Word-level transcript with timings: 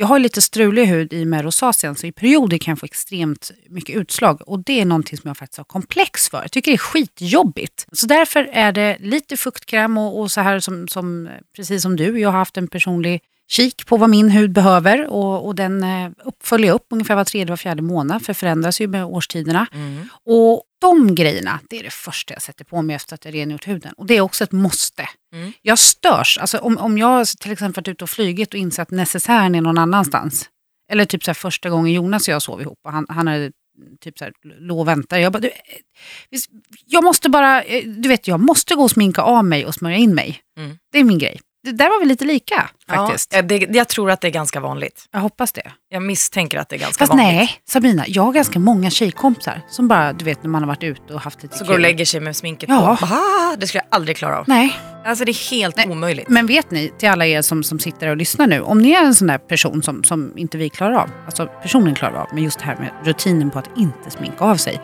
Jag 0.00 0.06
har 0.06 0.18
lite 0.18 0.42
strulig 0.42 0.86
hud 0.86 1.12
i 1.12 1.22
och 1.22 1.26
med 1.26 1.44
rosacean 1.44 1.96
så 1.96 2.06
i 2.06 2.12
perioder 2.12 2.58
kan 2.58 2.72
jag 2.72 2.78
få 2.78 2.86
extremt 2.86 3.50
mycket 3.68 3.96
utslag 3.96 4.48
och 4.48 4.64
det 4.64 4.80
är 4.80 4.84
någonting 4.84 5.18
som 5.18 5.28
jag 5.28 5.36
faktiskt 5.36 5.58
har 5.58 5.64
komplex 5.64 6.28
för. 6.28 6.42
Jag 6.42 6.52
tycker 6.52 6.70
det 6.70 6.74
är 6.74 6.78
skitjobbigt. 6.78 7.86
Så 7.92 8.06
därför 8.06 8.48
är 8.52 8.72
det 8.72 8.96
lite 9.00 9.36
fuktkräm 9.36 9.98
och, 9.98 10.20
och 10.20 10.30
så 10.30 10.40
här 10.40 10.60
som, 10.60 10.88
som, 10.88 11.28
precis 11.56 11.82
som 11.82 11.96
du, 11.96 12.20
jag 12.20 12.28
har 12.28 12.38
haft 12.38 12.56
en 12.56 12.68
personlig 12.68 13.20
kik 13.48 13.86
på 13.86 13.96
vad 13.96 14.10
min 14.10 14.30
hud 14.30 14.52
behöver 14.52 15.06
och, 15.06 15.46
och 15.46 15.54
den 15.54 15.82
eh, 15.82 16.10
följer 16.42 16.72
upp 16.72 16.86
ungefär 16.90 17.14
var 17.14 17.24
tredje, 17.24 17.50
var 17.50 17.56
fjärde 17.56 17.82
månad 17.82 18.24
för 18.24 18.34
förändras 18.34 18.80
ju 18.80 18.86
med 18.86 19.04
årstiderna. 19.04 19.66
Mm. 19.72 20.08
Och 20.24 20.62
de 20.80 21.14
grejerna, 21.14 21.60
det 21.70 21.78
är 21.78 21.82
det 21.82 21.92
första 21.92 22.34
jag 22.34 22.42
sätter 22.42 22.64
på 22.64 22.82
mig 22.82 22.96
efter 22.96 23.14
att 23.14 23.24
jag 23.24 23.34
rengjort 23.34 23.68
huden. 23.68 23.94
Och 23.96 24.06
det 24.06 24.16
är 24.16 24.20
också 24.20 24.44
ett 24.44 24.52
måste. 24.52 25.08
Mm. 25.34 25.52
Jag 25.62 25.78
störs, 25.78 26.38
alltså 26.38 26.58
om, 26.58 26.78
om 26.78 26.98
jag 26.98 27.26
till 27.26 27.52
exempel 27.52 27.80
varit 27.80 27.88
ute 27.88 28.04
och 28.04 28.10
flugit 28.10 28.54
och 28.54 28.60
insett 28.60 28.82
att 28.82 28.90
necessären 28.90 29.54
är 29.54 29.60
någon 29.60 29.78
annanstans. 29.78 30.48
Eller 30.92 31.04
typ 31.04 31.24
så 31.24 31.34
första 31.34 31.70
gången 31.70 31.92
Jonas 31.92 32.28
och 32.28 32.34
jag 32.34 32.42
sov 32.42 32.60
ihop 32.60 32.78
och 32.84 32.92
han, 32.92 33.06
han 33.08 33.26
hade 33.26 33.52
typ 34.00 34.18
så 34.18 34.24
här, 34.24 34.32
låg 34.60 34.78
och 34.78 34.88
vänta. 34.88 35.20
Jag 35.20 35.32
bara, 35.32 35.40
du, 35.40 35.48
eh, 35.48 36.38
jag 36.86 37.04
måste 37.04 37.28
bara, 37.28 37.62
eh, 37.62 37.84
du 37.84 38.08
vet 38.08 38.28
jag 38.28 38.40
måste 38.40 38.74
gå 38.74 38.82
och 38.82 38.90
sminka 38.90 39.22
av 39.22 39.44
mig 39.44 39.66
och 39.66 39.74
smörja 39.74 39.96
in 39.96 40.14
mig. 40.14 40.40
Mm. 40.58 40.78
Det 40.92 40.98
är 40.98 41.04
min 41.04 41.18
grej. 41.18 41.40
Det 41.72 41.72
där 41.84 41.88
var 41.88 42.00
vi 42.00 42.06
lite 42.06 42.24
lika 42.24 42.68
faktiskt. 42.88 43.32
Ja, 43.34 43.42
det, 43.42 43.56
jag 43.70 43.88
tror 43.88 44.10
att 44.10 44.20
det 44.20 44.28
är 44.28 44.32
ganska 44.32 44.60
vanligt. 44.60 45.04
Jag 45.12 45.20
hoppas 45.20 45.52
det. 45.52 45.72
Jag 45.90 46.02
misstänker 46.02 46.58
att 46.58 46.68
det 46.68 46.76
är 46.76 46.80
ganska 46.80 47.02
Fast 47.06 47.10
vanligt. 47.18 47.26
nej, 47.36 47.50
Sabina, 47.68 48.04
jag 48.08 48.22
har 48.22 48.32
ganska 48.32 48.58
många 48.58 48.90
tjejkompisar 48.90 49.60
som 49.68 49.88
bara, 49.88 50.12
du 50.12 50.24
vet 50.24 50.42
när 50.42 50.50
man 50.50 50.62
har 50.62 50.66
varit 50.68 50.82
ute 50.82 51.14
och 51.14 51.20
haft 51.20 51.42
lite 51.42 51.54
Så 51.58 51.64
kul. 51.64 51.66
går 51.68 51.74
och 51.74 51.80
lägger 51.80 52.04
sig 52.04 52.20
med 52.20 52.36
sminket 52.36 52.68
Ja. 52.68 52.96
på. 53.00 53.06
Ah, 53.06 53.56
det 53.56 53.66
skulle 53.66 53.82
jag 53.90 53.96
aldrig 53.96 54.16
klara 54.16 54.38
av. 54.38 54.44
Nej, 54.48 54.76
Alltså 55.04 55.24
det 55.24 55.30
är 55.30 55.50
helt 55.50 55.76
Nej, 55.76 55.88
omöjligt. 55.88 56.28
men 56.28 56.46
vet 56.46 56.70
ni, 56.70 56.92
till 56.98 57.08
alla 57.08 57.26
er 57.26 57.42
som, 57.42 57.62
som 57.62 57.78
sitter 57.78 58.08
och 58.08 58.16
lyssnar 58.16 58.46
nu, 58.46 58.60
om 58.60 58.78
ni 58.82 58.90
är 58.90 59.04
en 59.04 59.14
sån 59.14 59.28
där 59.28 59.38
person 59.38 59.82
som, 59.82 60.04
som 60.04 60.38
inte 60.38 60.58
vi 60.58 60.68
klarar 60.68 60.94
av, 60.94 61.10
alltså 61.26 61.46
personen 61.46 61.94
klarar 61.94 62.14
av, 62.20 62.26
men 62.32 62.42
just 62.44 62.58
det 62.58 62.64
här 62.64 62.76
med 62.76 62.90
rutinen 63.06 63.50
på 63.50 63.58
att 63.58 63.70
inte 63.76 64.10
sminka 64.10 64.44
av 64.44 64.56
sig. 64.56 64.80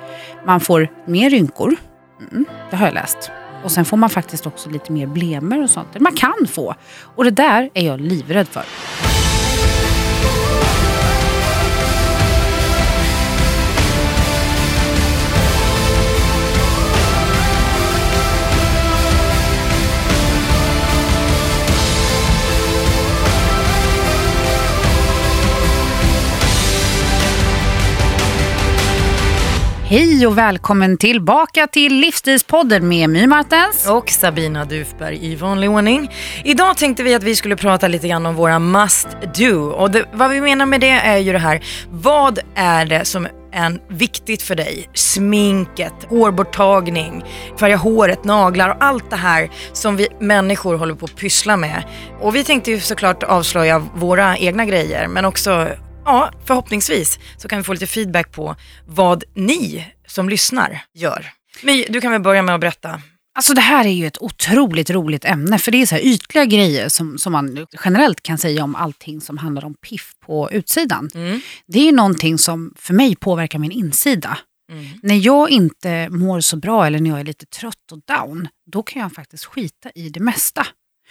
Man 0.46 0.60
får 0.60 0.88
mer 1.06 1.30
rynkor, 1.30 1.76
mm, 2.32 2.44
det 2.70 2.76
har 2.76 2.86
jag 2.86 2.94
läst. 2.94 3.30
Och 3.64 3.72
sen 3.72 3.84
får 3.84 3.96
man 3.96 4.10
faktiskt 4.10 4.46
också 4.46 4.70
lite 4.70 4.92
mer 4.92 5.06
blemer 5.06 5.62
och 5.62 5.70
sånt. 5.70 6.00
Man 6.00 6.14
kan 6.14 6.46
få. 6.48 6.74
Och 7.16 7.24
det 7.24 7.30
där 7.30 7.70
är 7.74 7.86
jag 7.86 8.00
livrädd 8.00 8.48
för. 8.48 8.64
Hej 29.86 30.26
och 30.26 30.38
välkommen 30.38 30.96
tillbaka 30.96 31.66
till 31.66 31.94
Livsstilspodden 31.94 32.88
med 32.88 33.10
My 33.10 33.26
Martens. 33.26 33.88
Och 33.88 34.10
Sabina 34.10 34.64
Dufberg 34.64 35.26
i 35.26 35.34
vanlig 35.34 35.70
ordning. 35.70 36.10
Idag 36.44 36.76
tänkte 36.76 37.02
vi 37.02 37.14
att 37.14 37.22
vi 37.22 37.36
skulle 37.36 37.56
prata 37.56 37.88
lite 37.88 38.08
grann 38.08 38.26
om 38.26 38.34
våra 38.34 38.58
must 38.58 39.08
do. 39.38 39.70
Och 39.70 39.90
det, 39.90 40.04
vad 40.12 40.30
vi 40.30 40.40
menar 40.40 40.66
med 40.66 40.80
det 40.80 40.90
är 40.90 41.18
ju 41.18 41.32
det 41.32 41.38
här, 41.38 41.64
vad 41.90 42.38
är 42.54 42.84
det 42.84 43.04
som 43.04 43.26
är 43.52 43.80
viktigt 43.88 44.42
för 44.42 44.54
dig? 44.54 44.88
Sminket, 44.94 45.94
hårborttagning, 46.08 47.24
färga 47.60 47.76
håret, 47.76 48.24
naglar 48.24 48.68
och 48.68 48.84
allt 48.84 49.10
det 49.10 49.16
här 49.16 49.50
som 49.72 49.96
vi 49.96 50.08
människor 50.20 50.76
håller 50.76 50.94
på 50.94 51.04
att 51.04 51.16
pyssla 51.16 51.56
med. 51.56 51.84
Och 52.20 52.36
vi 52.36 52.44
tänkte 52.44 52.70
ju 52.70 52.80
såklart 52.80 53.22
avslöja 53.22 53.82
våra 53.94 54.38
egna 54.38 54.64
grejer 54.64 55.08
men 55.08 55.24
också 55.24 55.68
Ja, 56.04 56.30
förhoppningsvis 56.44 57.18
så 57.36 57.48
kan 57.48 57.58
vi 57.58 57.64
få 57.64 57.72
lite 57.72 57.86
feedback 57.86 58.32
på 58.32 58.56
vad 58.86 59.24
ni 59.34 59.86
som 60.06 60.28
lyssnar 60.28 60.82
gör. 60.94 61.26
Men 61.62 61.84
du 61.88 62.00
kan 62.00 62.12
väl 62.12 62.20
börja 62.20 62.42
med 62.42 62.54
att 62.54 62.60
berätta. 62.60 63.00
Alltså 63.36 63.54
det 63.54 63.60
här 63.60 63.84
är 63.84 63.90
ju 63.90 64.06
ett 64.06 64.22
otroligt 64.22 64.90
roligt 64.90 65.24
ämne 65.24 65.58
för 65.58 65.72
det 65.72 65.82
är 65.82 65.86
så 65.86 65.94
här 65.94 66.02
ytliga 66.02 66.44
grejer 66.44 66.88
som, 66.88 67.18
som 67.18 67.32
man 67.32 67.66
generellt 67.84 68.22
kan 68.22 68.38
säga 68.38 68.64
om 68.64 68.74
allting 68.74 69.20
som 69.20 69.38
handlar 69.38 69.64
om 69.64 69.74
piff 69.74 70.12
på 70.26 70.50
utsidan. 70.52 71.10
Mm. 71.14 71.40
Det 71.66 71.78
är 71.78 71.84
ju 71.84 71.92
någonting 71.92 72.38
som 72.38 72.74
för 72.76 72.94
mig 72.94 73.16
påverkar 73.16 73.58
min 73.58 73.72
insida. 73.72 74.38
Mm. 74.72 74.86
När 75.02 75.26
jag 75.26 75.50
inte 75.50 76.08
mår 76.08 76.40
så 76.40 76.56
bra 76.56 76.86
eller 76.86 77.00
när 77.00 77.10
jag 77.10 77.20
är 77.20 77.24
lite 77.24 77.46
trött 77.46 77.92
och 77.92 77.98
down, 78.06 78.48
då 78.72 78.82
kan 78.82 79.02
jag 79.02 79.12
faktiskt 79.12 79.44
skita 79.44 79.90
i 79.94 80.08
det 80.08 80.20
mesta. 80.20 80.66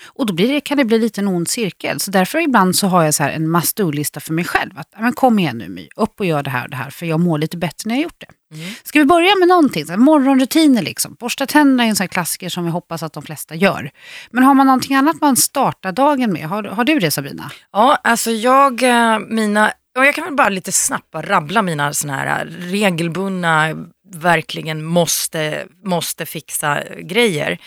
Och 0.05 0.25
då 0.25 0.33
blir 0.33 0.53
det, 0.53 0.61
kan 0.61 0.77
det 0.77 0.85
bli 0.85 0.99
lite 0.99 1.21
en 1.21 1.27
ond 1.27 1.47
cirkel. 1.47 1.99
Så 1.99 2.11
därför 2.11 2.39
ibland 2.39 2.75
så 2.75 2.87
har 2.87 3.03
jag 3.03 3.13
så 3.13 3.23
en 3.23 3.51
must 3.51 3.77
do-lista 3.77 4.19
för 4.19 4.33
mig 4.33 4.45
själv. 4.45 4.71
Att, 4.77 4.87
"Ja, 4.95 5.01
men 5.01 5.13
kom 5.13 5.39
igen 5.39 5.57
nu 5.57 5.69
My, 5.69 5.89
upp 5.95 6.19
och 6.19 6.25
gör 6.25 6.43
det 6.43 6.49
här 6.49 6.63
och 6.63 6.69
det 6.69 6.75
här. 6.75 6.89
För 6.89 7.05
jag 7.05 7.19
mår 7.19 7.37
lite 7.37 7.57
bättre 7.57 7.87
när 7.89 7.95
jag 7.95 8.03
gjort 8.03 8.19
det. 8.19 8.55
Mm. 8.55 8.73
Ska 8.83 8.99
vi 8.99 9.05
börja 9.05 9.35
med 9.35 9.47
någonting? 9.47 9.85
Så 9.85 9.97
morgonrutiner 9.97 10.81
liksom. 10.81 11.15
Borsta 11.19 11.45
tänderna 11.45 11.83
är 11.83 11.87
en 11.87 11.95
sån 11.95 12.07
klassiker 12.07 12.49
som 12.49 12.65
vi 12.65 12.71
hoppas 12.71 13.03
att 13.03 13.13
de 13.13 13.23
flesta 13.23 13.55
gör. 13.55 13.91
Men 14.31 14.43
har 14.43 14.53
man 14.53 14.67
någonting 14.67 14.95
annat 14.95 15.21
man 15.21 15.35
startar 15.35 15.91
dagen 15.91 16.33
med? 16.33 16.47
Har, 16.47 16.63
har 16.63 16.83
du 16.83 16.99
det 16.99 17.11
Sabina? 17.11 17.51
Ja, 17.71 17.99
alltså 18.03 18.31
jag, 18.31 18.83
eh, 18.83 19.19
mina, 19.19 19.71
och 19.97 20.05
jag 20.05 20.15
kan 20.15 20.23
väl 20.23 20.35
bara 20.35 20.49
lite 20.49 20.71
snabbt 20.71 21.11
bara 21.11 21.23
rabbla 21.23 21.61
mina 21.61 21.93
såna 21.93 22.15
här 22.15 22.45
regelbundna, 22.45 23.73
verkligen 24.13 24.83
måste, 24.83 25.65
måste 25.83 26.25
fixa 26.25 26.83
grejer. 26.99 27.57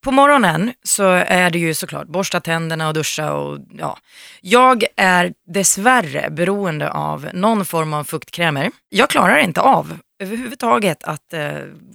På 0.00 0.10
morgonen 0.10 0.72
så 0.82 1.08
är 1.10 1.50
det 1.50 1.58
ju 1.58 1.74
såklart 1.74 2.06
borsta 2.06 2.40
tänderna 2.40 2.88
och 2.88 2.94
duscha 2.94 3.32
och 3.32 3.58
ja. 3.70 3.98
Jag 4.40 4.84
är 4.96 5.32
dessvärre 5.54 6.30
beroende 6.30 6.90
av 6.90 7.28
någon 7.34 7.64
form 7.64 7.92
av 7.92 8.04
fuktkrämer. 8.04 8.70
Jag 8.88 9.10
klarar 9.10 9.38
inte 9.38 9.60
av 9.60 9.98
överhuvudtaget 10.18 11.04
att 11.04 11.32
eh, 11.32 11.40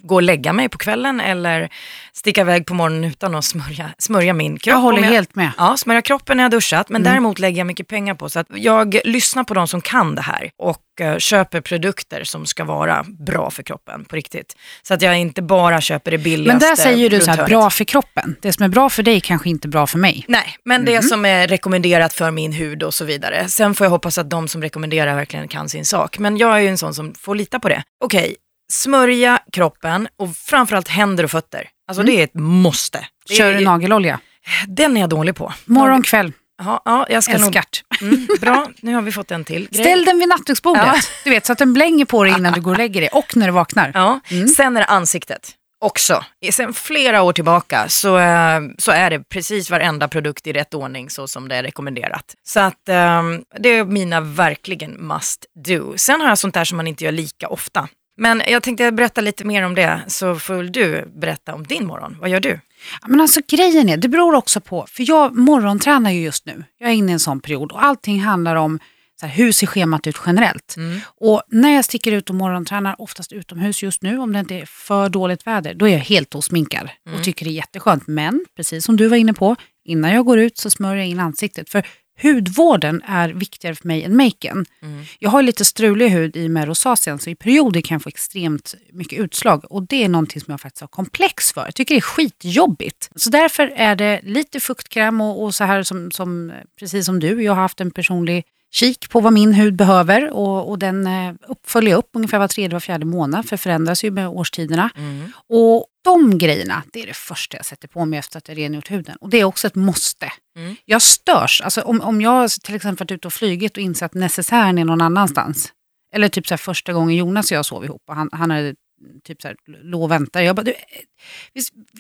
gå 0.04 0.16
och 0.16 0.22
lägga 0.24 0.54
mig 0.54 0.70
på 0.70 0.78
kvällen 0.78 1.20
eller 1.22 1.70
sticka 2.14 2.42
iväg 2.42 2.66
på 2.66 2.74
morgonen 2.74 3.04
utan 3.04 3.36
att 3.36 3.46
smörja, 3.46 3.90
smörja 3.98 4.34
min 4.34 4.58
kropp. 4.58 4.72
Jag 4.74 4.78
håller 4.80 4.98
Om 4.98 5.04
helt 5.04 5.36
med. 5.36 5.52
Ja, 5.58 5.78
smörja 5.78 6.02
kroppen 6.02 6.38
när 6.38 6.44
jag 6.44 6.52
duschat, 6.52 6.90
men 6.90 7.02
Mm. 7.02 7.12
däremot 7.12 7.40
lägger 7.40 7.58
jag 7.58 7.68
mycket 7.68 7.88
pengar 7.88 8.16
på 8.16 8.30
så 8.30 8.40
att 8.40 8.48
jag 8.56 9.00
lyssnar 9.06 9.44
på 9.44 9.54
de 9.54 9.68
som 9.68 9.82
kan 9.82 10.16
det 10.16 10.22
här 10.22 10.52
och 10.58 10.80
eh, 11.02 11.18
köper 11.18 11.62
produkter 11.62 12.24
som 12.24 12.46
ska 12.46 12.64
vara 12.64 13.06
bra 13.26 13.52
för 13.52 13.64
kroppen 13.64 14.06
på 14.06 14.16
riktigt. 14.16 14.56
Så 14.82 14.94
att 14.94 15.02
jag 15.02 15.20
inte 15.20 15.42
bara 15.42 15.82
köper 15.82 16.12
det 16.12 16.18
Men 16.18 16.24
billigaste 16.24 16.68
där 16.70 16.76
säger 16.76 17.10
du 17.10 17.20
så 17.20 17.32
här, 17.32 17.46
bra 17.46 17.70
för 17.70 17.84
kroppen. 17.84 18.36
Det 18.42 18.54
som 18.54 18.64
är 18.64 18.70
bra 18.70 18.90
för 18.90 19.04
dig 19.04 19.22
kanske 19.22 19.50
inte 19.50 19.68
är 19.68 19.70
bra 19.70 19.88
för 19.88 19.98
mig. 19.98 20.26
Nej, 20.28 20.56
men 20.66 20.82
Mm. 20.82 20.94
det 20.94 21.02
som 21.02 21.26
är 21.26 21.48
rekommenderat 21.48 22.14
för 22.14 22.32
min 22.32 22.54
hud 22.54 22.84
och 22.84 22.94
så 22.94 23.06
vidare. 23.06 23.48
Sen 23.48 23.76
får 23.76 23.86
jag 23.86 23.92
hoppas 23.92 24.18
att 24.18 24.30
de 24.30 24.48
som 24.48 24.62
rekommenderar 24.62 25.16
verkligen 25.16 25.48
kan 25.48 25.70
sin 25.70 25.86
sak. 25.86 26.20
Men 26.20 26.38
jag 26.38 26.56
är 26.56 26.60
ju 26.60 26.68
en 26.68 26.78
sån 26.78 26.94
som 26.94 27.14
får 27.20 27.36
lita 27.36 27.60
på 27.60 27.70
det. 27.70 27.84
Okej, 28.14 28.36
smörja 28.72 29.40
kroppen 29.52 30.08
och 30.18 30.36
framförallt 30.36 30.88
händer 30.88 31.24
och 31.24 31.32
fötter. 31.32 31.70
Alltså 31.88 32.04
det 32.04 32.20
är 32.20 32.24
ett 32.24 32.34
måste. 32.34 32.98
Mm. 32.98 33.38
Kör 33.38 33.52
är, 33.52 33.58
du 33.58 33.66
nagelolja? 33.66 34.20
Den 34.68 34.98
är 34.98 35.02
jag 35.02 35.10
dålig 35.10 35.36
på. 35.36 35.54
Morgon, 35.66 36.04
kväll, 36.04 36.32
Jaha, 36.58 36.82
ja, 36.86 37.06
jag 37.10 37.24
ska 37.24 37.34
nog... 37.34 37.42
älskart. 37.42 37.84
Mm, 38.02 38.28
bra, 38.42 38.68
nu 38.82 38.94
har 38.94 39.02
vi 39.02 39.12
fått 39.12 39.32
en 39.32 39.44
till 39.44 39.68
grej. 39.72 39.84
Ställ 39.84 40.06
den 40.06 40.20
vid 40.20 40.30
nattduksbordet. 40.30 40.84
Ja. 40.86 41.02
Du 41.24 41.30
vet, 41.30 41.46
så 41.46 41.54
att 41.54 41.60
den 41.60 41.74
blänger 41.74 42.06
på 42.06 42.24
dig 42.24 42.34
innan 42.38 42.54
du 42.54 42.62
går 42.62 42.72
och 42.72 42.78
lägger 42.78 43.02
dig 43.02 43.10
och 43.14 43.38
när 43.38 43.46
du 43.46 43.54
vaknar. 43.54 43.92
Ja. 43.94 44.20
Mm. 44.32 44.48
Sen 44.48 44.78
är 44.78 44.82
det 44.82 44.88
ansiktet 44.88 45.56
också. 45.84 46.24
Sen 46.52 46.74
flera 46.74 47.22
år 47.22 47.34
tillbaka 47.34 47.90
så, 47.90 48.18
eh, 48.18 48.62
så 48.78 48.92
är 48.92 49.10
det 49.10 49.20
precis 49.30 49.70
varenda 49.70 50.08
produkt 50.08 50.48
i 50.48 50.54
rätt 50.54 50.74
ordning 50.74 51.10
så 51.10 51.28
som 51.28 51.48
det 51.48 51.56
är 51.56 51.64
rekommenderat. 51.64 52.36
Så 52.44 52.60
att 52.60 52.90
eh, 52.90 53.22
det 53.60 53.70
är 53.70 53.86
mina 53.86 54.22
verkligen 54.22 54.92
must 54.92 55.46
do. 55.66 55.94
Sen 55.98 56.22
har 56.22 56.30
jag 56.30 56.38
sånt 56.38 56.54
där 56.54 56.66
som 56.66 56.78
man 56.78 56.88
inte 56.88 57.04
gör 57.04 57.12
lika 57.12 57.48
ofta. 57.48 57.88
Men 58.18 58.42
jag 58.48 58.64
tänkte 58.64 58.92
berätta 58.92 59.22
lite 59.22 59.46
mer 59.46 59.64
om 59.64 59.76
det 59.76 60.02
så 60.08 60.36
får 60.36 60.64
du 60.64 61.12
berätta 61.16 61.54
om 61.54 61.64
din 61.68 61.86
morgon. 61.88 62.18
Vad 62.22 62.30
gör 62.30 62.40
du? 62.40 62.60
Ja, 63.02 63.08
Men 63.08 63.22
alltså 63.22 63.42
grejen 63.48 63.90
är, 63.90 63.98
det 63.98 64.08
beror 64.08 64.36
också 64.36 64.62
på, 64.62 64.86
för 64.90 65.10
jag 65.10 65.36
morgontränar 65.36 66.12
ju 66.12 66.22
just 66.22 66.46
nu. 66.46 66.64
Jag 66.80 66.90
är 66.90 66.94
inne 66.94 67.12
i 67.12 67.14
en 67.14 67.20
sån 67.20 67.40
period 67.40 67.72
och 67.72 67.84
allting 67.84 68.20
handlar 68.22 68.56
om 68.56 68.80
så 69.20 69.26
här, 69.26 69.34
hur 69.34 69.52
ser 69.52 69.68
schemat 69.68 70.08
ut 70.08 70.18
generellt. 70.26 70.74
Mm. 70.78 71.00
Och 71.22 71.44
när 71.48 71.76
jag 71.76 71.86
sticker 71.86 72.12
ut 72.12 72.30
och 72.30 72.36
morgontränar, 72.36 72.96
oftast 73.02 73.32
utomhus 73.34 73.84
just 73.84 74.02
nu, 74.02 74.18
om 74.18 74.34
det 74.34 74.40
inte 74.40 74.56
är 74.56 74.66
för 74.66 75.10
dåligt 75.10 75.48
väder, 75.48 75.74
då 75.74 75.88
är 75.88 75.92
jag 75.94 76.00
helt 76.00 76.36
osminkad 76.36 76.90
Mm. 77.06 77.18
och 77.20 77.26
tycker 77.26 77.46
det 77.46 77.52
är 77.52 77.54
jätteskönt. 77.54 78.08
Men, 78.08 78.46
precis 78.56 78.86
som 78.86 78.98
du 78.98 79.08
var 79.08 79.18
inne 79.18 79.34
på, 79.34 79.56
innan 79.86 80.12
jag 80.14 80.26
går 80.26 80.40
ut 80.40 80.58
så 80.58 80.70
smörjer 80.70 80.98
jag 81.04 81.08
in 81.08 81.20
ansiktet. 81.20 81.70
För 81.70 81.86
hudvården 82.22 83.02
är 83.06 83.30
viktigare 83.30 83.76
för 83.76 83.88
mig 83.88 84.04
än 84.04 84.16
maken. 84.16 84.66
Mm. 84.82 85.06
Jag 85.20 85.30
har 85.30 85.42
lite 85.42 85.66
strulig 85.66 86.10
hud 86.10 86.36
i 86.36 86.50
med 86.50 86.68
rosacean 86.68 87.20
så 87.20 87.30
i 87.30 87.36
perioder 87.36 87.82
kan 87.82 87.96
jag 87.96 88.02
få 88.02 88.10
extremt 88.10 88.76
mycket 88.92 89.20
utslag 89.20 89.72
och 89.72 89.88
det 89.88 90.04
är 90.04 90.10
någonting 90.10 90.42
som 90.42 90.52
jag 90.52 90.62
faktiskt 90.62 90.82
har 90.82 90.88
komplex 90.88 91.52
för. 91.52 91.66
Jag 91.66 91.76
tycker 91.76 91.96
det 91.96 92.00
är 92.00 92.02
skitjobbigt. 92.02 93.10
Så 93.16 93.30
därför 93.30 93.74
är 93.76 93.96
det 93.96 94.20
lite 94.24 94.60
fuktkräm 94.60 95.22
och, 95.22 95.44
och 95.44 95.56
så 95.56 95.64
här 95.64 95.84
som, 95.84 96.12
som, 96.12 96.52
precis 96.80 97.06
som 97.06 97.20
du, 97.20 97.44
jag 97.44 97.54
har 97.54 97.62
haft 97.62 97.82
en 97.82 97.92
personlig 97.92 98.44
kik 98.74 99.10
på 99.10 99.20
vad 99.20 99.34
min 99.34 99.54
hud 99.54 99.76
behöver 99.76 100.30
och, 100.34 100.70
och 100.70 100.80
den 100.80 101.08
eh, 101.08 101.34
upp, 101.48 101.70
följer 101.70 101.98
upp 101.98 102.10
ungefär 102.14 102.40
var 102.40 102.48
tredje, 102.48 102.76
var 102.76 102.80
fjärde 102.80 103.06
månad 103.06 103.50
för 103.50 103.58
förändras 103.58 104.04
ju 104.04 104.12
med 104.12 104.28
årstiderna. 104.28 104.90
Mm. 104.96 105.32
Och 105.50 105.86
de 106.04 106.38
grejerna, 106.38 106.84
det 106.94 107.02
är 107.04 107.08
det 107.08 107.14
första 107.14 107.58
jag 107.58 107.66
sätter 107.66 107.88
på 107.88 108.06
mig 108.06 108.20
efter 108.20 108.38
att 108.38 108.48
jag 108.48 108.58
rengjort 108.58 108.92
huden. 108.92 109.18
Och 109.22 109.30
det 109.30 109.40
är 109.40 109.44
också 109.44 109.68
ett 109.68 109.76
måste. 109.76 110.32
Mm. 110.58 110.76
Jag 110.86 111.02
störs, 111.02 111.62
alltså 111.62 111.82
om, 111.82 112.02
om 112.02 112.22
jag 112.22 112.52
till 112.52 112.76
exempel 112.76 113.06
varit 113.06 113.12
ute 113.12 113.28
och 113.28 113.34
flugit 113.34 113.78
och 113.78 113.84
insett 113.84 114.06
att 114.06 114.14
necessären 114.14 114.78
är 114.78 114.86
någon 114.86 115.02
annanstans. 115.02 115.74
Eller 116.16 116.30
typ 116.30 116.48
så 116.48 116.54
här 116.54 116.58
första 116.58 116.94
gången 116.94 117.16
Jonas 117.16 117.52
och 117.52 117.58
jag 117.58 117.66
sov 117.66 117.86
ihop 117.86 118.02
och 118.08 118.16
han, 118.16 118.30
han 118.32 118.52
hade 118.52 118.76
typ 119.24 119.42
så 119.42 119.48
här, 119.48 119.58
låg 119.84 120.02
och 120.04 120.12
väntar. 120.12 120.42
Jag, 120.42 120.56
bara, 120.56 120.64
du, 120.64 120.72
eh, 120.72 120.78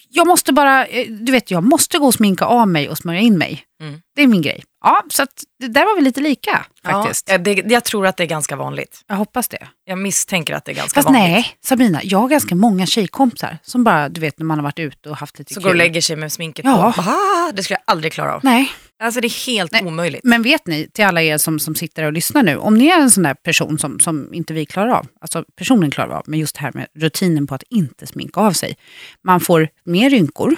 jag 0.09 0.27
måste 0.27 0.53
bara, 0.53 0.85
eh, 0.85 1.07
du 1.09 1.31
vet 1.31 1.51
jag 1.51 1.63
måste 1.63 1.97
gå 1.97 2.05
och 2.05 2.13
sminka 2.13 2.45
av 2.45 2.67
mig 2.67 2.89
och 2.89 2.97
smörja 2.97 3.19
in 3.19 3.37
mig. 3.37 3.63
Mm. 3.81 4.01
Det 4.15 4.21
är 4.21 4.27
min 4.27 4.41
grej. 4.41 4.63
Ja, 4.83 5.03
så 5.09 5.23
att, 5.23 5.43
där 5.67 5.85
var 5.85 5.95
vi 5.95 6.01
lite 6.01 6.21
lika 6.21 6.65
faktiskt. 6.83 7.29
Ja, 7.29 7.37
det, 7.37 7.53
jag 7.53 7.83
tror 7.83 8.07
att 8.07 8.17
det 8.17 8.23
är 8.23 8.27
ganska 8.27 8.55
vanligt. 8.55 9.01
Jag 9.07 9.15
hoppas 9.15 9.47
det. 9.47 9.67
Jag 9.85 9.97
misstänker 9.97 10.53
att 10.53 10.65
det 10.65 10.71
är 10.71 10.75
ganska 10.75 10.97
Fast 10.97 11.05
vanligt. 11.05 11.23
nej, 11.31 11.47
Sabina, 11.61 11.99
jag 12.03 12.19
har 12.19 12.27
ganska 12.29 12.55
många 12.55 12.85
tjejkompisar 12.85 13.57
som 13.63 13.83
bara, 13.83 14.09
du 14.09 14.21
vet 14.21 14.39
när 14.39 14.45
man 14.45 14.57
har 14.57 14.63
varit 14.63 14.79
ute 14.79 15.09
och 15.09 15.17
haft 15.17 15.39
lite 15.39 15.53
Så 15.53 15.59
kul. 15.59 15.63
går 15.63 15.69
och 15.69 15.75
lägger 15.75 16.01
sig 16.01 16.15
med 16.15 16.31
sminket 16.31 16.65
Ja. 16.65 16.93
på. 16.95 17.01
Ah, 17.01 17.51
det 17.53 17.63
skulle 17.63 17.77
jag 17.85 17.91
aldrig 17.93 18.13
klara 18.13 18.35
av. 18.35 18.39
Nej, 18.43 18.71
Alltså 19.03 19.21
det 19.21 19.27
är 19.27 19.45
helt 19.47 19.71
Nej. 19.71 19.85
omöjligt. 19.85 20.23
men 20.23 20.41
vet 20.41 20.67
ni, 20.67 20.87
till 20.87 21.05
alla 21.05 21.21
er 21.21 21.37
som, 21.37 21.59
som 21.59 21.75
sitter 21.75 22.03
och 22.03 22.13
lyssnar 22.13 22.43
nu, 22.43 22.57
om 22.57 22.77
ni 22.77 22.87
är 22.87 23.01
en 23.01 23.11
sån 23.11 23.23
där 23.23 23.33
person 23.33 23.79
som, 23.79 23.99
som 23.99 24.33
inte 24.33 24.53
vi 24.53 24.65
klarar 24.65 24.89
av, 24.89 25.07
alltså 25.21 25.45
personen 25.55 25.91
klarar 25.91 26.15
av, 26.15 26.23
men 26.27 26.39
just 26.39 26.55
det 26.55 26.61
här 26.61 26.71
med 26.73 26.87
rutinen 26.95 27.47
på 27.47 27.55
att 27.55 27.63
inte 27.69 28.07
sminka 28.07 28.39
av 28.39 28.51
sig. 28.51 28.77
Man 29.23 29.39
får 29.39 29.69
mer 29.83 30.09
rynkor, 30.09 30.55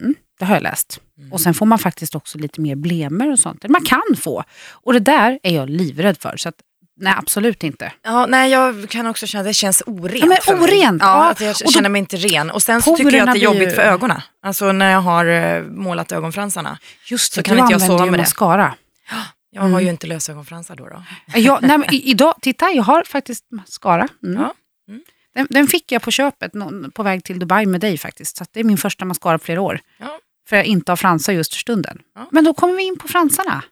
mm, 0.00 0.14
det 0.38 0.44
har 0.44 0.54
jag 0.54 0.62
läst. 0.62 1.00
Och 1.30 1.40
sen 1.40 1.54
får 1.54 1.66
man 1.66 1.78
faktiskt 1.78 2.14
också 2.14 2.38
lite 2.38 2.60
mer 2.60 2.76
blemer 2.76 3.32
och 3.32 3.38
sånt. 3.38 3.68
Man 3.68 3.84
kan 3.84 4.16
få. 4.16 4.44
Och 4.70 4.92
det 4.92 5.00
där 5.00 5.38
är 5.42 5.54
jag 5.54 5.70
livrädd 5.70 6.18
för. 6.18 6.36
Så 6.36 6.48
att, 6.48 6.54
nej, 6.96 7.14
absolut 7.16 7.64
inte. 7.64 7.92
Ja, 8.02 8.26
nej, 8.26 8.50
jag 8.50 8.88
kan 8.90 9.06
också 9.06 9.26
känna 9.26 9.40
att 9.40 9.46
det 9.46 9.54
känns 9.54 9.82
orent 9.86 10.20
Ja, 10.46 10.54
men 10.54 10.62
orent, 10.62 11.02
Ja, 11.02 11.24
ja. 11.24 11.30
att 11.30 11.40
jag 11.40 11.72
känner 11.72 11.88
mig 11.88 11.98
inte 11.98 12.16
ren. 12.16 12.50
Och 12.50 12.62
sen 12.62 12.82
så 12.82 12.96
tycker 12.96 13.12
jag 13.16 13.28
att 13.28 13.34
det 13.34 13.40
är 13.40 13.44
jobbigt 13.44 13.68
ju- 13.68 13.74
för 13.74 13.82
ögonen. 13.82 14.20
Alltså 14.42 14.72
när 14.72 14.90
jag 14.92 15.00
har 15.00 15.26
eh, 15.26 15.62
målat 15.62 16.12
ögonfransarna. 16.12 16.78
Just 17.10 17.32
Så 17.32 17.40
det, 17.40 17.44
kan 17.44 17.56
du 17.56 17.62
inte 17.62 17.72
jag 17.74 17.80
sova 17.82 18.04
med 18.04 18.12
det. 18.14 18.18
mascara. 18.18 18.74
Jag 19.54 19.62
har 19.62 19.80
ju 19.80 19.88
inte 19.88 20.06
lösögonfransar 20.06 20.76
då. 20.76 20.88
då. 20.88 21.02
Jag, 21.34 21.62
nej, 21.62 21.78
men 21.78 21.88
idag, 21.94 22.34
titta, 22.42 22.70
jag 22.70 22.82
har 22.82 23.04
faktiskt 23.04 23.44
mascara. 23.50 24.08
Mm. 24.24 24.42
Ja. 24.42 24.54
Mm. 24.88 25.02
Den, 25.34 25.46
den 25.50 25.66
fick 25.66 25.92
jag 25.92 26.02
på 26.02 26.10
köpet 26.10 26.52
på 26.94 27.02
väg 27.02 27.24
till 27.24 27.38
Dubai 27.38 27.66
med 27.66 27.80
dig 27.80 27.98
faktiskt. 27.98 28.36
Så 28.36 28.44
det 28.52 28.60
är 28.60 28.64
min 28.64 28.78
första 28.78 29.04
mascara 29.04 29.38
på 29.38 29.44
flera 29.44 29.60
år. 29.60 29.80
Ja. 29.98 30.18
För 30.48 30.56
jag 30.56 30.64
inte 30.64 30.92
har 30.92 30.96
fransar 30.96 31.32
just 31.32 31.54
för 31.54 31.60
stunden. 31.60 31.98
Ja. 32.14 32.28
Men 32.30 32.44
då 32.44 32.54
kommer 32.54 32.74
vi 32.74 32.82
in 32.82 32.98
på 32.98 33.08
fransarna. 33.08 33.62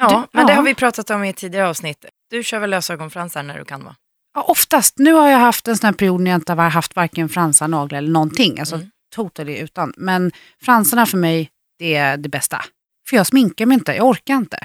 Ja, 0.00 0.26
men 0.32 0.46
det 0.46 0.52
har 0.54 0.62
vi 0.62 0.74
pratat 0.74 1.10
om 1.10 1.24
i 1.24 1.28
ett 1.28 1.36
tidigare 1.36 1.68
avsnitt. 1.68 2.04
Du 2.30 2.42
kör 2.44 2.58
väl 2.58 2.70
lösögonfransar 2.70 3.42
när 3.42 3.58
du 3.58 3.64
kan 3.64 3.84
va? 3.84 3.96
Ja, 4.34 4.42
oftast. 4.42 4.98
Nu 4.98 5.12
har 5.12 5.28
jag 5.28 5.38
haft 5.38 5.68
en 5.68 5.76
sån 5.76 5.86
här 5.86 5.94
period 5.94 6.20
när 6.20 6.30
jag 6.30 6.38
inte 6.38 6.52
har 6.52 6.70
haft 6.70 6.96
varken 6.96 7.28
fransar, 7.28 7.68
naglar 7.68 7.98
eller 7.98 8.10
någonting. 8.12 8.60
Alltså 8.60 8.74
Mm. 8.76 8.90
totally 9.14 9.56
utan. 9.58 9.92
Men 9.96 10.32
fransarna 10.64 11.06
för 11.06 11.16
mig, 11.18 11.50
det 11.78 11.94
är 11.94 12.16
det 12.16 12.28
bästa. 12.28 12.64
För 13.08 13.16
jag 13.16 13.26
sminkar 13.26 13.66
mig 13.66 13.74
inte, 13.74 13.92
jag 13.94 14.06
orkar 14.06 14.34
inte. 14.34 14.58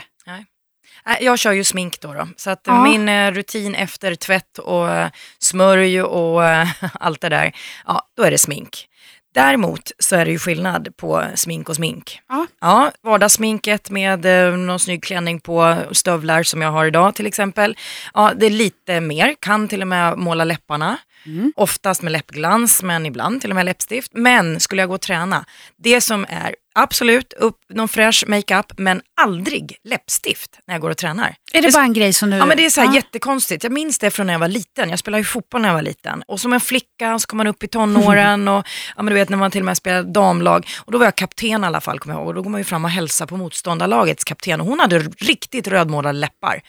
Nej, 1.06 1.18
Jag 1.22 1.40
kör 1.40 1.52
ju 1.52 1.64
smink 1.64 2.00
då. 2.02 2.14
då. 2.14 2.28
Så 2.38 2.50
att 2.50 2.62
Ja. 2.66 2.84
min 2.84 3.10
eh, 3.10 3.32
rutin 3.32 3.76
efter 3.76 4.16
tvätt 4.16 4.58
och 4.58 4.90
eh, 4.92 5.10
smörj 5.40 6.02
och 6.02 6.46
eh, 6.46 6.68
allt 6.94 7.22
det 7.22 7.30
där, 7.30 7.56
ja, 7.86 8.08
då 8.18 8.24
är 8.24 8.32
det 8.32 8.38
smink. 8.38 8.88
Däremot 9.36 9.92
så 10.00 10.16
är 10.16 10.26
det 10.26 10.32
ju 10.32 10.40
skillnad 10.40 10.98
på 10.98 11.24
smink 11.36 11.70
och 11.70 11.76
smink. 11.76 12.20
Ja. 12.30 12.48
Ja, 12.62 12.92
vardagssminket 13.02 13.90
med 13.90 14.26
eh, 14.26 14.58
någon 14.58 14.80
snygg 14.80 15.04
klänning 15.04 15.40
på 15.40 15.78
stövlar 15.92 16.44
som 16.44 16.62
jag 16.62 16.72
har 16.72 16.86
idag 16.86 17.16
till 17.16 17.28
exempel. 17.28 17.78
Ja, 18.14 18.32
det 18.36 18.46
är 18.46 18.50
lite 18.50 19.02
mer, 19.02 19.36
kan 19.40 19.68
till 19.68 19.82
och 19.82 19.88
med 19.88 20.18
måla 20.18 20.44
läpparna. 20.44 20.98
Mm. 21.26 21.54
Oftast 21.56 22.02
med 22.02 22.12
läppglans, 22.12 22.84
men 22.84 23.06
ibland 23.06 23.42
till 23.42 23.50
och 23.50 23.56
med 23.56 23.66
läppstift. 23.66 24.12
Men 24.14 24.60
skulle 24.60 24.82
jag 24.82 24.90
gå 24.90 24.96
och 24.96 25.02
träna, 25.02 25.46
det 25.78 26.02
som 26.02 26.26
är 26.30 26.56
absolut 26.78 27.34
upp 27.34 27.58
någon 27.70 27.88
fräsch 27.88 28.24
makeup, 28.28 28.66
men 28.78 29.02
aldrig 29.22 29.78
läppstift 29.84 30.60
när 30.68 30.74
jag 30.76 30.82
går 30.82 30.90
och 30.90 30.98
tränar. 30.98 31.36
Är 31.54 31.62
det 31.62 31.74
bara 31.74 31.84
en 31.84 31.94
grej 31.94 32.14
som 32.14 32.30
du... 32.30 32.38
Ja 32.38 32.46
men 32.46 32.58
det 32.58 32.66
är 32.66 32.70
så 32.70 32.82
här 32.82 32.88
Ja. 32.88 32.96
jättekonstigt. 32.96 33.64
Jag 33.64 33.72
minns 33.74 34.00
det 34.00 34.12
från 34.12 34.28
när 34.28 34.34
jag 34.34 34.40
var 34.40 34.48
liten. 34.48 34.90
Jag 34.90 35.00
spelade 35.00 35.20
ju 35.22 35.26
fotboll 35.26 35.62
när 35.62 35.70
jag 35.70 35.76
var 35.76 35.82
liten. 35.82 36.24
Och 36.28 36.40
som 36.40 36.54
en 36.54 36.60
flicka 36.60 37.20
så 37.20 37.28
kom 37.28 37.38
man 37.38 37.48
upp 37.48 37.64
i 37.64 37.68
tonåren 37.68 38.48
och 38.48 38.68
ja, 38.96 39.04
men 39.04 39.06
du 39.06 39.14
vet 39.14 39.30
när 39.30 39.38
man 39.38 39.52
till 39.52 39.62
och 39.62 39.66
med 39.66 39.78
spelade 39.78 40.12
damlag. 40.12 40.68
Och 40.78 40.92
då 40.92 40.98
var 40.98 41.06
jag 41.06 41.16
kapten 41.16 41.64
i 41.64 41.68
alla 41.68 41.82
fall 41.82 42.00
kommer 42.00 42.16
jag 42.16 42.20
ihåg. 42.20 42.28
Och 42.28 42.34
då 42.34 42.42
går 42.42 42.50
man 42.50 42.60
ju 42.60 42.66
fram 42.66 42.86
och 42.86 42.92
hälsar 42.92 43.26
på 43.26 43.38
motståndarlagets 43.38 44.24
kapten. 44.24 44.62
Och 44.62 44.68
hon 44.68 44.80
hade 44.80 45.00
riktigt 45.00 45.68
rödmålade 45.68 46.20
läppar. 46.20 46.62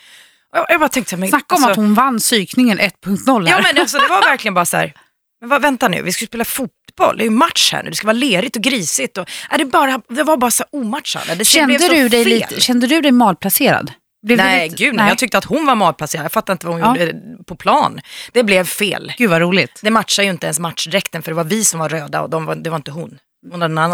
Jag, 0.69 0.81
bara 0.81 0.89
tänkte 0.89 1.17
men, 1.17 1.29
Snacka 1.29 1.55
om 1.55 1.65
alltså, 1.65 1.71
att 1.71 1.77
hon 1.77 1.95
vann 1.95 2.19
psykningen 2.19 2.79
1.0 2.81 3.47
här. 3.49 3.57
Ja 3.59 3.63
men 3.73 3.81
alltså 3.81 3.99
det 3.99 4.09
var 4.09 4.23
verkligen 4.29 4.55
bara 4.55 4.65
så 4.65 4.77
här. 4.77 4.93
Men 5.41 5.49
vad, 5.51 5.63
vänta 5.63 5.89
nu, 5.89 6.03
vi 6.03 6.13
ska 6.13 6.27
spela 6.27 6.45
fotboll, 6.45 7.17
det 7.17 7.23
är 7.23 7.25
ju 7.25 7.31
match 7.31 7.73
här 7.73 7.83
nu, 7.83 7.91
det 7.91 7.97
ska 7.97 8.07
vara 8.07 8.13
lerigt 8.17 8.57
och 8.57 8.63
grisigt. 8.63 9.19
Och, 9.19 9.29
är 9.51 9.59
det, 9.59 9.65
bara, 9.65 10.01
det 10.09 10.23
var 10.23 10.37
bara 10.37 10.51
så 10.51 10.65
omatchande. 10.73 11.35
Det 11.35 11.45
kände, 11.45 11.67
blev 11.79 11.89
så 11.89 11.93
du 11.95 12.09
dig 12.09 12.25
fel. 12.25 12.33
lite, 12.33 12.61
kände 12.61 12.87
du 12.87 13.01
dig 13.01 13.13
malplacerad? 13.13 13.93
Blev 14.27 14.39
Nej, 14.39 14.69
lite- 14.71 14.85
gud 14.85 14.95
nej. 14.95 15.09
Jag 15.09 15.19
tyckte 15.19 15.39
att 15.39 15.45
hon 15.45 15.67
var 15.67 15.75
matplacerad. 15.75 16.25
Jag 16.25 16.33
fattade 16.33 16.53
inte 16.53 16.67
vad 16.67 16.75
hon 16.81 16.83
Ja. 16.97 17.05
gjorde 17.05 17.21
på 17.47 17.57
plan. 17.57 18.01
Det 18.33 18.43
blev 18.43 18.65
fel. 18.65 19.13
Gud 19.19 19.31
vad 19.31 19.41
roligt. 19.41 19.81
Det 19.83 19.91
matchar 19.91 20.23
ju 20.23 20.31
inte 20.31 20.47
ens 20.47 20.59
matchdräkten 20.59 21.23
för 21.23 21.31
det 21.31 21.35
var 21.35 21.45
vi 21.45 21.65
som 21.65 21.81
var 21.81 21.89
röda 21.89 22.23
och 22.23 22.31
de 22.31 22.45
var, 22.45 22.55
det 22.55 22.71
var 22.71 22.77
inte 22.77 22.91
hon. 22.91 23.19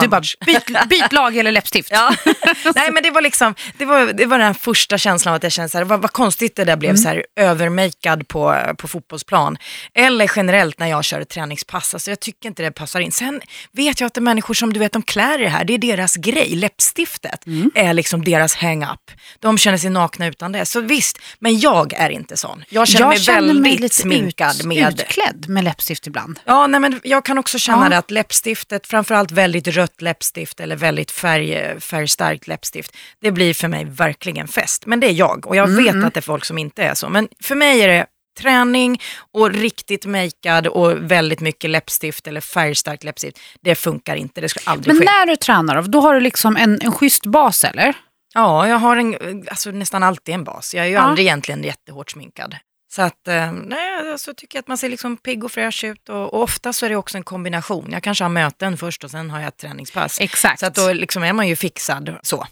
Du 0.03 0.09
bara, 0.09 0.23
byt, 0.47 0.89
byt 0.89 1.13
lag 1.13 1.37
eller 1.37 1.53
läppstift. 1.53 1.89
Ja. 1.93 2.15
Nej 2.75 2.91
men 2.93 3.03
det 3.03 3.11
var 3.11 3.21
liksom, 3.21 3.55
det 3.79 3.85
var, 3.85 4.13
det 4.13 4.27
var 4.27 4.39
den 4.39 4.55
första 4.55 4.99
känslan 4.99 5.33
av 5.33 5.37
att 5.37 5.43
jag 5.43 5.53
kände 5.53 5.69
så 5.69 5.79
här, 5.79 5.85
vad, 5.85 6.01
vad 6.03 6.13
konstigt 6.13 6.57
det 6.57 6.65
där 6.65 6.77
blev 6.77 6.97
så 6.97 7.09
här 7.09 7.25
övermakead 7.37 8.29
på, 8.29 8.57
på 8.79 8.89
fotbollsplan. 8.89 9.57
Eller 9.95 10.31
generellt 10.37 10.79
när 10.79 10.87
jag 10.87 11.05
kör 11.05 11.21
ett 11.21 11.29
träningspass, 11.29 11.95
alltså 11.95 12.11
jag 12.11 12.21
tycker 12.21 12.49
inte 12.49 12.63
det 12.63 12.71
passar 12.73 13.01
in. 13.01 13.13
Sen 13.13 13.41
vet 13.73 14.01
jag 14.01 14.07
att 14.07 14.15
det 14.15 14.19
är 14.19 14.23
människor 14.23 14.55
som 14.55 14.73
du 14.73 14.81
vet, 14.81 14.93
de 14.93 15.03
klär 15.03 15.39
det 15.39 15.49
här, 15.49 15.65
det 15.65 15.75
är 15.75 15.79
deras 15.79 16.17
grej. 16.17 16.55
Läppstiftet 16.55 17.45
är 17.75 17.93
liksom 17.93 18.25
deras 18.25 18.55
hang-up. 18.55 19.11
De 19.41 19.59
känner 19.59 19.79
sig 19.79 19.91
nakna 19.91 20.27
utan 20.27 20.53
det. 20.53 20.67
Så 20.67 20.81
visst, 20.81 21.19
men 21.39 21.59
jag 21.59 21.93
är 21.93 22.11
inte 22.11 22.37
sån. 22.37 22.65
Jag 22.69 22.89
känner 22.89 23.55
mig 23.55 23.73
väldigt 23.73 23.93
sminkad 23.93 24.57
ut, 24.61 24.65
med 24.65 24.93
utklädd 24.93 25.49
med 25.49 25.65
läppstift 25.65 26.07
ibland. 26.07 26.41
Ja, 26.45 26.67
nej, 26.67 26.81
men 26.81 27.01
jag 27.05 27.25
kan 27.25 27.39
också 27.39 27.59
känna 27.59 27.85
Ja. 27.85 27.89
det 27.89 27.99
att 27.99 28.11
läppstiftet, 28.11 28.87
framförallt 28.87 29.31
väldigt 29.43 29.69
rött 29.69 30.03
läppstift 30.03 30.61
eller 30.61 30.77
väldigt 30.77 31.11
färg, 31.11 31.81
färgstarkt 31.81 32.47
läppstift, 32.47 32.97
det 33.21 33.31
blir 33.33 33.55
för 33.55 33.69
mig 33.69 33.85
verkligen 33.85 34.49
fest. 34.49 34.87
Men 34.87 35.01
det 35.01 35.07
är 35.07 35.13
jag 35.13 35.47
och 35.47 35.57
jag 35.57 35.69
Mm, 35.69 35.85
vet 35.85 36.05
att 36.07 36.15
det 36.15 36.21
är 36.21 36.23
folk 36.23 36.45
som 36.45 36.59
inte 36.59 36.83
är 36.83 36.95
så. 36.95 37.09
Men 37.09 37.29
för 37.43 37.55
mig 37.55 37.81
är 37.83 37.89
det 37.89 38.07
träning 38.41 39.01
och 39.35 39.51
riktigt 39.51 40.07
makead 40.07 40.67
och 40.67 41.11
väldigt 41.11 41.41
mycket 41.41 41.71
läppstift 41.71 42.27
eller 42.27 42.41
färgstarkt 42.41 43.05
läppstift. 43.05 43.39
Det 43.61 43.75
funkar 43.75 44.17
inte, 44.17 44.41
det 44.41 44.49
skulle 44.49 44.67
aldrig 44.71 44.95
Men 44.95 45.01
ske. 45.07 45.13
när 45.13 45.27
du 45.27 45.37
tränar, 45.37 45.83
då 45.83 46.01
har 46.01 46.15
du 46.15 46.21
liksom 46.21 46.57
en, 46.57 46.81
en 46.83 46.93
schysst 46.93 47.27
bas 47.27 47.65
eller? 47.65 47.95
Ja, 48.35 48.69
jag 48.69 48.77
har 48.79 48.97
en, 48.97 49.17
alltså, 49.51 49.71
nästan 49.71 50.03
alltid 50.03 50.35
en 50.35 50.45
bas. 50.45 50.75
Jag 50.75 50.85
är 50.85 50.89
ju 50.89 50.95
Ja. 50.95 51.01
aldrig 51.01 51.27
egentligen 51.27 51.65
jättehårt 51.65 52.11
sminkad. 52.11 52.57
Så 52.95 53.03
att, 53.03 53.29
eh, 53.29 53.53
nej, 53.53 54.19
så 54.19 54.35
tycker 54.35 54.57
jag 54.59 54.61
att 54.63 54.69
man 54.69 54.79
ser 54.79 54.89
liksom 54.89 55.17
pigg 55.17 55.45
och 55.45 55.53
fräsch 55.53 55.85
ut 55.85 56.09
och, 56.09 56.35
och 56.35 56.43
ofta 56.43 56.73
så 56.73 56.87
är 56.87 56.91
det 56.91 56.97
också 56.97 57.17
en 57.17 57.25
kombination. 57.25 57.89
Jag 57.93 58.03
kanske 58.03 58.25
har 58.25 58.29
möten 58.29 58.77
först 58.79 59.05
och 59.05 59.11
sen 59.11 59.31
har 59.31 59.41
jag 59.41 59.49
ett 59.49 59.57
träningspass. 59.57 60.21
Exakt. 60.21 60.61
Så 60.61 60.67
att 60.67 60.75
då 60.75 60.93
liksom 60.93 61.23
är 61.23 61.33
man 61.33 61.49
ju 61.49 61.57
fixad 61.57 62.17
så. 62.23 62.47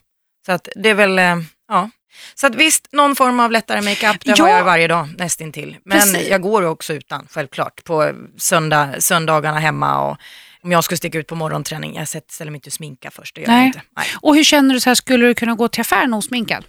Så 0.46 0.52
att 0.52 0.68
det 0.76 0.88
är 0.88 0.94
väl, 0.94 1.18
eh, 1.18 1.36
ja. 1.68 1.90
Så 2.34 2.46
att 2.46 2.54
visst, 2.54 2.88
någon 2.92 3.16
form 3.16 3.40
av 3.40 3.50
lättare 3.52 3.80
makeup, 3.82 4.24
det 4.24 4.38
Ja. 4.38 4.44
har 4.44 4.50
jag 4.56 4.64
varje 4.64 4.88
dag 4.88 5.08
nästintill. 5.18 5.76
Men 5.84 5.98
Precis. 5.98 6.28
jag 6.28 6.42
går 6.42 6.62
också 6.62 6.92
utan, 6.94 7.26
självklart, 7.30 7.84
på 7.84 8.12
söndag, 8.36 8.94
söndagarna 8.98 9.58
hemma 9.58 10.08
och 10.10 10.16
om 10.62 10.72
jag 10.72 10.84
skulle 10.84 10.98
sticka 10.98 11.18
ut 11.18 11.26
på 11.26 11.34
morgonträning, 11.34 11.94
jag 11.96 12.08
ställer 12.08 12.50
mig 12.50 12.56
inte 12.56 12.68
och 12.68 12.72
sminka 12.72 13.10
först, 13.10 13.34
det 13.34 13.40
gör 13.40 13.48
jag 13.48 13.56
Nej. 13.56 13.66
inte. 13.66 13.82
Nej. 13.96 14.06
Och 14.20 14.36
hur 14.36 14.44
känner 14.44 14.74
du 14.74 14.80
så 14.80 14.90
här, 14.90 14.94
skulle 14.94 15.26
du 15.26 15.34
kunna 15.34 15.54
gå 15.54 15.68
till 15.68 15.80
affären 15.80 16.14
osminkad? 16.14 16.64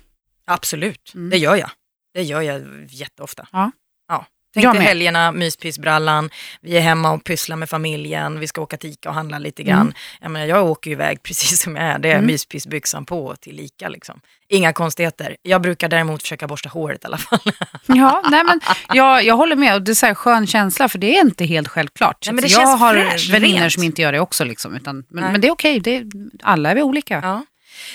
Absolut, 0.46 1.12
Mm. 1.16 1.30
det 1.30 1.38
gör 1.38 1.56
jag. 1.56 1.70
Det 2.14 2.24
gör 2.24 2.42
jag 2.42 2.62
jätteofta. 2.90 3.48
Ja. 3.52 3.72
ja. 4.08 4.26
Tänk 4.54 4.64
Jag 4.66 4.74
dig 4.74 4.80
med. 4.80 4.88
helgerna, 4.88 5.32
myspysbrallan, 5.32 6.30
vi 6.62 6.78
är 6.78 6.82
hemma 6.82 7.12
och 7.12 7.24
pysslar 7.24 7.56
med 7.56 7.70
familjen, 7.70 8.40
vi 8.40 8.48
ska 8.48 8.62
åka 8.62 8.78
till 8.78 8.90
Ica 8.90 9.10
och 9.10 9.16
handla 9.16 9.40
lite 9.40 9.64
grann. 9.64 9.82
Mm. 9.82 9.94
Jag, 10.22 10.32
menar, 10.32 10.46
jag 10.46 10.66
åker 10.66 10.92
iväg 10.92 11.24
precis 11.24 11.62
som 11.62 11.76
jag 11.76 11.86
är, 11.86 12.00
det 12.00 12.10
är 12.10 12.14
Mm. 12.16 12.26
myspysbyxan 12.28 13.06
på 13.06 13.36
till 13.36 13.60
Ica. 13.60 13.90
Liksom. 13.90 14.22
Inga 14.50 14.74
konstigheter. 14.74 15.38
Jag 15.42 15.62
brukar 15.62 15.90
däremot 15.90 16.22
försöka 16.22 16.48
borsta 16.48 16.70
håret 16.70 17.04
i 17.04 17.08
alla 17.08 17.18
fall. 17.18 17.40
Ja, 17.88 18.24
nej 18.32 18.44
men 18.44 18.60
jag, 18.94 19.24
jag 19.24 19.36
håller 19.38 19.56
med. 19.56 19.76
Och 19.76 19.82
det 19.82 19.92
är 19.92 19.96
så 19.96 20.06
här 20.06 20.14
skön 20.14 20.48
känsla, 20.48 20.90
för 20.90 20.98
det 21.00 21.18
är 21.18 21.22
inte 21.22 21.46
helt 21.46 21.68
självklart. 21.68 22.18
Nej, 22.26 22.34
men 22.36 22.42
det 22.44 22.48
jag 22.50 22.68
har 22.78 22.94
fräscht, 22.94 23.30
vänner 23.30 23.48
rent. 23.48 23.74
som 23.74 23.84
inte 23.84 24.02
gör 24.02 24.12
det 24.12 24.20
också. 24.20 24.44
Liksom, 24.44 24.76
utan, 24.76 25.06
men, 25.10 25.32
men 25.32 25.42
det 25.42 25.48
är 25.48 25.52
okej, 25.52 25.82
är, 25.86 26.06
alla 26.44 26.72
är 26.72 26.76
vi 26.76 26.82
olika. 26.82 27.20
Ja. 27.24 27.46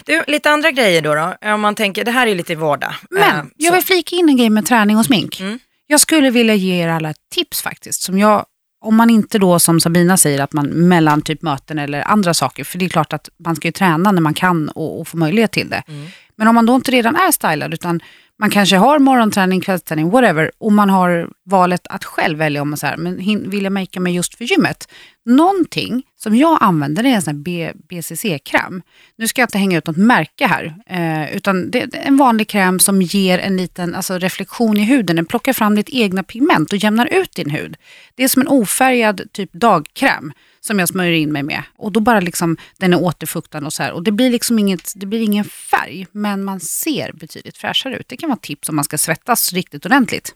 Du, 0.04 0.22
lite 0.26 0.50
andra 0.50 0.70
grejer 0.70 1.02
då, 1.02 1.14
då. 1.14 1.34
Om 1.52 1.60
man 1.60 1.74
tänker, 1.74 2.04
det 2.04 2.10
här 2.10 2.26
är 2.26 2.30
ju 2.30 2.36
lite 2.36 2.54
vardag. 2.54 2.90
Eh, 2.90 2.96
Men 3.08 3.50
jag 3.56 3.68
så. 3.68 3.74
vill 3.74 3.84
flika 3.84 4.16
in 4.16 4.28
en 4.28 4.36
grej 4.36 4.50
med 4.50 4.66
träning 4.66 4.98
och 4.98 5.04
smink. 5.06 5.40
Mm. 5.40 5.58
Jag 5.86 6.00
skulle 6.00 6.30
vilja 6.30 6.54
ge 6.54 6.82
er 6.84 6.88
alla 6.88 7.10
ett 7.10 7.16
tips 7.34 7.62
faktiskt. 7.62 8.02
Som 8.02 8.18
jag, 8.18 8.44
om 8.84 8.96
man 8.96 9.10
inte 9.10 9.38
då 9.38 9.58
som 9.58 9.80
Sabina 9.80 10.16
säger 10.16 10.40
att 10.42 10.52
man 10.52 10.66
mellan 10.66 11.22
typ 11.22 11.42
möten 11.42 11.78
eller 11.78 12.02
andra 12.08 12.34
saker. 12.34 12.64
För 12.64 12.78
det 12.78 12.84
är 12.84 12.88
klart 12.88 13.12
att 13.12 13.28
man 13.44 13.56
ska 13.56 13.68
ju 13.68 13.72
träna 13.72 14.12
när 14.12 14.20
man 14.22 14.34
kan 14.34 14.68
och, 14.68 15.00
och 15.00 15.08
få 15.08 15.16
möjlighet 15.16 15.52
till 15.52 15.68
det. 15.70 15.82
Mm. 15.88 16.06
Men 16.36 16.48
om 16.48 16.54
man 16.54 16.66
då 16.66 16.74
inte 16.74 16.90
redan 16.90 17.16
är 17.16 17.32
stylad 17.32 17.74
utan 17.74 18.00
man 18.38 18.50
kanske 18.50 18.76
har 18.76 18.98
morgonträning, 18.98 19.60
kvällsträning, 19.60 20.10
whatever. 20.10 20.50
Och 20.58 20.72
man 20.72 20.90
har 20.90 21.28
valet 21.44 21.86
att 21.90 22.04
själv 22.04 22.38
välja 22.38 22.62
om 22.62 22.70
man 22.70 22.76
så 22.76 22.86
här, 22.86 22.96
men 22.96 23.16
vill 23.50 23.64
jag 23.64 23.72
makea 23.72 24.00
mig 24.00 24.14
just 24.14 24.34
för 24.34 24.44
gymmet? 24.44 24.88
Någonting 25.24 26.02
som 26.18 26.36
jag 26.36 26.58
använder 26.60 27.02
det 27.02 27.08
är 27.08 27.14
en 27.14 27.22
sån 27.22 27.44
här 27.46 27.72
BCC-kräm. 27.88 28.82
Nu 29.16 29.28
ska 29.28 29.40
jag 29.40 29.46
inte 29.46 29.58
hänga 29.58 29.78
ut 29.78 29.86
något 29.86 29.96
märke 29.96 30.46
här, 30.46 30.74
eh, 30.86 31.36
utan 31.36 31.70
det 31.70 31.82
är 31.82 31.88
en 31.94 32.16
vanlig 32.16 32.48
kräm 32.48 32.78
som 32.78 33.02
ger 33.02 33.38
en 33.38 33.56
liten 33.56 33.94
alltså, 33.94 34.18
reflektion 34.18 34.76
i 34.76 34.84
huden. 34.84 35.16
Den 35.16 35.26
plockar 35.26 35.52
fram 35.52 35.74
ditt 35.74 35.88
egna 35.90 36.22
pigment 36.22 36.72
och 36.72 36.78
jämnar 36.78 37.06
ut 37.06 37.34
din 37.34 37.50
hud. 37.50 37.76
Det 38.14 38.24
är 38.24 38.28
som 38.28 38.42
en 38.42 38.48
ofärgad 38.48 39.20
typ 39.32 39.52
dagkräm 39.52 40.32
som 40.66 40.78
jag 40.78 40.88
smörjer 40.88 41.12
in 41.12 41.32
mig 41.32 41.42
med. 41.42 41.62
Och 41.76 41.92
då 41.92 42.00
bara 42.00 42.20
liksom, 42.20 42.56
den 42.78 42.92
är 42.92 43.02
återfuktande 43.02 43.66
och 43.66 43.72
så 43.72 43.82
här. 43.82 43.92
Och 43.92 44.02
det 44.02 44.12
blir 44.12 44.30
liksom 44.30 44.58
inget, 44.58 44.92
det 44.96 45.06
blir 45.06 45.20
ingen 45.20 45.44
färg, 45.44 46.06
men 46.12 46.44
man 46.44 46.60
ser 46.60 47.12
betydligt 47.12 47.56
fräschare 47.56 47.96
ut. 47.96 48.08
Det 48.08 48.16
kan 48.16 48.28
vara 48.28 48.38
tips 48.38 48.68
om 48.68 48.76
man 48.76 48.84
ska 48.84 48.98
svettas 48.98 49.52
riktigt 49.52 49.86
ordentligt. 49.86 50.34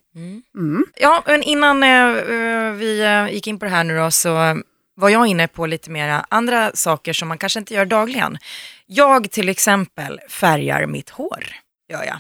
Mm. 0.54 0.84
Ja, 0.96 1.24
men 1.26 1.42
innan 1.42 1.82
eh, 1.82 1.88
eh, 1.88 2.72
vi 2.72 3.00
eh, 3.00 3.34
gick 3.34 3.46
in 3.46 3.58
på 3.58 3.64
det 3.64 3.70
här 3.70 3.84
nu 3.84 3.96
då 3.96 4.10
så 4.10 4.62
var 4.94 5.08
jag 5.08 5.26
inne 5.26 5.48
på 5.48 5.66
lite 5.66 5.90
mera 5.90 6.26
andra 6.28 6.70
saker 6.74 7.12
som 7.12 7.28
man 7.28 7.38
kanske 7.38 7.58
inte 7.58 7.74
gör 7.74 7.84
dagligen. 7.84 8.38
Jag 8.86 9.30
till 9.30 9.48
exempel 9.48 10.20
färgar 10.28 10.86
mitt 10.86 11.10
hår, 11.10 11.46
gör 11.92 12.04
jag. 12.04 12.18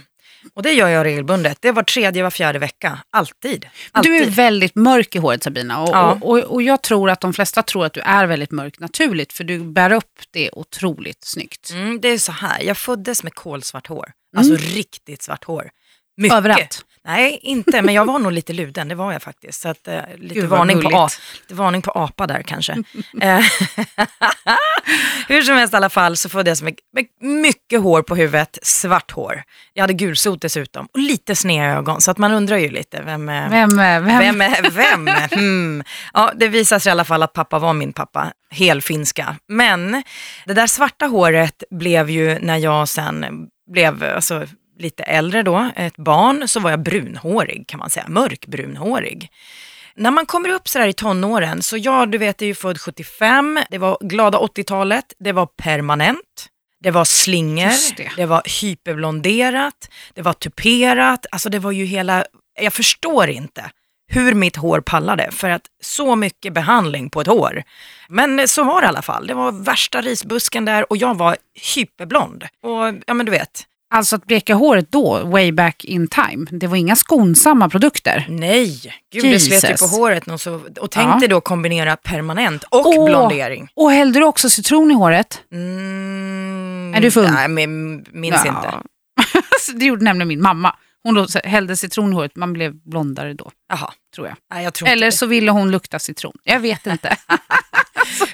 Och 0.54 0.62
det 0.62 0.72
gör 0.72 0.88
jag 0.88 1.04
regelbundet. 1.04 1.58
Det 1.60 1.72
var 1.72 1.82
tredje, 1.82 2.22
var 2.22 2.30
fjärde 2.30 2.58
vecka. 2.58 2.98
Alltid. 3.10 3.68
Men 3.92 4.02
Du 4.02 4.16
är 4.16 4.20
Alltid. 4.20 4.34
väldigt 4.34 4.74
mörk 4.74 5.14
i 5.14 5.18
håret 5.18 5.42
Sabina 5.42 5.82
och, 5.82 5.88
Ja. 5.88 6.18
och, 6.20 6.38
och, 6.38 6.62
jag 6.62 6.82
tror 6.82 7.10
att 7.10 7.20
de 7.20 7.32
flesta 7.32 7.62
tror 7.62 7.84
att 7.86 7.92
du 7.92 8.00
är 8.00 8.26
väldigt 8.26 8.50
mörk 8.50 8.78
naturligt 8.80 9.32
för 9.32 9.44
du 9.44 9.58
bär 9.58 9.92
upp 9.92 10.20
det 10.30 10.50
otroligt 10.52 11.24
snyggt. 11.24 11.70
Mm, 11.70 12.00
det 12.00 12.08
är 12.08 12.18
så 12.18 12.32
här, 12.32 12.62
jag 12.62 12.76
föddes 12.76 13.22
med 13.22 13.34
kolsvart 13.34 13.86
hår. 13.86 14.12
Alltså 14.36 14.54
riktigt 14.56 15.22
svart 15.22 15.44
hår. 15.44 15.70
Mycket. 16.16 16.36
Överallt. 16.36 16.84
Nej, 17.06 17.38
inte, 17.42 17.82
men 17.82 17.94
jag 17.94 18.04
var 18.04 18.18
nog 18.18 18.32
lite 18.32 18.52
luden, 18.52 18.88
det 18.88 18.94
var 18.94 19.12
jag 19.12 19.22
faktiskt. 19.22 19.60
Så 19.60 19.68
att, 19.68 19.88
eh, 19.88 20.00
lite, 20.16 20.34
Gud, 20.34 20.48
varning 20.48 20.82
på 20.82 21.08
lite 21.42 21.54
varning 21.54 21.82
på 21.82 21.90
apa 21.90 22.26
där 22.26 22.42
kanske. 22.42 22.72
Eh, 23.20 23.40
Hur 25.28 25.42
som 25.42 25.56
helst 25.56 25.74
i 25.74 25.76
alla 25.76 25.90
fall 25.90 26.16
så 26.16 26.28
föddes 26.28 26.62
jag 26.62 26.74
med 26.94 27.06
mycket 27.40 27.80
hår 27.80 28.02
på 28.02 28.16
huvudet, 28.16 28.58
svart 28.62 29.10
hår. 29.10 29.42
Jag 29.74 29.82
hade 29.82 29.92
gulsot 29.92 30.40
dessutom 30.40 30.86
och 30.92 30.98
lite 30.98 31.36
sneda 31.36 31.64
ögon, 31.66 32.00
så 32.00 32.10
att 32.10 32.18
man 32.18 32.32
undrar 32.32 32.56
ju 32.56 32.68
lite, 32.70 33.02
vem, 33.02 33.28
eh, 33.28 33.50
Vem, 33.50 33.78
är- 33.78 34.00
vem? 34.00 34.18
vem 34.18 34.40
är 34.40 34.70
vem? 34.70 35.08
Hmm. 35.38 35.82
Ja, 36.12 36.32
det 36.36 36.48
visar 36.48 36.78
sig 36.78 36.90
i 36.90 36.92
alla 36.92 37.04
fall 37.04 37.22
att 37.22 37.32
pappa 37.32 37.58
var 37.58 37.72
min 37.72 37.92
pappa, 37.92 38.32
helfinska. 38.50 39.36
Men 39.48 40.02
det 40.46 40.54
där 40.54 40.66
svarta 40.66 41.06
håret 41.06 41.62
blev 41.70 42.10
ju 42.10 42.38
när 42.38 42.56
jag 42.56 42.88
sen 42.88 43.46
blev 43.72 44.04
alltså, 44.04 44.46
lite 44.80 45.02
äldre 45.02 45.42
då, 45.42 45.70
ett 45.76 45.96
barn, 45.96 46.48
så 46.48 46.60
var 46.60 46.70
jag 46.70 46.82
brunhårig 46.82 47.66
kan 47.66 47.78
man 47.78 47.90
säga, 47.90 48.08
mörkbrunhårig. 48.08 49.30
När 49.94 50.10
man 50.10 50.26
kommer 50.26 50.48
upp 50.48 50.68
sådär 50.68 50.86
i 50.88 50.92
tonåren, 50.92 51.62
så 51.62 51.76
jag, 51.76 52.10
du 52.10 52.18
vet, 52.18 52.42
är 52.42 52.46
ju 52.46 52.54
född 52.54 52.80
75, 52.80 53.60
det 53.70 53.78
var 53.78 53.98
glada 54.00 54.38
80-talet, 54.38 55.04
det 55.18 55.32
var 55.32 55.46
permanent, 55.46 56.48
det 56.82 56.90
var 56.90 57.04
slingor, 57.04 57.66
Just 57.66 57.96
det. 57.96 58.10
det 58.16 58.26
var 58.26 58.42
hyperblonderat, 58.60 59.90
det 60.14 60.22
var 60.22 60.32
tuperat, 60.32 61.26
alltså 61.30 61.48
det 61.48 61.58
var 61.58 61.70
ju 61.72 61.84
hela, 61.84 62.24
jag 62.60 62.72
förstår 62.72 63.28
inte 63.28 63.70
hur 64.12 64.34
mitt 64.34 64.56
hår 64.56 64.80
pallade 64.80 65.28
för 65.30 65.50
att 65.50 65.62
så 65.82 66.16
mycket 66.16 66.52
behandling 66.52 67.10
på 67.10 67.20
ett 67.20 67.26
hår. 67.26 67.62
Men 68.08 68.48
så 68.48 68.64
var 68.64 68.80
det 68.80 68.84
i 68.84 68.88
alla 68.88 69.02
fall, 69.02 69.26
det 69.26 69.34
var 69.34 69.52
värsta 69.52 70.00
risbusken 70.00 70.64
där 70.64 70.90
och 70.90 70.96
jag 70.96 71.16
var 71.16 71.36
hyperblond. 71.74 72.44
Och 72.62 72.94
ja 73.06 73.14
men 73.14 73.26
du 73.26 73.32
vet, 73.32 73.66
Alltså 73.92 74.16
att 74.16 74.26
bleka 74.26 74.54
håret 74.54 74.92
då, 74.92 75.24
way 75.24 75.52
back 75.52 75.84
in 75.84 76.08
time, 76.08 76.46
det 76.50 76.66
var 76.66 76.76
inga 76.76 76.96
skonsamma 76.96 77.68
produkter. 77.68 78.26
nej, 78.28 78.80
gud 79.12 79.22
det 79.24 79.40
slet 79.40 79.64
ju 79.64 79.68
Jesus. 79.68 79.80
på 79.90 79.96
håret. 79.96 80.28
Och, 80.28 80.40
så, 80.40 80.60
och 80.80 80.90
tänk 80.90 81.08
Ja. 81.08 81.18
dig 81.18 81.28
då 81.28 81.40
kombinera 81.40 81.96
permanent 81.96 82.64
och 82.64 82.86
Åh. 82.86 83.06
blondering. 83.06 83.68
Och 83.74 83.92
hällde 83.92 84.18
du 84.18 84.24
också 84.24 84.50
citron 84.50 84.90
i 84.90 84.94
håret? 84.94 85.42
Mm, 85.52 86.94
Är 86.96 87.00
du 87.00 87.10
full? 87.10 87.30
Nej, 87.30 87.48
men 87.48 88.04
minns 88.12 88.42
Ja. 88.44 88.48
inte. 88.48 88.74
Det 89.78 89.84
gjorde 89.84 90.04
nämligen 90.04 90.28
min 90.28 90.42
mamma. 90.42 90.76
Hon 91.02 91.14
då 91.14 91.26
hällde 91.44 91.76
citron 91.76 92.12
i 92.12 92.14
håret, 92.14 92.36
man 92.36 92.52
blev 92.52 92.74
blondare 92.74 93.34
då, 93.34 93.50
Jaha, 93.68 93.92
tror 94.14 94.26
jag. 94.26 94.36
nej 94.54 94.64
jag 94.64 94.74
tror 94.74 94.88
Eller 94.88 95.10
så 95.10 95.26
ville 95.26 95.50
hon 95.50 95.70
lukta 95.70 95.98
citron. 95.98 96.32
Jag 96.44 96.60
vet 96.60 96.86
inte. 96.86 97.16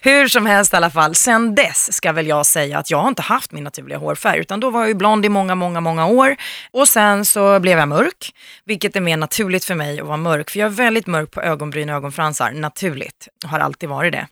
Hur 0.07 0.29
som 0.29 0.47
helst 0.47 0.73
i 0.73 0.77
alla 0.77 0.91
fall, 0.91 1.15
sen 1.15 1.55
dess 1.55 1.93
ska 1.93 2.13
väl 2.13 2.27
jag 2.27 2.47
säga 2.47 2.79
att 2.79 2.91
jag 2.91 2.99
har 2.99 3.09
inte 3.09 3.23
haft 3.23 3.53
min 3.53 3.65
naturliga 3.65 3.99
hårfärg, 3.99 4.41
utan 4.41 4.61
då 4.61 4.71
var 4.71 4.81
jag 4.81 4.89
ju 4.89 4.95
blond 4.95 5.25
i 5.27 5.29
många, 5.29 5.55
många, 5.55 5.81
många 5.81 6.07
år. 6.07 6.37
Och 6.71 6.89
sen 6.89 7.25
så 7.25 7.61
blev 7.61 7.79
jag 7.79 7.89
mörk, 7.89 8.35
vilket 8.65 8.97
är 8.97 9.01
mer 9.01 9.17
naturligt 9.17 9.65
för 9.65 9.75
mig 9.75 10.01
att 10.01 10.07
vara 10.07 10.17
mörk, 10.17 10.51
för 10.51 10.59
jag 10.59 10.67
är 10.67 10.71
väldigt 10.71 11.07
mörk 11.07 11.31
på 11.31 11.41
ögonbryn 11.41 11.91
och 11.91 11.97
ögonfransar, 11.97 12.51
naturligt, 12.51 13.29
har 13.45 13.59
alltid 13.59 13.89
varit 13.89 14.13
det. 14.13 14.27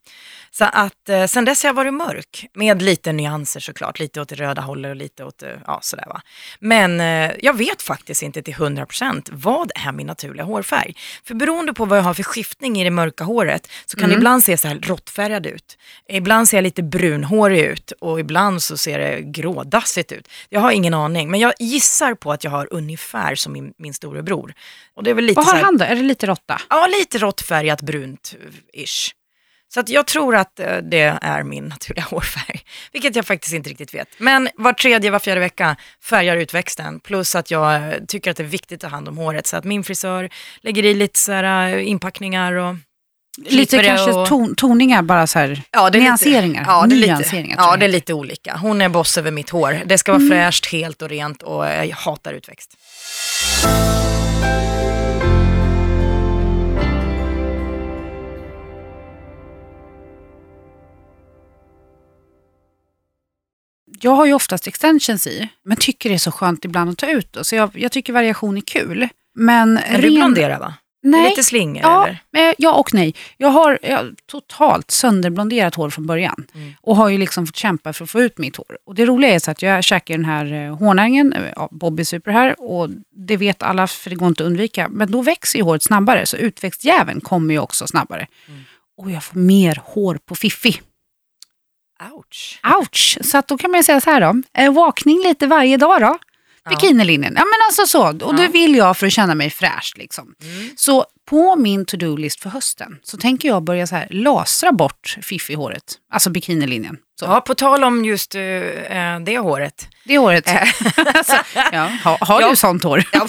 Så 0.58 0.64
att 0.64 1.08
eh, 1.08 1.26
sen 1.26 1.44
dess 1.44 1.62
har 1.62 1.68
jag 1.68 1.74
varit 1.74 1.94
mörk, 1.94 2.46
med 2.54 2.82
lite 2.82 3.12
nyanser 3.12 3.60
såklart, 3.60 3.98
lite 3.98 4.20
åt 4.20 4.28
det 4.28 4.34
röda 4.34 4.62
hållet 4.62 4.90
och 4.90 4.96
lite 4.96 5.24
åt, 5.24 5.42
eh, 5.42 5.50
ja 5.66 5.78
sådär 5.82 6.04
va. 6.08 6.20
Men 6.60 7.00
eh, 7.00 7.32
jag 7.42 7.56
vet 7.56 7.82
faktiskt 7.82 8.22
inte 8.22 8.42
till 8.42 8.54
100% 8.54 9.28
vad 9.32 9.72
är 9.74 9.92
min 9.92 10.06
naturliga 10.06 10.44
hårfärg. 10.44 10.94
För 11.24 11.34
beroende 11.34 11.74
på 11.74 11.84
vad 11.84 11.98
jag 11.98 12.02
har 12.02 12.14
för 12.14 12.22
skiftning 12.22 12.80
i 12.80 12.84
det 12.84 12.90
mörka 12.90 13.24
håret 13.24 13.68
så 13.86 13.96
kan 13.96 14.08
det 14.08 14.14
ibland 14.14 14.44
se 14.44 14.56
så 14.56 14.68
här 14.68 14.78
råttfärgad 14.82 15.46
ut. 15.46 15.78
Ibland 16.08 16.48
ser 16.48 16.56
jag 16.56 16.62
lite 16.62 16.82
brunhårig 16.82 17.60
ut 17.60 17.92
och 18.00 18.20
ibland 18.20 18.62
så 18.62 18.76
ser 18.76 18.98
det 18.98 19.20
grådassigt 19.20 20.12
ut. 20.12 20.28
Jag 20.48 20.60
har 20.60 20.70
ingen 20.70 20.94
aning, 20.94 21.30
men 21.30 21.40
jag 21.40 21.52
gissar 21.58 22.14
på 22.14 22.32
att 22.32 22.44
jag 22.44 22.50
har 22.50 22.68
ungefär 22.70 23.34
som 23.34 23.52
min, 23.52 23.72
min 23.78 23.94
storebror. 23.94 24.54
Och 24.94 25.02
det 25.02 25.10
är 25.10 25.14
väl 25.14 25.24
lite 25.24 25.36
Vad 25.36 25.46
har 25.46 25.54
här, 25.54 25.62
han 25.62 25.76
då? 25.76 25.84
Är 25.84 25.94
det 25.94 26.02
lite 26.02 26.26
råtta? 26.26 26.60
Ja, 26.70 26.86
lite 26.86 27.18
råttfärgat 27.18 27.82
brunt-ish. 27.82 29.14
Så 29.74 29.80
att 29.80 29.88
jag 29.88 30.06
tror 30.06 30.36
att 30.36 30.60
eh, 30.60 30.76
det 30.76 31.18
är 31.22 31.42
min 31.42 31.64
naturliga 31.64 32.04
hårfärg, 32.10 32.60
vilket 32.92 33.16
jag 33.16 33.26
faktiskt 33.26 33.54
inte 33.54 33.70
riktigt 33.70 33.94
vet. 33.94 34.08
Men 34.18 34.48
var 34.56 34.72
tredje, 34.72 35.10
var 35.10 35.18
fjärde 35.18 35.40
vecka 35.40 35.76
färgar 36.02 36.36
ut 36.36 36.54
växten, 36.54 37.00
plus 37.00 37.34
att 37.34 37.50
jag 37.50 37.74
eh, 37.74 37.92
tycker 38.08 38.30
att 38.30 38.36
det 38.36 38.42
är 38.42 38.48
viktigt 38.48 38.84
att 38.84 38.90
ta 38.90 38.96
hand 38.96 39.08
om 39.08 39.16
håret. 39.16 39.46
Så 39.46 39.56
att 39.56 39.64
min 39.64 39.84
frisör 39.84 40.30
lägger 40.60 40.84
i 40.84 40.94
lite 40.94 41.18
så 41.18 41.32
här, 41.32 41.76
eh, 41.76 41.88
inpackningar 41.88 42.52
och 42.52 42.76
Lite 43.46 43.82
kanske 43.82 44.12
och... 44.12 44.28
ton, 44.28 44.54
toningar, 44.54 45.02
bara 45.02 45.26
så 45.26 45.38
här. 45.38 45.62
Ja, 45.70 45.90
det 45.90 45.98
är 45.98 46.02
nyanseringar. 46.02 46.60
Lite, 46.60 46.70
ja, 46.70 46.86
det 46.86 46.94
är 46.94 46.96
lite, 46.96 47.12
Nyanseringar, 47.12 47.56
tror 47.56 47.68
ja, 47.68 47.76
det 47.76 47.84
är 47.84 47.88
lite 47.88 48.14
olika. 48.14 48.56
Hon 48.56 48.80
är 48.80 48.88
boss 48.88 49.18
över 49.18 49.30
mitt 49.30 49.50
hår. 49.50 49.82
Det 49.86 49.98
ska 49.98 50.12
vara 50.12 50.28
fräscht, 50.28 50.66
helt 50.66 51.02
och 51.02 51.08
rent 51.08 51.42
och 51.42 51.66
jag 51.66 51.96
hatar 51.96 52.32
utväxt. 52.32 52.76
Jag 64.04 64.10
har 64.10 64.26
ju 64.26 64.34
oftast 64.34 64.66
extensions 64.66 65.26
i, 65.26 65.48
men 65.64 65.76
tycker 65.76 66.08
det 66.08 66.14
är 66.14 66.18
så 66.18 66.32
skönt 66.32 66.64
ibland 66.64 66.90
att 66.90 66.98
ta 66.98 67.06
ut. 67.10 67.32
Då. 67.32 67.44
Så 67.44 67.56
jag, 67.56 67.70
jag 67.74 67.92
tycker 67.92 68.12
variation 68.12 68.56
är 68.56 68.60
kul. 68.60 69.08
Men, 69.38 69.74
Men 69.74 70.00
du 70.00 70.06
ren- 70.08 70.14
blonderar 70.14 70.58
va? 70.58 70.74
Nej. 71.02 71.30
Lite 71.30 71.44
slingor 71.44 71.82
Ja, 71.82 72.06
eller? 72.32 72.48
eh, 72.48 72.54
ja 72.58 72.72
och 72.74 72.94
nej. 72.94 73.14
Jag 73.36 73.48
har, 73.48 73.78
jag 73.82 73.96
har 73.96 74.14
totalt 74.30 74.90
sönderblonderat 74.90 75.74
hår 75.74 75.90
från 75.90 76.06
början. 76.06 76.46
Mm. 76.54 76.72
Och 76.80 76.96
har 76.96 77.08
ju 77.08 77.18
liksom 77.18 77.46
fått 77.46 77.56
kämpa 77.56 77.92
för 77.92 78.04
att 78.04 78.10
få 78.10 78.20
ut 78.20 78.38
mitt 78.38 78.56
hår. 78.56 78.78
Och 78.86 78.94
det 78.94 79.04
roliga 79.06 79.34
är 79.34 79.38
så 79.38 79.50
att 79.50 79.62
jag 79.62 79.84
käkar 79.84 80.14
den 80.16 80.24
här 80.24 80.52
eh, 80.52 80.76
hårnäringen, 80.76 81.32
eh, 81.32 81.52
ja, 81.56 81.68
Bobby 81.70 82.04
Super 82.04 82.30
här. 82.30 82.60
Och 82.60 82.88
det 83.28 83.36
vet 83.36 83.62
alla 83.62 83.86
för 83.86 84.10
det 84.10 84.16
går 84.16 84.28
inte 84.28 84.42
att 84.42 84.46
undvika. 84.46 84.88
Men 84.88 85.10
då 85.10 85.22
växer 85.22 85.58
ju 85.58 85.62
håret 85.64 85.82
snabbare. 85.82 86.26
Så 86.26 86.36
utväxtjäveln 86.36 87.20
kommer 87.20 87.54
ju 87.54 87.60
också 87.60 87.86
snabbare. 87.86 88.26
Mm. 88.48 88.60
Och 88.98 89.10
jag 89.10 89.24
får 89.24 89.38
mer 89.38 89.80
hår 89.84 90.18
på 90.26 90.34
fiffi. 90.34 90.80
Ouch. 92.12 92.60
Ouch! 92.78 93.18
Så 93.22 93.38
att 93.38 93.48
då 93.48 93.58
kan 93.58 93.70
man 93.70 93.84
säga 93.84 94.00
så 94.00 94.10
här 94.10 94.20
då. 94.20 94.42
Eh, 94.58 94.72
walkning 94.72 95.22
lite 95.22 95.46
varje 95.46 95.76
dag 95.76 96.00
då. 96.00 96.18
Bikinilinjen. 96.70 97.34
Ja 97.36 97.44
men 97.44 97.58
alltså 97.68 97.86
så. 97.86 98.26
Och 98.26 98.34
det 98.34 98.48
vill 98.48 98.74
jag 98.74 98.96
för 98.96 99.06
att 99.06 99.12
känna 99.12 99.34
mig 99.34 99.50
fräsch 99.50 99.92
liksom. 99.96 100.34
Mm. 100.42 100.70
Så 100.76 101.04
på 101.30 101.56
min 101.56 101.86
to-do-list 101.86 102.40
för 102.40 102.50
hösten 102.50 102.98
så 103.02 103.16
tänker 103.16 103.48
jag 103.48 103.62
börja 103.62 103.86
så 103.86 103.94
här 103.96 104.06
lasra 104.10 104.72
bort 104.72 105.16
fiffihåret. 105.22 105.82
Alltså 106.12 106.30
bikinilinjen. 106.30 106.96
Så. 107.20 107.24
Ja, 107.26 107.40
på 107.40 107.54
tal 107.54 107.84
om 107.84 108.04
just 108.04 108.34
eh, 108.34 108.40
det 109.24 109.38
håret. 109.38 109.88
Det 110.04 110.18
håret. 110.18 110.48
alltså, 111.14 111.36
ja, 111.72 111.90
ha, 112.04 112.18
har 112.20 112.40
Ja. 112.40 112.50
du 112.50 112.56
sånt 112.56 112.82
hår? 112.84 113.04
Ja, 113.12 113.26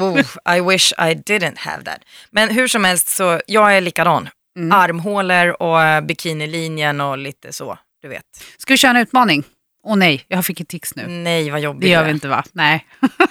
oh, 0.00 0.56
I 0.56 0.60
wish 0.60 0.92
I 0.92 1.14
didn't 1.14 1.58
have 1.58 1.84
that. 1.84 1.98
Men 2.30 2.48
hur 2.50 2.68
som 2.68 2.84
helst 2.84 3.08
så, 3.08 3.40
jag 3.46 3.76
är 3.76 3.80
likadan. 3.80 4.28
Mm. 4.58 4.72
Armhålor 4.78 5.62
och 5.62 6.04
bikinilinjen 6.04 7.00
och 7.00 7.18
lite 7.18 7.52
så, 7.52 7.78
du 8.02 8.08
vet. 8.08 8.22
Ska 8.58 8.72
vi 8.72 8.78
köra 8.78 8.90
en 8.90 8.96
utmaning? 8.96 9.44
Åh 9.86 9.96
nej, 9.96 10.24
jag 10.28 10.44
fick 10.46 10.60
ett 10.60 10.68
tics 10.68 10.94
nu. 10.96 11.06
Nej, 11.06 11.50
vad 11.50 11.60
jobbigt 11.60 11.80
Det 11.80 11.88
gör 11.88 12.04
vi 12.04 12.10
inte 12.10 12.28
va? 12.28 12.44
Nej. 12.52 12.86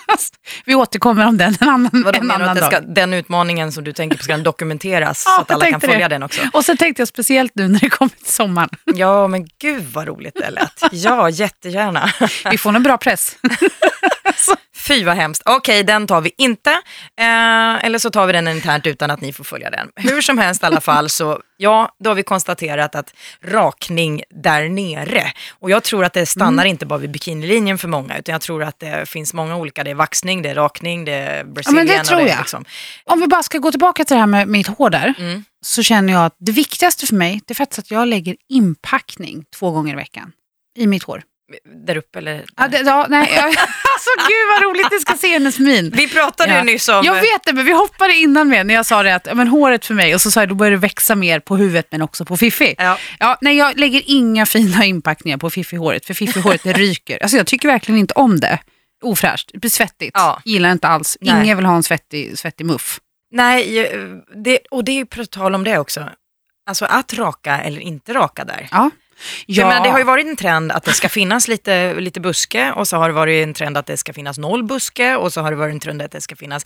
vi 0.65 0.75
återkommer 0.75 1.25
om 1.25 1.37
den 1.37 1.55
en 1.61 1.69
annan, 1.69 2.03
Vadå, 2.05 2.19
en 2.19 2.31
annan 2.31 2.55
dag. 2.55 2.65
ska, 2.65 2.79
den 2.79 3.13
utmaningen 3.13 3.71
som 3.71 3.83
du 3.83 3.93
tänker 3.93 4.17
på 4.17 4.23
ska 4.23 4.33
den 4.33 4.43
dokumenteras 4.43 5.23
Ja, 5.25 5.31
så 5.35 5.41
att 5.41 5.51
alla 5.51 5.71
kan 5.71 5.81
följa 5.81 6.09
det. 6.09 6.15
den 6.15 6.23
också? 6.23 6.41
Och 6.53 6.65
så 6.65 6.77
tänkte 6.77 7.01
jag 7.01 7.07
speciellt 7.07 7.51
nu 7.55 7.67
när 7.67 7.79
det 7.79 7.89
kommer 7.89 8.09
till 8.09 8.25
sommaren. 8.33 8.69
Ja, 8.95 9.27
men 9.27 9.47
gud 9.61 9.83
vad 9.93 10.07
roligt 10.07 10.35
det 10.35 10.49
lät. 10.49 10.81
Ja, 10.91 11.29
jättegärna. 11.29 12.09
Vi 12.51 12.57
får 12.57 12.75
en 12.75 12.83
bra 12.83 12.97
press. 12.97 13.37
Fy 14.75 15.03
vad 15.03 15.15
hemskt. 15.15 15.43
Okej, 15.45 15.83
den 15.83 16.07
tar 16.07 16.21
vi 16.21 16.31
inte. 16.37 16.69
Eh, 17.19 17.85
eller 17.85 17.97
så 17.99 18.09
tar 18.09 18.27
vi 18.27 18.33
den 18.33 18.47
internt 18.47 18.87
utan 18.87 19.11
att 19.11 19.21
ni 19.21 19.33
får 19.33 19.43
följa 19.43 19.69
den. 19.69 19.89
Hur 19.95 20.21
som 20.21 20.37
helst 20.37 20.63
i 20.63 20.65
alla 20.65 20.81
fall 20.81 21.09
så, 21.09 21.41
ja, 21.57 21.95
då 22.03 22.09
har 22.09 22.15
vi 22.15 22.23
konstaterat 22.23 22.95
att 22.95 23.13
rakning 23.43 24.23
där 24.29 24.69
nere. 24.69 25.31
Och 25.59 25.69
jag 25.71 25.83
tror 25.83 26.05
att 26.05 26.13
det 26.13 26.25
stannar 26.25 26.63
Mm. 26.63 26.67
inte 26.71 26.85
bara 26.85 26.99
vid 26.99 27.11
bikinilinjen 27.11 27.77
för 27.77 27.87
många, 27.87 28.17
utan 28.17 28.33
jag 28.33 28.41
tror 28.41 28.63
att 28.63 28.79
det 28.79 29.09
finns 29.09 29.33
många 29.33 29.55
olika. 29.57 29.83
Det 29.83 29.91
är 29.91 29.95
vaxning, 29.95 30.41
det 30.41 30.49
är 30.49 30.55
rakning, 30.55 31.05
det 31.05 31.11
är 31.11 31.37
Ja, 31.37 31.43
men 31.43 31.53
brazilian. 31.53 31.87
det 31.87 32.03
tror 32.03 32.21
är 32.21 32.27
jag. 32.27 32.37
Liksom. 32.39 32.65
Om 33.05 33.19
vi 33.19 33.27
bara 33.27 33.43
ska 33.43 33.57
gå 33.57 33.71
tillbaka 33.71 34.05
till 34.05 34.13
det 34.15 34.19
här 34.19 34.27
med 34.27 34.47
mitt 34.47 34.67
hår 34.67 34.89
där. 34.89 35.13
Mm. 35.19 35.43
Så 35.65 35.83
känner 35.83 36.13
jag 36.13 36.25
att 36.25 36.35
det 36.39 36.51
viktigaste 36.51 37.07
för 37.07 37.15
mig 37.15 37.41
det 37.47 37.53
är 37.53 37.55
faktiskt 37.55 37.79
att 37.79 37.91
jag 37.91 38.07
lägger 38.07 38.35
inpackning 38.49 39.45
två 39.59 39.71
gånger 39.71 39.93
i 39.93 39.95
veckan. 39.95 40.31
I 40.77 40.87
mitt 40.87 41.03
hår. 41.03 41.21
Där 41.85 41.97
uppe 41.97 42.19
eller? 42.19 42.45
Ja, 42.57 42.67
det, 42.67 42.77
ja, 42.77 43.05
nej, 43.09 43.31
jag, 43.35 43.45
alltså 43.47 44.09
gud 44.17 44.47
vad 44.53 44.63
roligt 44.63 44.91
ni 44.91 44.99
ska 44.99 45.13
se 45.13 45.27
hennes 45.27 45.59
min. 45.59 45.89
Vi 45.89 46.07
pratade 46.07 46.51
ju 46.51 46.57
Ja. 46.57 46.63
nyss 46.63 46.89
om... 46.89 47.01
Jag 47.05 47.13
vet 47.15 47.43
det, 47.45 47.53
men 47.53 47.65
vi 47.65 47.71
hoppade 47.73 48.13
innan 48.15 48.47
med 48.49 48.65
när 48.65 48.73
jag 48.73 48.85
sa 48.85 49.03
det 49.03 49.15
att 49.15 49.27
men 49.35 49.47
håret 49.47 49.85
för 49.85 49.93
mig 49.93 50.15
och 50.15 50.21
så 50.21 50.31
sa 50.31 50.39
jag 50.41 50.49
då 50.49 50.55
börjar 50.55 50.71
det 50.71 50.77
växa 50.77 51.15
mer 51.15 51.39
på 51.39 51.57
huvudet 51.57 51.87
men 51.91 52.01
också 52.01 52.25
på 52.25 52.37
Fiffi. 52.37 52.75
Ja. 52.77 52.97
Ja, 53.19 53.37
nej, 53.41 53.57
jag 53.57 53.79
lägger 53.79 54.01
inga 54.05 54.45
fina 54.45 54.85
inpackningar 54.85 55.37
på 55.37 55.49
Fiffi-håret 55.49 56.05
för 56.05 56.13
Fiffi-håret 56.13 56.63
det 56.63 56.73
ryker. 56.73 57.17
Alltså, 57.23 57.37
jag 57.37 57.47
tycker 57.47 57.67
verkligen 57.67 57.99
inte 57.99 58.13
om 58.13 58.39
det. 58.39 58.59
Ofräscht, 59.03 59.49
det 59.53 59.59
blir 59.59 59.71
svettigt. 59.71 60.11
Ja. 60.13 60.41
Gillar 60.45 60.71
inte 60.71 60.87
alls. 60.87 61.17
Nej. 61.21 61.43
Ingen 61.43 61.57
vill 61.57 61.65
ha 61.65 61.75
en 61.75 61.83
svettig, 61.83 62.37
svettig 62.37 62.65
muff. 62.65 62.99
Nej, 63.31 63.79
eh, 63.85 63.99
det, 64.43 64.59
och 64.71 64.83
det 64.83 64.91
är 64.91 64.95
ju 64.95 65.05
på 65.05 65.25
tal 65.25 65.55
om 65.55 65.63
det 65.63 65.77
också. 65.79 66.09
Alltså 66.69 66.85
att 66.85 67.13
raka 67.13 67.59
eller 67.59 67.79
inte 67.79 68.13
raka 68.13 68.45
där. 68.45 68.67
Ja. 68.71 68.89
Jag 69.45 69.67
menar, 69.67 69.83
det 69.83 69.89
har 69.89 69.97
ju 69.99 70.03
varit 70.05 70.25
en 70.27 70.35
trend 70.35 70.71
att 70.71 70.83
det 70.83 70.93
ska 70.93 71.09
finnas 71.09 71.47
lite, 71.47 71.93
lite 71.93 72.19
buske 72.19 72.71
och 72.71 72.87
så 72.87 72.97
har 72.97 73.07
det 73.09 73.13
varit 73.13 73.43
en 73.43 73.53
trend 73.53 73.77
att 73.77 73.85
det 73.85 73.97
ska 73.97 74.13
finnas 74.13 74.37
noll 74.37 74.63
buske 74.63 75.15
och 75.15 75.33
så 75.33 75.41
har 75.41 75.51
det 75.51 75.57
varit 75.57 75.73
en 75.73 75.79
trend 75.79 76.01
att 76.01 76.11
det 76.11 76.21
ska 76.21 76.35
finnas 76.35 76.65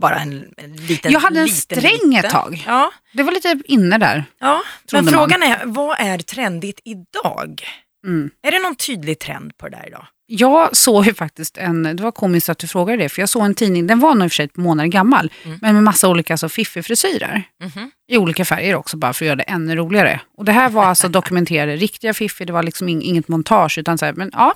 bara 0.00 0.16
en, 0.18 0.44
en 0.56 0.76
liten 0.76 1.12
Jag 1.12 1.20
hade 1.20 1.40
en 1.40 1.46
liten, 1.46 1.78
sträng 1.78 1.92
liten. 2.10 2.24
ett 2.24 2.30
tag. 2.30 2.64
Ja, 2.66 2.92
Det 3.12 3.22
var 3.22 3.32
lite 3.32 3.60
inne 3.64 3.98
där. 3.98 4.24
ja. 4.40 4.62
Men 4.92 5.04
man. 5.04 5.14
frågan 5.14 5.42
är, 5.42 5.60
vad 5.64 5.96
är 6.00 6.18
trendigt 6.18 6.80
idag? 6.84 7.62
Mm. 8.04 8.30
Är 8.42 8.50
det 8.50 8.58
någon 8.58 8.76
tydlig 8.76 9.18
trend 9.18 9.58
på 9.58 9.68
det 9.68 9.76
där 9.76 9.86
idag? 9.86 10.06
Jag 10.26 10.76
såg 10.76 11.06
ju 11.06 11.14
faktiskt 11.14 11.58
en, 11.58 11.82
det 11.82 12.02
var 12.02 12.12
komiskt 12.12 12.48
att 12.48 12.58
du 12.58 12.66
frågade 12.66 13.02
det, 13.02 13.08
för 13.08 13.22
jag 13.22 13.28
såg 13.28 13.44
en 13.44 13.54
tidning, 13.54 13.86
den 13.86 14.00
var 14.00 14.14
nog 14.14 14.24
i 14.24 14.28
och 14.28 14.32
för 14.32 14.34
sig 14.36 14.44
ett 14.44 14.56
månader 14.56 14.88
gammal, 14.88 15.30
Mm. 15.44 15.58
men 15.62 15.74
med 15.74 15.84
massa 15.84 16.08
olika 16.08 16.32
alltså, 16.34 16.48
fiffig-frisyrer. 16.48 17.42
Mhm. 17.60 17.90
I 18.08 18.16
olika 18.18 18.44
färger 18.44 18.74
också, 18.74 18.96
bara 18.96 19.12
för 19.12 19.24
att 19.24 19.26
göra 19.26 19.36
det 19.36 19.42
ännu 19.42 19.76
roligare. 19.76 20.20
Och 20.36 20.44
det 20.44 20.52
här 20.52 20.70
var 20.70 20.84
alltså 20.84 21.08
dokumenterade 21.18 21.76
riktiga 21.76 22.14
fiffi, 22.14 22.44
det 22.44 22.52
var 22.52 22.62
liksom 22.62 22.88
ing- 22.88 23.02
inget 23.02 23.28
montage, 23.28 23.78
utan 23.78 23.98
så 23.98 24.04
här, 24.04 24.12
men 24.12 24.30
ja, 24.32 24.54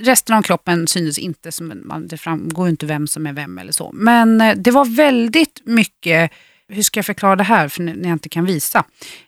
resten 0.00 0.36
av 0.36 0.42
kroppen 0.42 0.86
syntes 0.88 1.18
inte, 1.18 1.52
som 1.52 1.82
man, 1.84 2.06
det 2.06 2.16
framgår 2.18 2.68
inte 2.68 2.86
vem 2.86 3.06
som 3.06 3.26
är 3.26 3.32
vem 3.32 3.58
eller 3.58 3.72
så. 3.72 3.90
Men 3.94 4.40
eh, 4.40 4.54
det 4.56 4.70
var 4.70 4.84
väldigt 4.84 5.60
mycket, 5.64 6.30
hur 6.68 6.82
ska 6.82 6.98
jag 6.98 7.06
förklara 7.06 7.36
det 7.36 7.44
här, 7.44 7.68
för 7.68 7.82
när 7.82 8.08
jag 8.08 8.12
inte 8.12 8.28
kan 8.28 8.44
visa. 8.44 8.84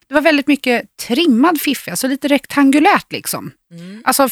Det 0.09 0.15
var 0.15 0.21
väldigt 0.21 0.47
mycket 0.47 0.97
trimmad 0.97 1.61
fiffi, 1.61 1.91
alltså 1.91 2.07
lite 2.09 2.29
rektangulärt 2.29 3.13
liksom. 3.13 3.53
Mm. 3.73 4.03
Alltså 4.05 4.29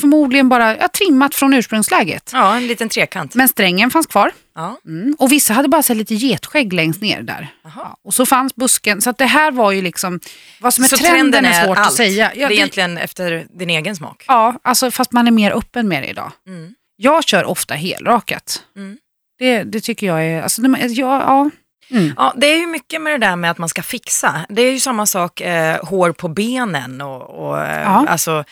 förmodligen 0.00 0.48
bara 0.48 0.76
ja, 0.76 0.88
trimmat 0.88 1.34
från 1.34 1.54
ursprungsläget. 1.54 2.30
Ja, 2.32 2.56
en 2.56 2.66
liten 2.66 2.88
trekant. 2.88 3.34
Men 3.34 3.48
strängen 3.48 3.90
fanns 3.90 4.06
kvar. 4.06 4.32
Ja. 4.54 4.78
Mm. 4.86 5.16
Och 5.18 5.32
vissa 5.32 5.54
hade 5.54 5.68
bara 5.68 5.82
så 5.82 5.94
lite 5.94 6.14
getskägg 6.14 6.72
längst 6.72 7.00
ner 7.00 7.22
där. 7.22 7.48
Ja, 7.64 7.96
och 8.04 8.14
så 8.14 8.26
fanns 8.26 8.54
busken. 8.56 9.00
Så 9.02 9.10
att 9.10 9.18
det 9.18 9.26
här 9.26 9.50
var 9.52 9.72
ju 9.72 9.82
liksom, 9.82 10.20
vad 10.60 10.74
som 10.74 10.84
är 10.84 10.88
Så 10.88 10.96
trenden, 10.96 11.44
är 11.44 11.64
svårt 11.64 11.78
allt. 11.78 11.88
att 11.88 11.94
säga. 11.94 12.32
Ja, 12.34 12.48
det 12.48 12.54
är 12.54 12.56
egentligen 12.56 12.98
efter 12.98 13.46
din 13.58 13.70
egen 13.70 13.96
smak. 13.96 14.24
ja, 14.28 14.54
alltså 14.64 14.90
fast 14.90 15.12
man 15.12 15.26
är 15.26 15.30
mer 15.30 15.50
öppen 15.52 15.88
med 15.88 16.02
det 16.02 16.08
idag. 16.08 16.32
Mm. 16.46 16.74
Jag 16.96 17.24
kör 17.24 17.44
ofta 17.44 17.74
helrakat. 17.74 18.62
Mm. 18.76 18.98
Det, 19.38 19.62
det 19.62 19.80
tycker 19.80 20.06
jag 20.06 20.24
är, 20.26 20.42
alltså, 20.42 20.62
det- 20.62 20.86
ja, 20.86 21.20
ja. 21.20 21.50
Mm. 21.90 22.14
Ja, 22.16 22.32
det 22.36 22.46
är 22.46 22.58
ju 22.58 22.66
mycket 22.66 23.00
med 23.00 23.12
det 23.20 23.26
där 23.26 23.36
med 23.36 23.50
att 23.50 23.58
man 23.58 23.68
ska 23.68 23.82
fixa. 23.82 24.46
Det 24.48 24.62
är 24.62 24.72
ju 24.72 24.80
samma 24.80 25.06
sak, 25.06 25.40
eh, 25.40 25.84
hår 25.84 26.12
på 26.12 26.28
benen 26.28 27.00
och, 27.00 27.48
och 27.48 27.60
eh, 27.64 27.82
Ja. 27.82 28.06
alltså, 28.08 28.44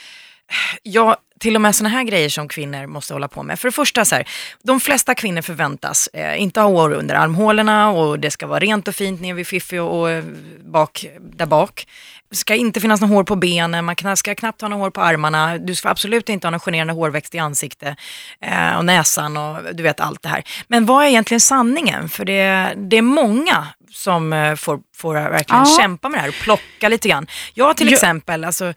ja, 0.82 1.16
till 1.40 1.54
och 1.54 1.60
med 1.60 1.74
sådana 1.74 1.96
här 1.96 2.04
grejer 2.04 2.28
som 2.28 2.48
kvinnor 2.48 2.86
måste 2.86 3.12
hålla 3.12 3.28
på 3.28 3.42
med. 3.42 3.58
För 3.58 3.68
det 3.68 3.72
första, 3.72 4.04
så 4.04 4.14
här, 4.14 4.28
de 4.62 4.80
flesta 4.80 5.14
kvinnor 5.14 5.42
förväntas 5.42 6.06
eh, 6.12 6.42
inte 6.42 6.60
ha 6.60 6.68
hår 6.68 6.92
under 6.92 7.14
armhålorna 7.14 7.90
och 7.90 8.18
det 8.20 8.30
ska 8.30 8.46
vara 8.46 8.58
rent 8.58 8.88
och 8.88 8.94
fint 8.94 9.20
ner 9.20 9.34
vid 9.34 9.46
fiffi 9.46 9.78
och, 9.78 10.00
och 10.00 10.10
eh, 10.10 10.24
bak, 10.64 11.06
där 11.20 11.46
bak. 11.46 11.86
Det 12.30 12.36
ska 12.36 12.54
inte 12.54 12.80
finnas 12.80 13.00
något 13.00 13.10
hår 13.10 13.24
på 13.24 13.36
benen, 13.36 13.84
man 13.84 14.16
ska 14.16 14.34
knappt 14.34 14.60
ha 14.60 14.68
något 14.68 14.78
hår 14.78 14.90
på 14.90 15.00
armarna, 15.00 15.58
du 15.58 15.74
ska 15.74 15.88
absolut 15.88 16.28
inte 16.28 16.46
ha 16.46 16.50
någon 16.50 16.60
generande 16.60 16.92
hårväxt 16.92 17.34
i 17.34 17.38
ansiktet 17.38 17.98
eh, 18.40 18.76
och 18.76 18.84
näsan 18.84 19.36
och 19.36 19.74
du 19.74 19.82
vet 19.82 20.00
allt 20.00 20.22
det 20.22 20.28
här. 20.28 20.42
Men 20.68 20.86
vad 20.86 21.04
är 21.04 21.08
egentligen 21.08 21.40
sanningen? 21.40 22.08
För 22.08 22.24
det, 22.24 22.72
det 22.76 22.96
är 22.96 23.02
många 23.02 23.66
som 23.92 24.32
eh, 24.32 24.54
får, 24.54 24.80
får 24.96 25.14
verkligen 25.14 25.64
Ja. 25.66 25.78
kämpa 25.80 26.08
med 26.08 26.18
det 26.18 26.22
här 26.22 26.28
och 26.28 26.34
plocka 26.34 26.88
lite 26.88 27.08
grann. 27.08 27.26
Jag 27.54 27.76
till 27.76 27.92
exempel, 27.92 28.44
alltså, 28.44 28.74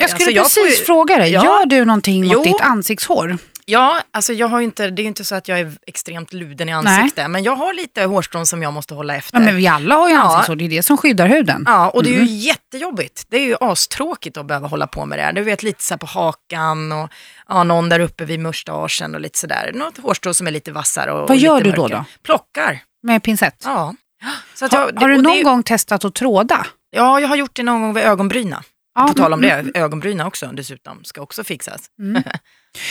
Jag 0.00 0.10
skulle 0.10 0.40
alltså, 0.40 0.60
får 0.60 0.66
precis 0.66 0.80
ju- 0.80 0.84
fråga 0.84 1.16
dig, 1.16 1.30
Ja. 1.32 1.44
gör 1.44 1.66
du 1.66 1.84
någonting 1.84 2.22
mot 2.24 2.32
Jo. 2.32 2.42
ditt 2.44 2.60
ansiktshår? 2.60 3.38
Ja, 3.64 4.00
alltså 4.10 4.32
jag 4.32 4.48
har 4.48 4.58
ju 4.58 4.64
inte, 4.64 4.90
det 4.90 5.02
är 5.02 5.04
ju 5.04 5.08
inte 5.08 5.24
så 5.24 5.34
att 5.34 5.48
jag 5.48 5.60
är 5.60 5.72
extremt 5.86 6.32
luden 6.32 6.68
i 6.68 6.72
ansiktet, 6.72 7.30
men 7.30 7.42
jag 7.42 7.56
har 7.56 7.72
lite 7.74 8.02
hårstrån 8.04 8.46
som 8.46 8.62
jag 8.62 8.72
måste 8.72 8.94
hålla 8.94 9.16
efter. 9.16 9.38
Ja, 9.38 9.44
men 9.44 9.56
vi 9.56 9.66
alla 9.66 9.94
har 9.94 10.08
ju 10.08 10.14
Ja. 10.14 10.20
ansiktshår, 10.22 10.56
det 10.56 10.64
är 10.64 10.68
det 10.68 10.82
som 10.82 10.96
skyddar 10.96 11.26
huden. 11.26 11.64
Ja, 11.66 11.90
och 11.90 12.02
det 12.02 12.08
är 12.08 12.12
ju 12.12 12.16
Mm. 12.20 12.36
jättejobbigt. 12.36 13.24
Det 13.30 13.36
är 13.36 13.40
ju 13.44 13.56
astråkigt 13.60 14.36
att 14.36 14.46
behöva 14.46 14.68
hålla 14.68 14.86
på 14.86 15.06
med 15.06 15.18
det 15.18 15.22
här. 15.22 15.32
Du 15.32 15.42
vet 15.42 15.62
lite 15.62 15.82
så 15.82 15.98
på 15.98 16.06
hakan 16.06 16.92
och 16.92 17.10
ja, 17.48 17.64
någon 17.64 17.88
där 17.88 18.00
uppe 18.00 18.24
vid 18.24 18.40
mustaschen 18.40 19.14
och 19.14 19.20
lite 19.20 19.38
sådär. 19.38 19.70
Något 19.74 19.98
hårstrå 19.98 20.34
som 20.34 20.46
är 20.46 20.50
lite 20.50 20.72
vassare 20.72 21.12
och 21.12 21.28
Vad 21.28 21.36
gör 21.36 21.60
du 21.60 21.72
då, 21.72 21.82
mörkare. 21.82 21.98
då? 21.98 22.04
Plockar, 22.22 22.78
Med 23.02 23.22
pincett. 23.22 23.62
ja. 23.64 23.94
Så 24.54 24.64
att 24.64 24.72
Har, 24.72 24.90
jag, 24.94 25.00
har 25.00 25.08
du 25.08 25.22
någon 25.22 25.36
det, 25.36 25.42
gång 25.42 25.62
testat 25.62 26.04
att 26.04 26.14
tråda? 26.14 26.66
Ja, 26.90 27.20
jag 27.20 27.28
har 27.28 27.36
gjort 27.36 27.54
det 27.56 27.62
någon 27.62 27.82
gång 27.82 27.94
vid 27.94 28.04
ögonbryna. 28.04 28.62
Ja, 28.94 29.06
På 29.06 29.14
tal 29.14 29.32
om 29.32 29.44
mm, 29.44 29.70
det, 29.72 29.78
ögonbryna 29.78 30.26
också 30.26 30.46
dessutom 30.46 31.04
ska 31.04 31.20
också 31.20 31.44
fixas. 31.44 31.90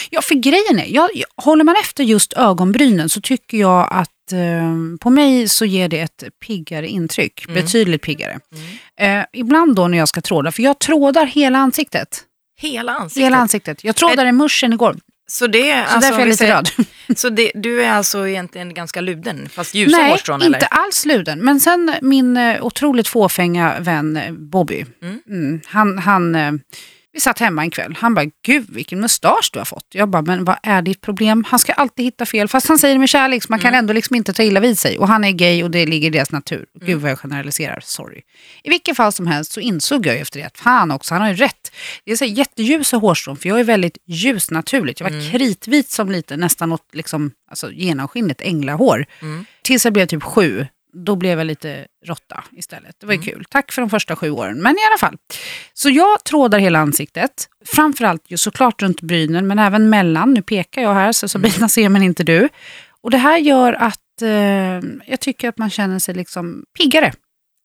Ja, 0.09 0.21
för 0.21 0.35
grejen 0.35 0.79
är, 0.79 0.85
jag, 0.95 1.09
jag, 1.13 1.27
håller 1.43 1.63
man 1.63 1.75
efter 1.81 2.03
just 2.03 2.33
ögonbrynen 2.33 3.09
så 3.09 3.21
tycker 3.21 3.57
jag 3.57 3.87
att 3.91 4.31
eh, 4.31 4.97
på 4.99 5.09
mig 5.09 5.47
så 5.47 5.65
ger 5.65 5.89
det 5.89 5.99
ett 5.99 6.23
piggare 6.45 6.87
intryck. 6.87 7.45
Mm. 7.45 7.61
Betydligt 7.61 8.01
piggare. 8.01 8.39
Mm. 8.97 9.19
Eh, 9.19 9.25
ibland 9.33 9.75
då 9.75 9.87
när 9.87 9.97
jag 9.97 10.07
ska 10.07 10.21
tråda, 10.21 10.51
för 10.51 10.63
jag 10.63 10.79
trådar 10.79 11.25
hela 11.25 11.59
ansiktet. 11.59 12.23
Hela 12.61 12.91
ansiktet. 12.91 13.25
Hela 13.25 13.37
ansiktet. 13.37 13.83
Jag 13.83 13.95
trådade 13.95 14.31
muschen 14.31 14.73
igår, 14.73 14.97
Så 15.31 15.47
det 15.47 15.71
är 15.71 15.85
så 15.85 15.91
alltså, 15.91 16.09
därför 16.09 16.15
är 16.21 16.25
jag 16.25 16.29
lite 16.29 16.53
röd. 16.53 16.69
Så 17.17 17.29
det, 17.29 17.51
du 17.55 17.83
är 17.83 17.91
alltså 17.91 18.27
egentligen 18.27 18.73
ganska 18.73 19.01
luden, 19.01 19.49
fast 19.49 19.73
ljusa 19.75 19.97
Nej, 19.97 20.11
hårstrån 20.11 20.41
inte 20.43 20.57
eller? 20.57 20.67
alls 20.71 21.05
luden. 21.05 21.39
Men 21.39 21.59
sen 21.59 21.93
min 22.01 22.37
eh, 22.37 22.63
otroligt 22.65 23.07
fåfänga 23.07 23.79
vän 23.79 24.17
eh, 24.17 24.31
Bobby, 24.31 24.85
Mm. 25.01 25.19
mm, 25.29 25.61
han, 25.65 25.97
han, 25.97 26.35
eh, 26.35 26.51
vi 27.13 27.19
satt 27.19 27.39
hemma 27.39 27.61
en 27.61 27.71
kväll. 27.71 27.95
Han 27.99 28.13
bara, 28.13 28.25
gud 28.45 28.65
vilken 28.69 28.99
mustasch 28.99 29.49
du 29.53 29.59
har 29.59 29.65
fått. 29.65 29.85
Jag 29.93 30.09
bara, 30.09 30.21
men 30.21 30.45
vad 30.45 30.57
är 30.63 30.81
ditt 30.81 31.01
problem? 31.01 31.43
Han 31.47 31.59
ska 31.59 31.73
alltid 31.73 32.05
hitta 32.05 32.25
fel. 32.25 32.47
Fast 32.47 32.67
han 32.67 32.77
säger 32.79 32.95
det 32.95 32.99
med 32.99 33.09
kärlek, 33.09 33.43
så 33.43 33.47
man 33.49 33.59
kan 33.59 33.67
Mm. 33.69 33.79
ändå 33.79 33.93
liksom 33.93 34.15
inte 34.15 34.33
ta 34.33 34.43
illa 34.43 34.59
vid 34.59 34.79
sig. 34.79 34.97
Och 34.97 35.07
han 35.07 35.23
är 35.23 35.31
gay 35.31 35.63
och 35.63 35.71
det 35.71 35.85
ligger 35.85 36.07
i 36.07 36.11
deras 36.11 36.31
natur. 36.31 36.65
Mm. 36.75 36.87
Gud 36.87 37.01
vad 37.01 37.11
jag 37.11 37.19
generaliserar, 37.19 37.79
sorry. 37.83 38.21
I 38.63 38.69
vilket 38.69 38.97
fall 38.97 39.11
som 39.13 39.27
helst 39.27 39.51
så 39.51 39.59
insåg 39.59 40.05
jag 40.05 40.17
efter 40.17 40.39
det 40.39 40.45
att 40.45 40.57
fan 40.57 40.91
också, 40.91 41.13
han 41.13 41.21
har 41.21 41.29
ju 41.29 41.35
rätt. 41.35 41.71
Det 42.05 42.11
är 42.11 42.15
så 42.15 42.25
jätteljusa 42.25 42.97
hårstrån, 42.97 43.37
för 43.37 43.49
jag 43.49 43.59
är 43.59 43.63
väldigt 43.63 43.97
ljus 44.07 44.51
naturligt. 44.51 44.99
Jag 44.99 45.09
var 45.09 45.17
Mm. 45.17 45.31
kritvit 45.31 45.89
som 45.89 46.11
liten, 46.11 46.39
nästan 46.39 46.71
åt 46.71 46.85
liksom, 46.93 47.31
alltså, 47.49 47.71
genomskinligt 47.71 48.41
änglahår. 48.41 49.05
Mm. 49.21 49.45
Tills 49.63 49.85
jag 49.85 49.93
blev 49.93 50.05
typ 50.05 50.23
sju. 50.23 50.67
Då 50.93 51.15
blev 51.15 51.37
jag 51.37 51.45
lite 51.47 51.85
råtta 52.05 52.43
istället. 52.51 52.95
Det 52.99 53.05
var 53.05 53.13
ju 53.13 53.21
kul. 53.21 53.45
Tack 53.49 53.71
för 53.71 53.81
de 53.81 53.89
första 53.89 54.15
sju 54.15 54.29
åren. 54.31 54.61
Men 54.61 54.71
i 54.75 54.79
alla 54.89 54.97
fall. 54.97 55.17
Så 55.73 55.89
jag 55.89 56.23
trådar 56.23 56.59
hela 56.59 56.79
ansiktet. 56.79 57.47
Framförallt 57.65 58.23
ju 58.31 58.37
såklart 58.37 58.81
runt 58.81 59.01
brynen, 59.01 59.47
men 59.47 59.59
även 59.59 59.89
mellan. 59.89 60.33
Nu 60.33 60.41
pekar 60.41 60.81
jag 60.81 60.93
här, 60.93 61.11
så 61.11 61.29
Sabina 61.29 61.69
ser 61.69 61.89
men 61.89 62.03
inte 62.03 62.23
du. 62.23 62.49
Och 63.01 63.11
det 63.11 63.17
här 63.17 63.37
gör 63.37 63.73
att 63.73 64.21
eh, 64.21 64.29
jag 65.05 65.19
tycker 65.19 65.49
att 65.49 65.57
man 65.57 65.69
känner 65.69 65.99
sig 65.99 66.15
liksom 66.15 66.63
piggare. 66.77 67.13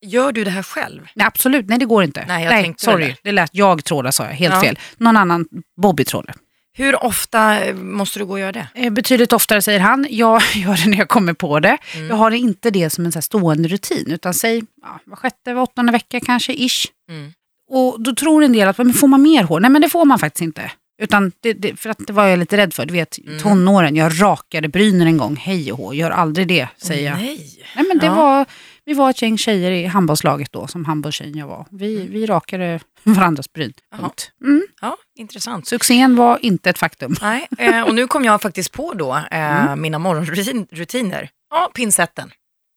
Gör 0.05 0.31
du 0.31 0.43
det 0.43 0.51
här 0.51 0.63
själv? 0.63 1.01
Nej, 1.15 1.27
absolut, 1.27 1.67
nej 1.67 1.77
det 1.79 1.85
går 1.85 2.03
inte. 2.03 2.25
Nej, 2.27 2.43
jag 2.43 2.51
tänkte 2.53 2.85
väl 2.85 2.93
sorry. 2.93 3.07
det. 3.07 3.15
Det 3.23 3.31
lät 3.31 3.49
jag 3.53 3.83
tråda 3.83 4.11
sa 4.11 4.23
jag, 4.23 4.31
helt 4.31 4.53
Ja. 4.55 4.61
fel. 4.61 4.79
Någon 4.97 5.17
annan 5.17 5.45
Bobby 5.81 6.05
trådar. 6.05 6.35
Hur 6.77 7.03
ofta 7.03 7.65
eh, 7.65 7.75
måste 7.75 8.19
du 8.19 8.25
gå 8.25 8.33
och 8.33 8.39
göra 8.39 8.51
det? 8.51 8.67
Eh, 8.75 8.93
Betydligt 8.93 9.33
oftare 9.33 9.61
säger 9.61 9.79
han. 9.79 10.07
Jag 10.09 10.41
gör 10.55 10.83
det 10.83 10.89
när 10.89 10.97
jag 10.97 11.07
kommer 11.07 11.33
på 11.33 11.59
det. 11.59 11.77
Mm. 11.93 12.07
Jag 12.07 12.15
har 12.15 12.31
inte 12.31 12.71
det 12.71 12.89
som 12.89 13.05
en 13.05 13.11
så 13.11 13.21
stående 13.21 13.67
rutin. 13.67 14.11
Utan 14.11 14.33
säg 14.33 14.63
ja, 14.81 14.99
var 15.05 15.15
sjätte, 15.15 15.53
var 15.53 15.61
åttonde 15.61 15.91
vecka 15.91 16.19
kanske, 16.19 16.53
ish. 16.53 16.87
Mm. 17.09 17.33
Och 17.69 18.01
då 18.01 18.15
tror 18.15 18.43
en 18.43 18.53
del 18.53 18.67
att, 18.67 18.77
men 18.77 18.93
får 18.93 19.07
man 19.07 19.21
mer 19.21 19.43
hår? 19.43 19.59
Nej 19.59 19.69
men 19.71 19.81
det 19.81 19.89
får 19.89 20.05
man 20.05 20.19
faktiskt 20.19 20.41
inte. 20.41 20.71
Utan 21.01 21.31
det, 21.41 21.53
det, 21.53 21.75
för 21.79 21.89
att 21.89 21.97
det 22.07 22.13
var 22.13 22.25
jag 22.27 22.39
lite 22.39 22.57
rädd 22.57 22.73
för. 22.73 22.85
Du 22.85 22.93
vet, 22.93 23.17
Mm. 23.17 23.39
tonåren, 23.39 23.95
jag 23.95 24.21
rakade 24.21 24.67
brynen 24.67 25.07
en 25.07 25.17
gång, 25.17 25.35
hej 25.35 25.71
och 25.71 25.77
hå, 25.77 25.93
gör 25.93 26.11
aldrig 26.11 26.47
det, 26.47 26.67
säger 26.77 27.09
jag. 27.09 27.17
Nej. 27.17 27.59
Nej, 27.75 27.85
men 27.87 27.97
det 27.97 28.05
Ja. 28.05 28.15
var, 28.15 28.45
vi 28.85 28.93
var 28.93 29.09
ett 29.09 29.21
gäng 29.21 29.37
tjejer 29.37 29.71
i 29.71 29.85
handbollslaget 29.85 30.51
då, 30.51 30.67
som 30.67 30.85
handbollstjejen 30.85 31.37
jag 31.37 31.47
var. 31.47 31.65
Vi, 31.71 32.07
vi 32.07 32.25
rakade 32.25 32.79
varandras 33.03 33.53
bryn. 33.53 33.73
Punkt. 33.99 34.31
Mm. 34.43 34.67
Ja, 34.81 34.97
intressant. 35.17 35.67
Succén 35.67 36.15
var 36.15 36.39
inte 36.41 36.69
ett 36.69 36.77
faktum. 36.77 37.15
Nej, 37.21 37.47
eh, 37.57 37.81
och 37.81 37.95
nu 37.95 38.07
kom 38.07 38.25
jag 38.25 38.41
faktiskt 38.41 38.71
på 38.71 38.93
då 38.93 39.15
eh, 39.31 39.65
Mm. 39.65 39.81
mina 39.81 39.99
morgonrutiner. 39.99 41.29
Ja, 41.49 41.71
pinsetten. 41.75 42.31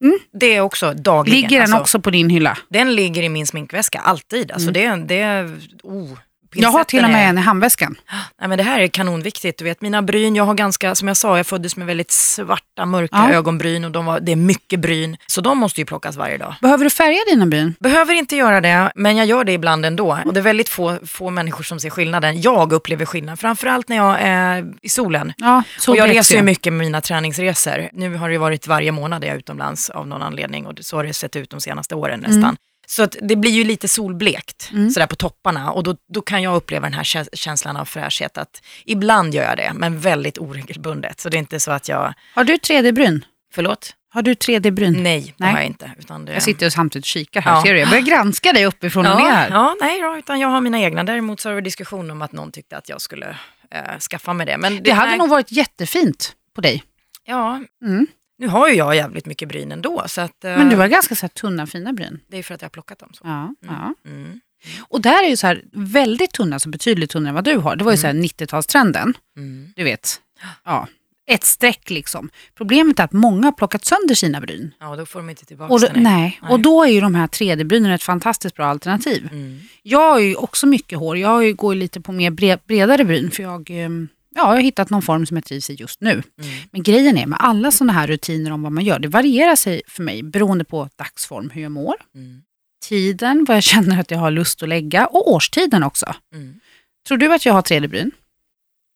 Mm. 0.05 0.19
Det 0.41 0.47
är 0.57 0.61
också 0.61 0.95
dagligen. 0.95 1.41
Ligger 1.41 1.57
den 1.61 1.63
alltså, 1.63 1.79
också 1.81 2.01
på 2.01 2.11
din 2.11 2.31
hylla? 2.31 2.59
Den 2.71 2.95
ligger 2.95 3.23
i 3.23 3.29
min 3.29 3.47
sminkväska, 3.47 3.99
alltid. 3.99 4.51
Alltså 4.53 4.71
det, 4.71 4.97
det, 4.97 5.51
oh, 5.83 6.19
Jag 6.55 6.69
har 6.71 6.85
till 6.85 7.05
och 7.05 7.11
med 7.11 7.25
är- 7.25 7.29
en 7.29 7.39
i 7.39 7.41
handväskan. 7.41 7.97
Nej, 8.41 8.49
men 8.49 8.59
det 8.59 8.65
här 8.65 8.81
är 8.81 8.87
kanonviktigt. 8.89 9.59
Du 9.59 9.65
vet, 9.65 9.81
mina 9.81 10.03
bryn, 10.03 10.37
jag 10.37 10.45
har 10.45 10.55
ganska, 10.55 10.95
som 10.95 11.09
jag 11.09 11.17
sa, 11.17 11.37
jag 11.37 11.47
föddes 11.47 11.77
med 11.77 11.87
väldigt 11.87 12.11
svarta, 12.11 12.87
mörka 12.87 13.17
Ja. 13.17 13.33
ögonbryn 13.33 13.85
och 13.85 13.91
de 13.91 14.05
var, 14.07 14.21
det 14.21 14.33
är 14.33 14.37
mycket 14.37 14.81
bryn. 14.81 15.17
Så 15.27 15.41
de 15.41 15.59
måste 15.59 15.81
ju 15.81 15.85
plockas 15.85 16.17
varje 16.17 16.39
dag. 16.39 16.55
Behöver 16.63 16.85
du 16.85 16.91
färga 16.91 17.19
dina 17.31 17.47
bryn? 17.47 17.75
Behöver 17.81 18.15
inte 18.15 18.37
göra 18.37 18.61
det, 18.61 18.93
men 18.95 19.17
jag 19.17 19.27
gör 19.27 19.45
det 19.45 19.53
ibland 19.53 19.87
ändå. 19.87 20.19
Och 20.25 20.33
det 20.35 20.41
är 20.41 20.45
väldigt 20.45 20.69
få, 20.69 20.99
få 21.07 21.31
människor 21.31 21.65
som 21.65 21.81
ser 21.81 21.91
skillnaden. 21.91 22.41
Jag 22.41 22.73
upplever 22.73 23.05
skillnad, 23.05 23.41
framförallt 23.41 23.89
när 23.89 23.97
jag 23.97 24.17
är 24.21 24.67
i 24.83 24.89
solen. 24.89 25.33
Ja, 25.37 25.63
och 25.89 25.97
jag 25.97 26.11
reser 26.11 26.37
ju 26.37 26.43
mycket 26.43 26.73
med 26.73 26.87
mina 26.87 27.01
träningsresor. 27.01 27.89
Nu 27.93 28.17
har 28.17 28.31
det 28.31 28.39
varit 28.39 28.67
varje 28.67 28.93
månad 28.93 29.25
jag 29.25 29.31
är 29.35 29.37
utomlands 29.39 29.91
av 29.91 30.07
någon 30.07 30.23
anledning 30.23 30.67
och 30.67 30.75
så 30.81 30.97
har 30.97 31.05
det 31.05 31.13
sett 31.13 31.37
ut 31.37 31.51
de 31.51 31.61
senaste 31.61 31.95
åren 31.95 32.21
nästan. 32.21 32.39
Mm. 32.45 32.57
Så 32.91 33.03
att 33.03 33.17
det 33.23 33.37
blir 33.37 33.51
ju 33.51 33.65
lite 33.65 33.89
solblekt 33.89 34.71
sådär 34.95 35.07
på 35.07 35.17
topparna 35.17 35.73
och 35.73 35.83
då, 35.83 35.97
då 36.15 36.21
kan 36.23 36.43
jag 36.43 36.57
uppleva 36.57 36.83
den 36.87 36.93
här 36.95 37.03
kä- 37.03 37.29
känslan 37.33 37.77
av 37.77 37.85
fräschhet. 37.85 38.39
Att 38.39 38.63
ibland 38.85 39.35
gör 39.35 39.43
jag 39.45 39.57
det, 39.57 39.73
men 39.75 39.99
väldigt 40.01 40.39
oregelbundet. 40.39 41.21
Så 41.21 41.29
det 41.29 41.37
är 41.37 41.39
inte 41.39 41.61
så 41.61 41.71
att 41.71 41.89
jag, 41.89 42.15
Har 42.35 42.45
du 42.45 42.57
3D-bryn? 42.57 43.25
förlåt? 43.55 43.95
Har 44.11 44.23
du 44.23 44.35
3D-bryn? 44.35 45.03
Nej, 45.03 45.21
det 45.39 45.45
Nej. 45.45 45.51
har 45.53 45.59
jag 45.59 45.67
inte. 45.67 45.93
Utan 45.99 46.25
det, 46.25 46.33
Jag 46.33 46.43
sitter 46.43 46.67
och 46.67 46.73
samtidigt 46.73 47.05
kikar 47.07 47.41
här, 47.41 47.53
Ja. 47.57 47.63
ser 47.63 47.75
du? 47.75 47.81
Jag 47.81 47.89
börjar 47.89 48.03
granska 48.05 48.53
dig 48.53 48.67
uppifrån 48.67 49.07
och 49.07 49.17
ner 49.17 49.25
ja, 49.25 49.31
här. 49.31 49.51
ja, 49.51 49.77
nej 49.81 50.01
då, 50.03 50.17
utan 50.19 50.41
jag 50.41 50.49
har 50.49 50.61
mina 50.61 50.81
egna. 50.81 51.05
Däremot 51.05 51.41
så 51.41 51.49
har 51.49 51.51
det 51.51 51.57
varit 51.57 51.65
diskussion 51.65 52.11
om 52.11 52.23
att 52.23 52.33
någon 52.33 52.53
tyckte 52.53 52.77
att 52.77 52.89
jag 52.89 53.01
skulle 53.01 53.29
eh, 53.75 53.99
skaffa 54.11 54.33
mig 54.33 54.47
det. 54.47 54.57
Men 54.59 54.75
det, 54.75 54.81
Det 54.81 54.91
hade 54.93 55.09
nej, 55.11 55.19
nog 55.19 55.29
varit 55.29 55.53
jättefint 55.53 56.33
på 56.55 56.61
dig. 56.61 56.83
Ja, 57.25 57.61
Mm. 57.85 58.07
Nu 58.39 58.49
har 58.49 58.69
ju 58.69 58.75
jag 58.75 58.97
jävligt 58.97 59.27
mycket 59.27 59.49
bryn 59.49 59.73
ändå. 59.73 60.03
Så 60.07 60.21
att, 60.21 60.45
eh, 60.45 60.57
Men 60.59 60.69
du 60.69 60.77
har 60.77 60.89
ganska 60.89 61.15
så 61.15 61.21
här 61.23 61.29
tunna 61.29 61.67
fina 61.67 61.93
bryn. 61.93 62.21
Det 62.29 62.37
är 62.39 62.43
för 62.43 62.55
att 62.55 62.63
jag 62.63 62.67
har 62.67 62.71
plockat 62.71 62.99
dem 62.99 63.11
så. 63.13 63.21
Ja, 63.27 63.55
ja. 63.67 63.95
Mm. 64.07 64.41
Och 64.81 65.01
där 65.01 65.25
är 65.25 65.29
ju 65.29 65.37
så 65.37 65.47
här 65.47 65.63
väldigt 65.73 66.33
tunna, 66.33 66.59
så 66.59 66.69
betydligt 66.69 67.11
tunnare 67.11 67.29
än 67.29 67.35
vad 67.35 67.45
du 67.45 67.57
har. 67.57 67.77
Det 67.77 67.85
var 67.85 67.93
ju 67.93 67.99
så 67.99 68.07
här 68.07 68.15
90-talstrenden, 68.15 69.15
Mm. 69.37 69.73
du 69.77 69.85
vet. 69.85 70.21
Ja, 70.65 70.89
ett 71.31 71.45
streck 71.45 71.91
liksom. 71.91 72.31
Problemet 72.55 72.99
är 73.01 73.05
att 73.05 73.13
många 73.13 73.45
har 73.47 73.53
plockat 73.53 73.85
sönder 73.85 74.15
sina 74.15 74.41
bryn. 74.41 74.75
Ja, 74.81 74.97
då 74.97 75.07
får 75.07 75.19
de 75.19 75.31
inte 75.31 75.45
tillbaka 75.45 75.73
Och 75.75 75.81
då, 75.81 75.87
den. 75.87 76.03
nej. 76.03 76.41
och 76.51 76.61
då 76.61 76.85
är 76.85 76.89
ju 76.89 77.01
de 77.01 77.15
här 77.15 77.27
3D-brynen 77.27 77.91
ett 77.93 78.03
fantastiskt 78.03 78.55
bra 78.55 78.67
alternativ. 78.67 79.29
Mm. 79.33 79.61
Jag 79.83 80.13
har 80.13 80.19
ju 80.19 80.35
också 80.35 80.67
mycket 80.67 80.99
hår. 80.99 81.17
Jag 81.19 81.57
går 81.57 81.75
ju 81.75 81.81
lite 81.81 82.01
på 82.01 82.13
mer 82.13 82.31
bre- 82.31 82.59
bredare 82.67 83.05
bryn 83.05 83.31
för 83.31 83.43
jag, 83.43 83.71
ehm, 83.71 84.09
ja, 84.39 84.49
jag 84.49 84.55
har 84.57 84.61
hittat 84.61 84.91
någon 84.91 85.03
form 85.03 85.27
som 85.27 85.37
jag 85.37 85.45
trivs 85.45 85.71
i 85.71 85.75
just 85.75 86.01
nu. 86.01 86.11
Mm. 86.11 86.25
Men 86.73 86.83
grejen 86.83 87.19
är 87.19 87.27
med 87.27 87.39
alla 87.43 87.71
sådana 87.71 87.93
här 87.93 88.07
rutiner 88.07 88.51
om 88.51 88.63
vad 88.63 88.73
man 88.73 88.85
gör, 88.85 88.99
det 88.99 89.09
varierar 89.09 89.57
sig 89.57 89.83
för 89.87 90.03
mig 90.03 90.23
beroende 90.23 90.65
på 90.65 90.89
dagsform, 90.97 91.51
hur 91.51 91.63
jag 91.63 91.73
mår, 91.73 91.95
Mm. 92.15 92.43
tiden, 92.89 93.45
vad 93.49 93.57
jag 93.57 93.65
känner 93.65 94.01
att 94.01 94.11
jag 94.11 94.19
har 94.19 94.31
lust 94.31 94.63
att 94.63 94.69
lägga 94.69 95.07
och 95.07 95.33
årstiden 95.33 95.83
också. 95.83 96.15
Mm. 96.35 96.61
Tror 97.09 97.19
du 97.19 97.35
att 97.35 97.47
jag 97.47 97.53
har 97.53 97.63
3D-bryn? 97.63 98.11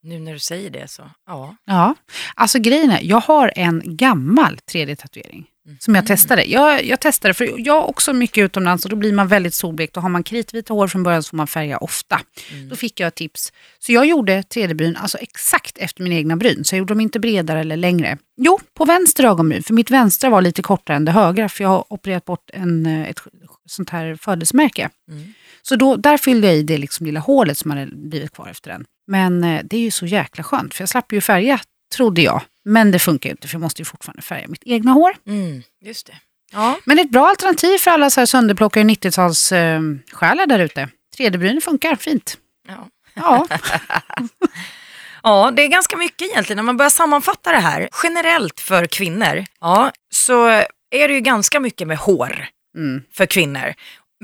Nu 0.03 0.19
när 0.19 0.33
du 0.33 0.39
säger 0.39 0.71
det 0.71 0.91
så, 0.91 1.03
ja. 1.27 1.57
Ja. 1.65 1.95
Alltså 2.35 2.59
grejen 2.59 2.91
är, 2.91 3.01
jag 3.03 3.21
har 3.21 3.53
en 3.57 3.83
gammal 3.97 4.59
3D-tatuering 4.73 5.45
som 5.79 5.95
jag 5.95 6.07
testade. 6.07 6.45
Jag, 6.45 6.85
jag 6.85 7.01
testade, 7.01 7.35
för 7.35 7.45
jag 7.45 7.77
är 7.77 7.89
också 7.89 8.13
mycket 8.13 8.45
utomlands 8.45 8.85
och 8.85 8.91
då 8.91 8.97
blir 8.97 9.13
man 9.13 9.29
väldigt 9.29 9.55
solblekt 9.55 9.97
och 9.97 10.03
har 10.03 10.11
man 10.11 10.23
kritvita 10.23 10.75
hår 10.75 10.89
från 10.89 11.03
början 11.03 11.23
så 11.23 11.29
får 11.29 11.37
man 11.37 11.47
färga 11.47 11.79
ofta. 11.79 12.21
Då 12.71 12.77
fick 12.77 13.01
jag 13.01 13.09
ett 13.09 13.15
tips. 13.15 13.53
Så 13.79 13.93
jag 13.93 14.07
gjorde 14.07 14.43
3D-bryn 14.43 14.97
alltså 14.97 15.19
exakt 15.19 15.79
efter 15.79 16.03
mina 16.03 16.15
egna 16.15 16.37
bryn, 16.37 16.65
så 16.65 16.75
jag 16.75 16.79
gjorde 16.79 16.95
dem 16.95 17.01
inte 17.01 17.21
bredare 17.21 17.61
eller 17.61 17.77
längre. 17.77 18.19
Jo, 18.37 18.61
på 18.75 18.85
vänster 18.85 19.25
ögonbryn, 19.25 19.63
för 19.63 19.75
mitt 19.75 19.91
vänstra 19.91 20.31
var 20.31 20.43
lite 20.43 20.63
kortare 20.63 20.97
än 20.97 21.05
det 21.05 21.13
högra, 21.13 21.49
för 21.49 21.65
jag 21.65 21.69
har 21.69 21.93
opererat 21.93 22.25
bort 22.25 22.51
en, 22.53 22.87
eh, 22.87 23.09
ett 23.09 23.21
sånt 23.67 23.91
här 23.91 24.15
födelsemärke. 24.15 24.91
Mm. 25.11 25.33
Så 25.63 25.77
då, 25.77 25.97
där 25.97 26.17
fyllde 26.17 26.47
jag 26.47 26.57
i 26.57 26.63
det 26.63 26.79
liksom 26.79 27.07
lilla 27.07 27.21
hålet 27.21 27.59
som 27.59 27.71
hade 27.71 27.87
blivit 27.87 28.33
kvar 28.33 28.49
efter 28.49 28.71
den. 28.71 28.85
Men 29.07 29.45
eh, 29.45 29.61
det 29.65 29.77
är 29.77 29.81
ju 29.81 29.91
så 29.91 30.07
jäkla 30.07 30.45
skönt, 30.45 30.75
för 30.75 30.83
jag 30.83 30.89
slapp 30.89 31.13
ju 31.13 31.21
färga, 31.21 31.61
trodde 31.93 32.23
jag. 32.23 32.43
Men 32.65 32.91
det 32.91 32.99
funkar 32.99 33.29
ju 33.29 33.33
inte, 33.33 33.49
för 33.49 33.55
jag 33.55 33.61
måste 33.61 33.81
ju 33.81 33.85
fortfarande 33.85 34.23
färga 34.23 34.49
mitt 34.49 34.63
egna 34.65 34.93
hår. 34.93 35.17
Mm. 35.27 35.63
Just 35.85 36.07
det. 36.07 36.15
Ja. 36.53 36.79
Men 36.85 36.99
ett 36.99 37.11
bra 37.11 37.29
alternativ 37.29 37.79
för 37.79 37.91
alla 37.91 38.11
så 38.11 38.21
här 38.21 38.27
sönderplockade 38.27 38.85
90-tals 38.89 39.53
eh, 39.53 39.81
där 40.47 40.59
ute. 40.59 40.89
3D-bryn 41.19 41.61
funkar 41.61 41.97
fint. 41.97 42.39
Ja. 42.69 42.89
Ja, 43.15 43.47
ja, 45.23 45.51
det 45.51 45.63
är 45.63 45.69
ganska 45.69 45.97
mycket 45.97 46.29
egentligen 46.31 46.57
när 46.57 46.63
man 46.63 46.77
börjar 46.77 46.91
sammanfatta 46.91 47.53
det 47.53 47.59
här. 47.59 47.89
Generellt 48.03 48.61
för 48.61 48.87
kvinnor, 48.87 49.45
ja, 49.61 49.93
så 50.11 50.47
är 50.91 51.09
det 51.09 51.15
ju 51.15 51.21
ganska 51.21 51.61
mycket 51.61 51.89
med 51.89 51.99
hår 51.99 52.47
mm. 52.77 53.03
för 53.13 53.27
kvinnor. 53.27 53.75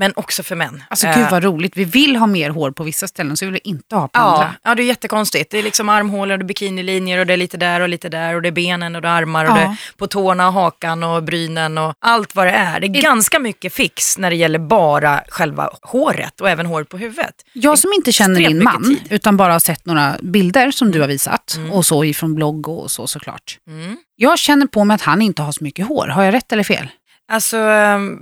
Men 0.00 0.12
också 0.16 0.42
för 0.42 0.56
män. 0.56 0.82
alltså 0.90 1.06
Eh, 1.06 1.18
gud 1.18 1.26
vad 1.30 1.42
roligt. 1.44 1.76
Vi 1.76 1.84
vill 1.84 2.16
ha 2.16 2.26
mer 2.26 2.50
hår 2.50 2.70
på 2.70 2.84
vissa 2.84 3.08
ställen, 3.08 3.37
så 3.37 3.44
vill 3.44 3.52
vi 3.52 3.61
inte 3.64 3.96
ha 3.96 4.02
på 4.08 4.11
Ja, 4.12 4.20
andra. 4.20 4.54
ja, 4.62 4.74
det 4.74 4.82
är 4.82 4.87
jättekonstigt. 4.87 5.50
Det 5.50 5.58
är 5.58 5.62
liksom 5.62 5.88
armhålor 5.88 6.34
och 6.37 6.40
är 6.40 6.44
bikinilinjer 6.44 7.18
och 7.18 7.26
det 7.26 7.32
är 7.32 7.37
lite 7.37 7.56
där 7.56 7.80
och 7.80 7.88
lite 7.88 8.08
där 8.08 8.34
och 8.34 8.42
det 8.42 8.48
är 8.48 8.52
benen 8.52 8.96
och 8.96 9.02
det 9.02 9.08
är 9.08 9.12
armar 9.12 9.44
och 9.44 9.50
Ja. 9.50 9.54
det 9.54 9.61
är 9.61 9.76
på 9.96 10.06
tårna 10.06 10.46
och 10.46 10.52
hakan 10.52 11.02
och 11.02 11.22
brynen 11.22 11.78
och 11.78 11.94
allt 11.98 12.34
vad 12.34 12.46
det 12.46 12.50
är. 12.50 12.80
Det 12.80 12.87
är 12.87 12.96
I- 12.96 13.00
ganska 13.02 13.38
mycket 13.38 13.72
fix 13.72 14.18
när 14.18 14.30
det 14.30 14.37
gäller 14.37 14.58
bara 14.58 15.20
själva 15.28 15.70
håret 15.82 16.40
och 16.40 16.50
även 16.50 16.66
håret 16.66 16.88
på 16.88 16.98
huvudet. 16.98 17.34
Jag 17.52 17.78
som 17.78 17.92
inte 17.92 18.12
känner 18.12 18.40
din 18.40 18.64
man, 18.64 18.84
tid. 18.84 19.06
utan 19.11 19.37
bara 19.37 19.52
har 19.52 19.61
sett 19.61 19.87
några 19.87 20.14
bilder 20.22 20.70
som 20.70 20.90
du 20.90 21.00
har 21.00 21.08
visat, 21.08 21.58
och 21.72 21.87
så 21.87 22.04
ifrån 22.04 22.34
blogg 22.34 22.68
och 22.68 22.90
så 22.90 23.06
såklart. 23.06 23.58
Mm. 23.68 23.96
Jag 24.16 24.38
känner 24.38 24.66
på 24.66 24.84
mig 24.84 24.94
att 24.94 25.02
han 25.02 25.22
inte 25.22 25.42
har 25.42 25.52
så 25.52 25.64
mycket 25.64 25.87
hår. 25.87 26.06
Har 26.06 26.22
jag 26.24 26.34
rätt 26.34 26.52
eller 26.52 26.62
fel? 26.64 26.88
Alltså, 27.32 27.56
ehm, 27.56 28.18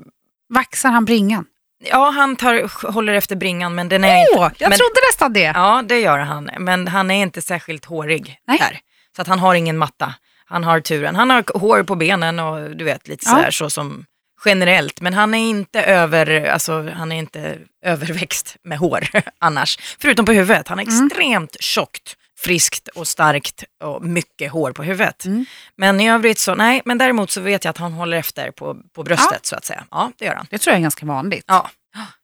Vaxar 0.55 0.91
han 0.91 1.05
bringan? 1.05 1.45
Ja 1.85 2.11
han 2.11 2.37
tar, 2.37 2.89
håller 2.93 3.13
efter 3.15 3.37
bringan 3.37 3.75
men 3.75 3.89
den 3.89 4.05
är 4.05 4.17
Åh, 4.37 4.45
inte... 4.45 4.57
jag 4.63 4.69
men, 4.69 4.79
trodde 4.79 5.01
nästan 5.13 5.33
det. 5.33 5.41
Ja, 5.55 5.83
det 5.87 6.01
gör 6.01 6.19
han. 6.19 6.51
Men 6.59 6.89
han 6.89 7.11
är 7.11 7.23
inte 7.23 7.43
särskilt 7.43 7.85
hårig 7.85 8.39
Nej. 8.47 8.59
där. 8.59 8.79
Så 9.17 9.23
att 9.23 9.29
han 9.29 9.39
har 9.39 9.55
ingen 9.55 9.79
matta. 9.79 10.15
Han 10.47 10.65
har 10.65 10.81
turen. 10.81 11.17
Han 11.17 11.31
har 11.31 11.59
hår 11.59 11.83
på 11.83 11.95
benen 11.95 12.39
och 12.39 12.77
du 12.77 12.85
vet 12.85 13.09
lite 13.09 13.25
Ja. 13.27 13.31
sådär 13.37 13.51
så 13.51 13.71
som 13.71 14.05
generellt. 14.45 15.01
Men 15.01 15.15
han 15.15 15.35
är 15.35 15.39
inte 15.51 15.83
över, 15.83 16.45
alltså 16.51 16.91
han 16.97 17.13
är 17.13 17.17
inte 17.19 17.59
överväxt 17.85 18.57
med 18.65 18.79
hår 18.79 19.07
annars. 19.39 19.79
Förutom 20.01 20.27
på 20.27 20.33
huvudet. 20.33 20.69
Han 20.69 20.79
har 20.79 20.85
Mm. 20.85 21.07
extremt 21.07 21.57
tjockt, 21.61 22.15
friskt 22.39 22.89
och 22.89 23.09
starkt 23.09 23.65
och 23.85 24.03
mycket 24.03 24.53
hår 24.53 24.73
på 24.73 24.83
huvudet. 24.83 25.25
Mm. 25.25 25.45
Men 25.77 26.01
i 26.01 26.11
övrigt 26.11 26.39
så, 26.39 26.55
nej, 26.55 26.83
men 26.85 26.99
däremot 26.99 27.31
så 27.31 27.41
vet 27.41 27.65
jag 27.65 27.71
att 27.71 27.79
han 27.79 27.93
håller 27.93 28.17
efter 28.17 28.51
på, 28.51 28.77
på 28.93 29.03
bröstet 29.03 29.47
så 29.47 29.57
att 29.57 29.65
säga. 29.65 29.85
Ja, 29.91 30.13
det 30.19 30.25
gör 30.25 30.35
han. 30.35 30.47
Det 30.51 30.59
tror 30.59 30.73
jag 30.73 30.79
är 30.79 30.83
ganska 30.83 31.07
vanligt. 31.07 31.45
Ja, 31.47 31.71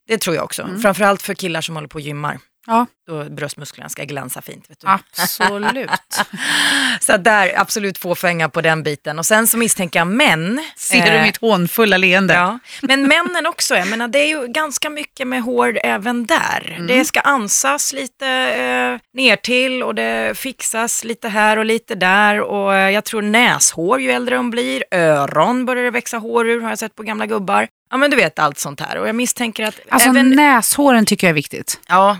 det 0.08 0.18
tror 0.18 0.36
jag 0.36 0.44
också. 0.44 0.62
Mm. 0.62 0.80
Framförallt 0.80 1.22
för 1.22 1.34
killar 1.34 1.60
som 1.60 1.74
håller 1.74 1.88
på 1.88 1.94
och 1.94 2.00
gymmar. 2.00 2.38
Ja, 2.66 2.86
Då 3.06 3.24
bröstmusklerna 3.24 3.88
ska 3.88 4.04
glänsa 4.04 4.42
fint. 4.42 4.70
Vet 4.70 4.80
du. 4.80 4.86
absolut. 4.86 5.90
Så 7.00 7.16
där, 7.16 7.52
absolut 7.56 7.98
fåfänga 7.98 8.48
på 8.48 8.60
den 8.60 8.82
biten. 8.82 9.18
Och 9.18 9.26
sen 9.26 9.46
så 9.46 9.58
misstänker 9.58 10.00
jag 10.00 10.06
män. 10.06 10.64
Ser 10.76 11.06
du 11.06 11.12
eh, 11.12 11.22
mitt 11.22 11.36
hånfulla 11.36 11.96
leende? 11.96 12.34
Ja. 12.34 12.58
Men 12.82 13.08
männen 13.08 13.46
också, 13.46 13.74
jag 13.74 13.88
menar 13.88 14.08
det 14.08 14.18
är 14.18 14.28
ju 14.28 14.48
ganska 14.48 14.90
mycket 14.90 15.26
med 15.26 15.42
hår 15.42 15.78
även 15.84 16.26
där. 16.26 16.74
Mm. 16.76 16.86
Det 16.86 17.04
ska 17.04 17.20
ansas 17.20 17.92
lite 17.92 18.26
eh, 18.26 19.16
ner 19.18 19.36
till 19.36 19.82
och 19.82 19.94
det 19.94 20.38
fixas 20.38 21.04
lite 21.04 21.28
här 21.28 21.56
och 21.56 21.64
lite 21.64 21.94
där. 21.94 22.40
Och 22.40 22.74
eh, 22.74 22.90
jag 22.90 23.04
tror 23.04 23.22
näshår 23.22 24.00
ju 24.00 24.10
äldre 24.10 24.36
de 24.36 24.50
blir, 24.50 24.84
öron 24.90 25.64
börjar 25.64 25.84
det 25.84 25.90
växa 25.90 26.18
hår 26.18 26.48
ur 26.48 26.60
har 26.60 26.68
jag 26.68 26.78
sett 26.78 26.94
på 26.94 27.02
gamla 27.02 27.26
gubbar. 27.26 27.68
Ja 27.90 27.96
men 27.98 28.10
du 28.10 28.16
vet 28.16 28.38
allt 28.38 28.58
sånt 28.58 28.80
här. 28.80 28.98
Och 28.98 29.08
jag 29.08 29.14
misstänker 29.14 29.64
att 29.64 29.80
Alltså 29.88 30.08
även 30.08 30.30
näshåren 30.30 31.06
tycker 31.06 31.26
jag 31.26 31.30
är 31.30 31.34
viktigt. 31.34 31.80
Ja, 31.88 32.18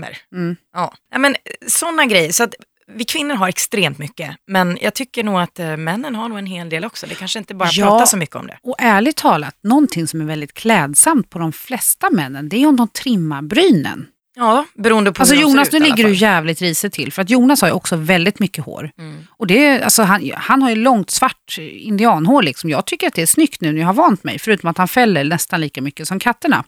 nästrimmer. 0.00 0.18
Mm. 0.34 0.56
Ja. 0.74 0.94
Ja, 1.12 1.18
men 1.18 1.36
sådana 1.66 2.06
grejer. 2.06 2.32
Så 2.32 2.44
att 2.44 2.54
vi 2.94 3.04
kvinnor 3.04 3.34
har 3.34 3.48
extremt 3.48 3.98
mycket, 3.98 4.36
men 4.46 4.78
jag 4.80 4.94
tycker 4.94 5.24
nog 5.24 5.40
att 5.40 5.58
eh, 5.58 5.76
männen 5.76 6.14
har 6.14 6.28
nog 6.28 6.38
en 6.38 6.46
hel 6.46 6.68
del 6.68 6.84
också. 6.84 7.06
Det 7.06 7.14
kanske 7.14 7.38
inte 7.38 7.54
bara 7.54 7.68
Ja. 7.72 7.86
pratar 7.86 8.06
så 8.06 8.16
mycket 8.16 8.36
om 8.36 8.46
det. 8.46 8.58
Och 8.62 8.76
ärligt 8.78 9.16
talat, 9.16 9.56
någonting 9.62 10.06
som 10.06 10.20
är 10.20 10.24
väldigt 10.24 10.54
klädsamt 10.54 11.30
på 11.30 11.38
de 11.38 11.52
flesta 11.52 12.10
männen, 12.10 12.48
det 12.48 12.62
är 12.62 12.66
om 12.66 12.76
de 12.76 12.88
trimmar 12.88 13.42
brynen. 13.42 14.06
Ja, 14.36 14.64
beroende 14.74 15.12
på 15.12 15.22
Alltså 15.22 15.34
hur 15.34 15.42
Jonas, 15.42 15.72
nu 15.72 15.78
ligger 15.80 16.04
du 16.04 16.14
jävligt 16.14 16.60
risigt 16.60 16.92
till. 16.92 17.12
För 17.12 17.22
att 17.22 17.30
Jonas 17.30 17.60
har 17.60 17.68
ju 17.68 17.74
också 17.74 17.96
väldigt 17.96 18.38
mycket 18.38 18.64
hår. 18.64 18.90
Mm. 18.98 19.26
Och 19.30 19.46
det 19.46 19.82
alltså, 19.82 20.02
han, 20.02 20.30
han 20.34 20.62
har 20.62 20.70
ju 20.70 20.76
långt 20.76 21.10
svart 21.10 21.58
indianhår 21.58 22.42
liksom. 22.42 22.70
Jag 22.70 22.86
tycker 22.86 23.06
att 23.06 23.14
det 23.14 23.22
är 23.22 23.26
snyggt 23.26 23.60
nu 23.60 23.72
när 23.72 23.80
jag 23.80 23.86
har 23.86 23.94
vant 23.94 24.24
mig. 24.24 24.38
Förutom 24.38 24.70
att 24.70 24.78
han 24.78 24.88
fäller 24.88 25.24
nästan 25.24 25.60
lika 25.60 25.82
mycket 25.82 26.08
som 26.08 26.18
katterna. 26.18 26.64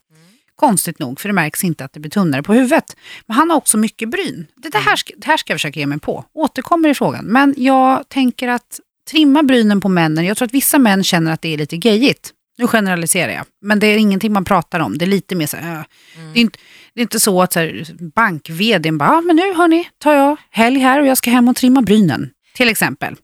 Konstigt 0.60 0.98
nog, 0.98 1.20
för 1.20 1.28
det 1.28 1.32
märks 1.32 1.64
inte 1.64 1.84
att 1.84 1.92
det 1.92 2.00
blir 2.00 2.10
tunnare 2.10 2.42
på 2.42 2.54
huvudet. 2.54 2.96
Men 3.26 3.36
han 3.36 3.50
har 3.50 3.56
också 3.56 3.78
mycket 3.78 4.08
bryn. 4.08 4.46
Det, 4.56 4.78
här, 4.78 4.96
ska, 4.96 5.12
det 5.16 5.26
här 5.26 5.36
ska 5.36 5.52
jag 5.52 5.58
försöka 5.58 5.80
ge 5.80 5.86
mig 5.86 6.00
på. 6.00 6.24
Återkommer 6.32 6.88
i 6.88 6.94
frågan. 6.94 7.24
Men 7.24 7.54
jag 7.56 8.08
tänker 8.08 8.48
att 8.48 8.80
trimma 9.10 9.42
brynen 9.42 9.80
på 9.80 9.88
männen, 9.88 10.24
jag 10.24 10.36
tror 10.36 10.46
att 10.46 10.54
vissa 10.54 10.78
män 10.78 11.04
känner 11.04 11.32
att 11.32 11.42
det 11.42 11.54
är 11.54 11.58
lite 11.58 11.76
gayigt. 11.76 12.32
Nu 12.58 12.66
generaliserar 12.66 13.32
jag, 13.32 13.44
men 13.62 13.78
det 13.78 13.86
är 13.86 13.98
ingenting 13.98 14.32
man 14.32 14.44
pratar 14.44 14.80
om. 14.80 14.98
Det 14.98 15.04
är 15.04 15.06
lite 15.06 15.34
mer 15.34 15.46
så 15.46 15.56
här, 15.56 15.72
äh. 15.72 15.84
Mm. 16.16 16.32
det, 16.32 16.38
är 16.38 16.40
inte, 16.40 16.58
det 16.94 17.00
är 17.00 17.02
inte 17.02 17.20
så 17.20 17.42
att 17.42 17.56
bank-vdn 18.14 18.98
bara, 18.98 19.10
ah, 19.10 19.20
men 19.20 19.36
nu 19.36 19.54
hörni, 19.54 19.88
tar 19.98 20.14
jag 20.14 20.36
helg 20.50 20.78
här 20.78 21.00
och 21.00 21.06
jag 21.06 21.18
ska 21.18 21.30
hem 21.30 21.48
och 21.48 21.56
trimma 21.56 21.82
brynen. 21.82 22.30
Till 22.54 22.68
exempel. 22.68 23.16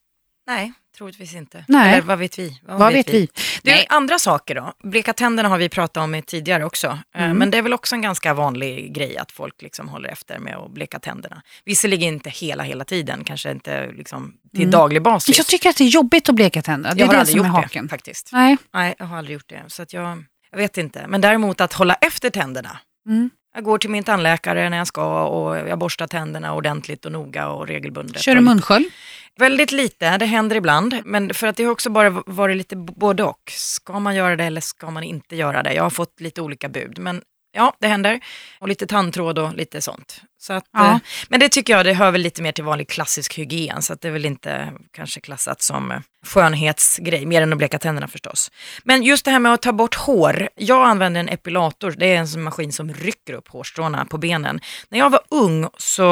Nej, 0.46 0.72
troligtvis 0.98 1.34
inte. 1.34 1.64
Nej. 1.68 1.92
Eller 1.92 2.02
vad 2.02 2.18
vet 2.18 2.38
vi? 2.38 2.60
Vad 2.62 2.92
vet 2.92 3.10
vi? 3.10 3.28
Du, 3.62 3.70
Nej. 3.70 3.86
andra 3.88 4.18
saker 4.18 4.54
då? 4.54 4.72
Bleka 4.84 5.12
tänderna 5.12 5.48
har 5.48 5.58
vi 5.58 5.68
pratat 5.68 6.02
om 6.02 6.22
tidigare 6.26 6.64
också. 6.64 6.86
Eh, 7.14 7.24
Mm. 7.26 7.38
Men 7.38 7.50
det 7.50 7.58
är 7.58 7.62
väl 7.62 7.72
också 7.72 7.94
en 7.94 8.02
ganska 8.02 8.34
vanlig 8.34 8.94
grej 8.94 9.16
att 9.18 9.32
folk 9.32 9.62
liksom 9.62 9.88
håller 9.88 10.08
efter 10.08 10.38
med 10.38 10.56
att 10.56 10.70
bleka 10.70 10.98
tänderna. 10.98 11.42
Visserligen 11.64 12.14
inte 12.14 12.30
hela, 12.30 12.62
hela 12.62 12.84
tiden, 12.84 13.24
kanske 13.24 13.50
inte 13.50 13.92
liksom 13.92 14.34
till 14.50 14.60
Mm. 14.60 14.70
daglig 14.70 15.02
basis. 15.02 15.38
Jag 15.38 15.46
tycker 15.46 15.68
att 15.70 15.76
det 15.76 15.84
är 15.84 15.88
jobbigt 15.88 16.28
att 16.28 16.34
bleka 16.34 16.62
tänderna. 16.62 16.94
Det 16.94 17.00
jag 17.00 17.04
är 17.04 17.06
har 17.06 17.14
det 17.14 17.20
aldrig 17.20 17.36
som 17.36 17.44
är 17.46 17.48
gjort 17.48 17.64
haken. 17.64 17.84
det 17.84 17.90
faktiskt. 17.90 18.28
Nej. 18.32 18.56
Nej, 18.74 18.94
jag 18.98 19.06
har 19.06 19.18
aldrig 19.18 19.34
gjort 19.34 19.48
det. 19.48 19.62
Så 19.68 19.82
att 19.82 19.92
jag, 19.92 20.24
jag 20.50 20.58
vet 20.58 20.78
inte. 20.78 21.04
Men 21.08 21.20
däremot 21.20 21.60
att 21.60 21.72
hålla 21.72 21.94
efter 21.94 22.30
tänderna. 22.30 22.78
Mm. 23.06 23.30
Jag 23.56 23.64
går 23.64 23.78
till 23.78 23.90
min 23.90 24.04
tandläkare 24.04 24.70
när 24.70 24.76
jag 24.78 24.86
ska 24.86 25.26
och 25.26 25.56
jag 25.56 25.78
borstar 25.78 26.06
tänderna 26.06 26.54
ordentligt 26.54 27.04
och 27.04 27.12
noga 27.12 27.48
och 27.48 27.66
regelbundet. 27.66 28.22
Kör 28.22 28.34
du 28.34 28.40
munskölj? 28.40 28.90
Väldigt 29.36 29.72
lite, 29.72 30.18
det 30.18 30.26
händer 30.26 30.56
ibland. 30.56 31.00
Men 31.04 31.34
för 31.34 31.46
att 31.46 31.56
det 31.56 31.64
har 31.64 31.72
också 31.72 31.90
bara 31.90 32.10
varit 32.10 32.56
lite 32.56 32.76
både 32.76 33.22
och. 33.22 33.42
Ska 33.50 33.98
man 33.98 34.14
göra 34.14 34.36
det 34.36 34.44
eller 34.44 34.60
ska 34.60 34.90
man 34.90 35.02
inte 35.02 35.36
göra 35.36 35.62
det? 35.62 35.72
Jag 35.74 35.82
har 35.82 35.90
fått 35.90 36.20
lite 36.20 36.42
olika 36.42 36.68
bud. 36.68 36.98
Men 36.98 37.22
ja, 37.52 37.76
det 37.80 37.86
händer. 37.86 38.20
Och 38.58 38.68
lite 38.68 38.86
tandtråd 38.86 39.38
och 39.38 39.54
lite 39.54 39.80
sånt. 39.80 40.22
Så 40.46 40.52
att, 40.52 40.64
Ja. 40.72 40.90
eh, 40.90 40.98
men 41.28 41.40
det 41.40 41.48
tycker 41.48 41.72
jag, 41.76 41.84
det 41.86 41.94
hör 41.94 42.10
väl 42.10 42.20
lite 42.20 42.42
mer 42.42 42.52
till 42.52 42.64
vanlig 42.64 42.88
klassisk 42.88 43.38
hygien. 43.38 43.82
Så 43.82 43.92
att 43.92 44.00
det 44.00 44.08
är 44.08 44.12
väl 44.12 44.24
inte 44.24 44.72
kanske 44.92 45.20
klassat 45.20 45.62
som 45.62 45.90
eh, 45.90 45.98
skönhetsgrej, 46.26 47.26
mer 47.26 47.42
än 47.42 47.52
att 47.52 47.58
bleka 47.58 47.78
tänderna 47.78 48.08
förstås. 48.08 48.50
Men 48.84 49.02
just 49.02 49.24
det 49.24 49.30
här 49.30 49.38
med 49.38 49.52
att 49.54 49.62
ta 49.62 49.72
bort 49.72 49.94
hår. 49.94 50.48
Jag 50.54 50.86
använder 50.86 51.20
en 51.20 51.28
epilator, 51.28 51.94
det 51.98 52.06
är 52.14 52.18
en 52.36 52.42
maskin 52.42 52.72
som 52.72 52.92
rycker 52.94 53.32
upp 53.32 53.48
hårstråna 53.48 54.04
på 54.04 54.18
benen. 54.18 54.60
När 54.88 54.98
jag 54.98 55.10
var 55.10 55.20
ung 55.30 55.68
så, 55.78 56.02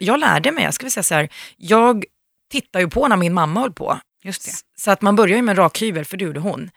jag 0.00 0.20
lärde 0.20 0.52
mig, 0.52 0.64
jag 0.64 0.74
ska 0.74 0.90
säga 0.90 1.02
så 1.04 1.14
här, 1.14 1.28
jag 1.56 2.04
tittar 2.52 2.80
ju 2.80 2.90
på 2.90 3.08
när 3.08 3.16
min 3.16 3.34
mamma 3.34 3.60
höll 3.60 3.72
på. 3.72 3.98
Just 4.24 4.44
det. 4.44 4.52
Så 4.76 4.90
att 4.90 5.02
man 5.02 5.16
börjar 5.16 5.36
ju 5.36 5.42
med 5.42 5.52
en 5.52 5.56
rakhyvel, 5.56 6.04
för 6.04 6.16
det 6.16 6.24
gjorde 6.24 6.40
hon. 6.40 6.70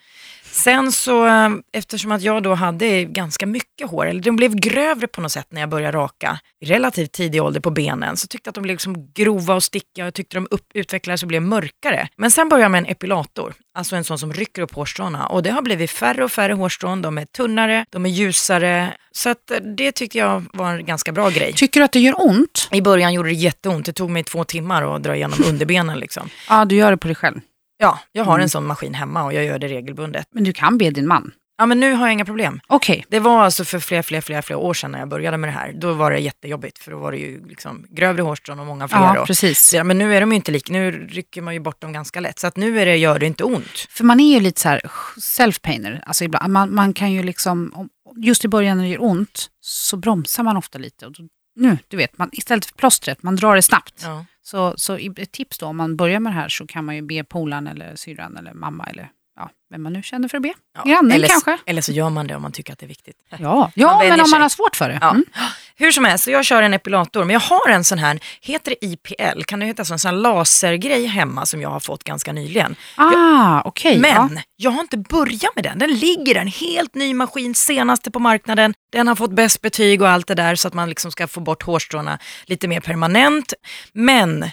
Sen 0.57 0.91
så, 0.91 1.27
eh, 1.27 1.49
eftersom 1.73 2.11
att 2.11 2.21
jag 2.21 2.43
då 2.43 2.53
hade 2.53 3.03
ganska 3.03 3.45
mycket 3.45 3.89
hår, 3.89 4.05
eller 4.05 4.21
de 4.21 4.35
blev 4.35 4.55
grövre 4.55 5.07
på 5.07 5.21
något 5.21 5.31
sätt 5.31 5.47
när 5.49 5.61
jag 5.61 5.69
började 5.69 5.97
raka, 5.97 6.39
relativt 6.65 7.11
tidig 7.11 7.43
ålder 7.43 7.59
på 7.59 7.71
benen, 7.71 8.17
så 8.17 8.27
tyckte 8.27 8.47
jag 8.47 8.51
att 8.51 8.55
de 8.55 8.61
blev 8.61 8.73
liksom 8.73 9.11
grova 9.13 9.55
och 9.55 9.63
stickiga 9.63 10.07
och 10.07 10.13
tyckte 10.13 10.37
de 10.37 10.47
upp, 10.51 10.65
utvecklades 10.73 11.21
och 11.21 11.27
blev 11.27 11.41
mörkare. 11.41 12.07
Men 12.15 12.31
sen 12.31 12.49
började 12.49 12.63
jag 12.63 12.71
med 12.71 12.79
en 12.79 12.85
epilator, 12.85 13.53
alltså 13.73 13.95
en 13.95 14.03
sån 14.03 14.19
som 14.19 14.33
rycker 14.33 14.61
upp 14.61 14.73
hårstråna 14.73 15.27
och 15.27 15.43
det 15.43 15.49
har 15.49 15.61
blivit 15.61 15.91
färre 15.91 16.23
och 16.23 16.31
färre 16.31 16.53
hårstrån, 16.53 17.01
de 17.01 17.17
är 17.17 17.25
tunnare, 17.25 17.85
de 17.89 18.05
är 18.05 18.09
ljusare, 18.09 18.93
så 19.11 19.29
att 19.29 19.51
eh, 19.51 19.57
det 19.57 19.91
tyckte 19.91 20.17
jag 20.17 20.43
var 20.53 20.73
en 20.73 20.85
ganska 20.85 21.11
bra 21.11 21.29
grej. 21.29 21.53
Tycker 21.53 21.79
du 21.79 21.83
att 21.83 21.91
det 21.91 21.99
gör 21.99 22.25
ont? 22.27 22.67
I 22.71 22.81
början 22.81 23.13
gjorde 23.13 23.29
det 23.29 23.35
jätteont, 23.35 23.85
det 23.85 23.93
tog 23.93 24.09
mig 24.09 24.23
två 24.23 24.43
timmar 24.43 24.95
att 24.95 25.03
dra 25.03 25.15
igenom 25.15 25.39
underbenen 25.45 25.99
liksom. 25.99 26.29
Ja, 26.49 26.65
du 26.65 26.75
gör 26.75 26.91
det 26.91 26.97
på 26.97 27.07
dig 27.07 27.15
själv. 27.15 27.39
Ja, 27.77 27.99
jag 28.11 28.23
har 28.23 28.33
Mm. 28.33 28.43
en 28.43 28.49
sån 28.49 28.65
maskin 28.65 28.93
hemma 28.93 29.23
och 29.23 29.33
jag 29.33 29.45
gör 29.45 29.59
det 29.59 29.67
regelbundet. 29.67 30.27
Men 30.31 30.43
du 30.43 30.53
kan 30.53 30.77
be 30.77 30.89
din 30.89 31.07
man. 31.07 31.31
Ja, 31.59 31.65
men 31.65 31.79
nu 31.79 31.93
har 31.93 32.05
jag 32.07 32.13
inga 32.13 32.25
problem. 32.25 32.59
Okej. 32.67 33.05
Det 33.09 33.19
var 33.19 33.43
alltså 33.43 33.65
för 33.65 33.79
flera, 33.79 34.03
flera, 34.03 34.21
flera, 34.21 34.41
flera 34.41 34.59
år 34.59 34.73
sedan 34.73 34.91
när 34.91 34.99
jag 34.99 35.07
började 35.09 35.37
med 35.37 35.47
det 35.47 35.53
här. 35.53 35.73
Då 35.73 35.93
var 35.93 36.11
det 36.11 36.19
jättejobbigt 36.19 36.79
för 36.79 36.91
då 36.91 36.97
var 36.97 37.11
det 37.11 37.17
ju 37.17 37.47
liksom 37.47 37.85
grövre 37.89 38.21
hårstrån 38.21 38.59
och 38.59 38.65
många 38.65 38.87
fler. 38.87 38.97
Ja, 38.99 39.19
och, 39.21 39.27
precis. 39.27 39.59
så, 39.63 39.83
men 39.83 39.97
nu 39.97 40.15
är 40.15 40.21
de 40.21 40.31
ju 40.31 40.35
inte 40.35 40.51
lika, 40.51 40.73
nu 40.73 40.91
rycker 41.07 41.41
man 41.41 41.53
ju 41.53 41.59
bort 41.59 41.81
dem 41.81 41.93
ganska 41.93 42.19
lätt. 42.19 42.39
Så 42.39 42.47
att 42.47 42.55
nu 42.57 42.79
är 42.79 42.85
det, 42.85 42.97
gör 42.97 43.19
det 43.19 43.25
inte 43.25 43.43
ont. 43.43 43.87
För 43.89 44.03
man 44.03 44.19
är 44.19 44.33
ju 44.33 44.39
lite 44.39 44.61
så 44.61 44.69
här 44.69 44.81
self-painer. 45.21 46.03
Alltså 46.05 46.23
ibland, 46.23 46.53
man, 46.53 46.75
man 46.75 46.93
kan 46.93 47.11
ju 47.11 47.23
liksom, 47.23 47.71
om- 47.75 47.89
just 48.23 48.45
i 48.45 48.47
början 48.47 48.77
när 48.77 48.83
det 48.83 48.89
gör 48.89 49.03
ont 49.03 49.49
så 49.61 49.97
bromsar 49.97 50.43
man 50.43 50.57
ofta 50.57 50.77
lite. 50.79 51.05
Och 51.05 51.11
då, 51.11 51.23
nu, 51.55 51.77
du 51.87 51.97
vet, 51.97 52.17
man, 52.17 52.29
istället 52.31 52.65
för 52.65 52.73
plåstret, 52.75 53.23
man 53.23 53.35
drar 53.35 53.55
det 53.55 53.61
snabbt. 53.61 53.93
Ja. 54.03 54.25
Så, 54.47 54.73
så 54.77 54.97
ett 54.97 55.31
tips 55.31 55.57
då, 55.57 55.65
om 55.65 55.77
man 55.77 55.97
börjar 55.97 56.19
med 56.19 56.31
det 56.31 56.35
här 56.35 56.49
så 56.49 56.67
kan 56.67 56.85
man 56.85 56.95
ju 56.95 57.01
be 57.01 57.23
polaren 57.23 57.67
eller 57.67 57.95
syrran 57.95 58.37
eller 58.37 58.53
mamma 58.53 58.83
eller 58.83 59.11
ja, 59.37 59.49
vem 59.69 59.83
man 59.83 59.93
nu 59.93 60.03
känner 60.03 60.27
för 60.27 60.37
att 60.37 60.43
be. 60.43 60.53
Grannen 60.85 61.11
eller, 61.11 61.27
kanske? 61.27 61.57
Eller 61.65 61.81
så 61.81 61.91
gör 61.91 62.09
man 62.09 62.27
det 62.27 62.35
om 62.35 62.41
man 62.41 62.51
tycker 62.51 62.73
att 62.73 62.79
det 62.79 62.85
är 62.85 62.87
viktigt. 62.87 63.15
Ja, 63.39 63.71
ja 63.75 63.99
men 63.99 64.19
om 64.19 64.25
sig. 64.25 64.31
man 64.31 64.41
har 64.41 64.49
svårt 64.49 64.75
för 64.75 64.89
det. 64.89 64.97
Ja. 65.01 65.09
Mm. 65.09 65.25
Hur 65.79 65.91
som 65.91 66.05
helst, 66.05 66.23
så 66.23 66.31
jag 66.31 66.45
kör 66.45 66.61
en 66.61 66.73
epilator, 66.73 67.23
men 67.23 67.33
jag 67.33 67.39
har 67.39 67.69
en 67.69 67.83
sån 67.83 67.97
här, 67.97 68.19
heter 68.41 68.75
det 68.79 68.85
IPL? 68.85 69.43
Kan 69.43 69.59
det 69.59 69.65
heta 69.65 69.85
så? 69.85 69.93
En 69.93 69.99
sån 69.99 70.09
här 70.09 70.17
lasergrej 70.17 71.05
hemma 71.05 71.45
som 71.45 71.61
jag 71.61 71.69
har 71.69 71.79
fått 71.79 72.03
ganska 72.03 72.33
nyligen. 72.33 72.75
Ah, 72.95 73.61
okej. 73.65 73.99
Men 73.99 74.35
ja. 74.35 74.41
jag 74.55 74.71
har 74.71 74.81
inte 74.81 74.97
börjat 74.97 75.55
med 75.55 75.63
den. 75.63 75.79
Den 75.79 75.93
ligger 75.93 76.35
en 76.35 76.47
helt 76.47 76.95
ny 76.95 77.13
maskin, 77.13 77.55
senaste 77.55 78.11
på 78.11 78.19
marknaden. 78.19 78.73
Den 78.91 79.07
har 79.07 79.15
fått 79.15 79.31
bäst 79.31 79.61
betyg 79.61 80.01
och 80.01 80.09
allt 80.09 80.27
det 80.27 80.35
där 80.35 80.55
så 80.55 80.67
att 80.67 80.73
man 80.73 80.89
liksom 80.89 81.11
ska 81.11 81.27
få 81.27 81.39
bort 81.39 81.63
hårstråna 81.63 82.19
lite 82.45 82.67
mer 82.67 82.79
permanent. 82.79 83.53
Men 83.93 84.45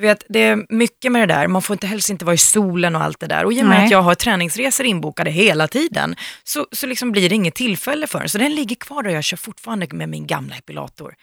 du 0.00 0.06
vet, 0.06 0.24
det 0.28 0.38
är 0.38 0.66
mycket 0.68 1.12
med 1.12 1.28
det 1.28 1.34
där. 1.34 1.46
Man 1.48 1.62
får 1.62 1.74
inte 1.74 1.86
helst 1.86 2.10
inte 2.10 2.24
vara 2.24 2.34
i 2.34 2.38
solen 2.38 2.96
och 2.96 3.02
allt 3.02 3.20
det 3.20 3.26
där. 3.26 3.44
Och 3.44 3.52
i 3.52 3.62
och 3.62 3.66
med 3.66 3.76
Nej. 3.76 3.84
att 3.84 3.90
jag 3.90 4.02
har 4.02 4.14
träningsresor 4.14 4.86
inbokade 4.86 5.30
hela 5.30 5.68
tiden 5.68 6.16
så, 6.44 6.66
så 6.72 6.86
liksom 6.86 7.12
blir 7.12 7.28
det 7.28 7.34
inget 7.34 7.54
tillfälle 7.54 8.06
för 8.06 8.18
den. 8.18 8.28
Så 8.28 8.38
den 8.38 8.54
ligger 8.54 8.76
kvar 8.76 9.06
och 9.06 9.12
jag 9.12 9.24
kör 9.24 9.36
fortfarande 9.36 9.86
med 9.90 10.08
min 10.08 10.26
gamla 10.26 10.56
epilator. 10.56 11.14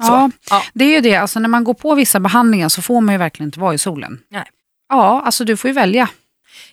Så, 0.00 0.12
Ja, 0.12 0.30
ja. 0.50 0.62
det 0.74 0.84
är 0.84 0.88
ju 0.88 1.00
det. 1.00 1.16
Alltså, 1.16 1.40
när 1.40 1.48
man 1.48 1.64
går 1.64 1.74
på 1.74 1.94
vissa 1.94 2.20
behandlingar 2.20 2.68
så 2.68 2.82
får 2.82 3.00
man 3.00 3.14
ju 3.14 3.18
verkligen 3.18 3.48
inte 3.48 3.60
vara 3.60 3.74
i 3.74 3.78
solen. 3.78 4.18
Nej. 4.30 4.44
Ja, 4.88 5.22
alltså 5.24 5.44
du 5.44 5.56
får 5.56 5.68
ju 5.68 5.74
välja. 5.74 6.08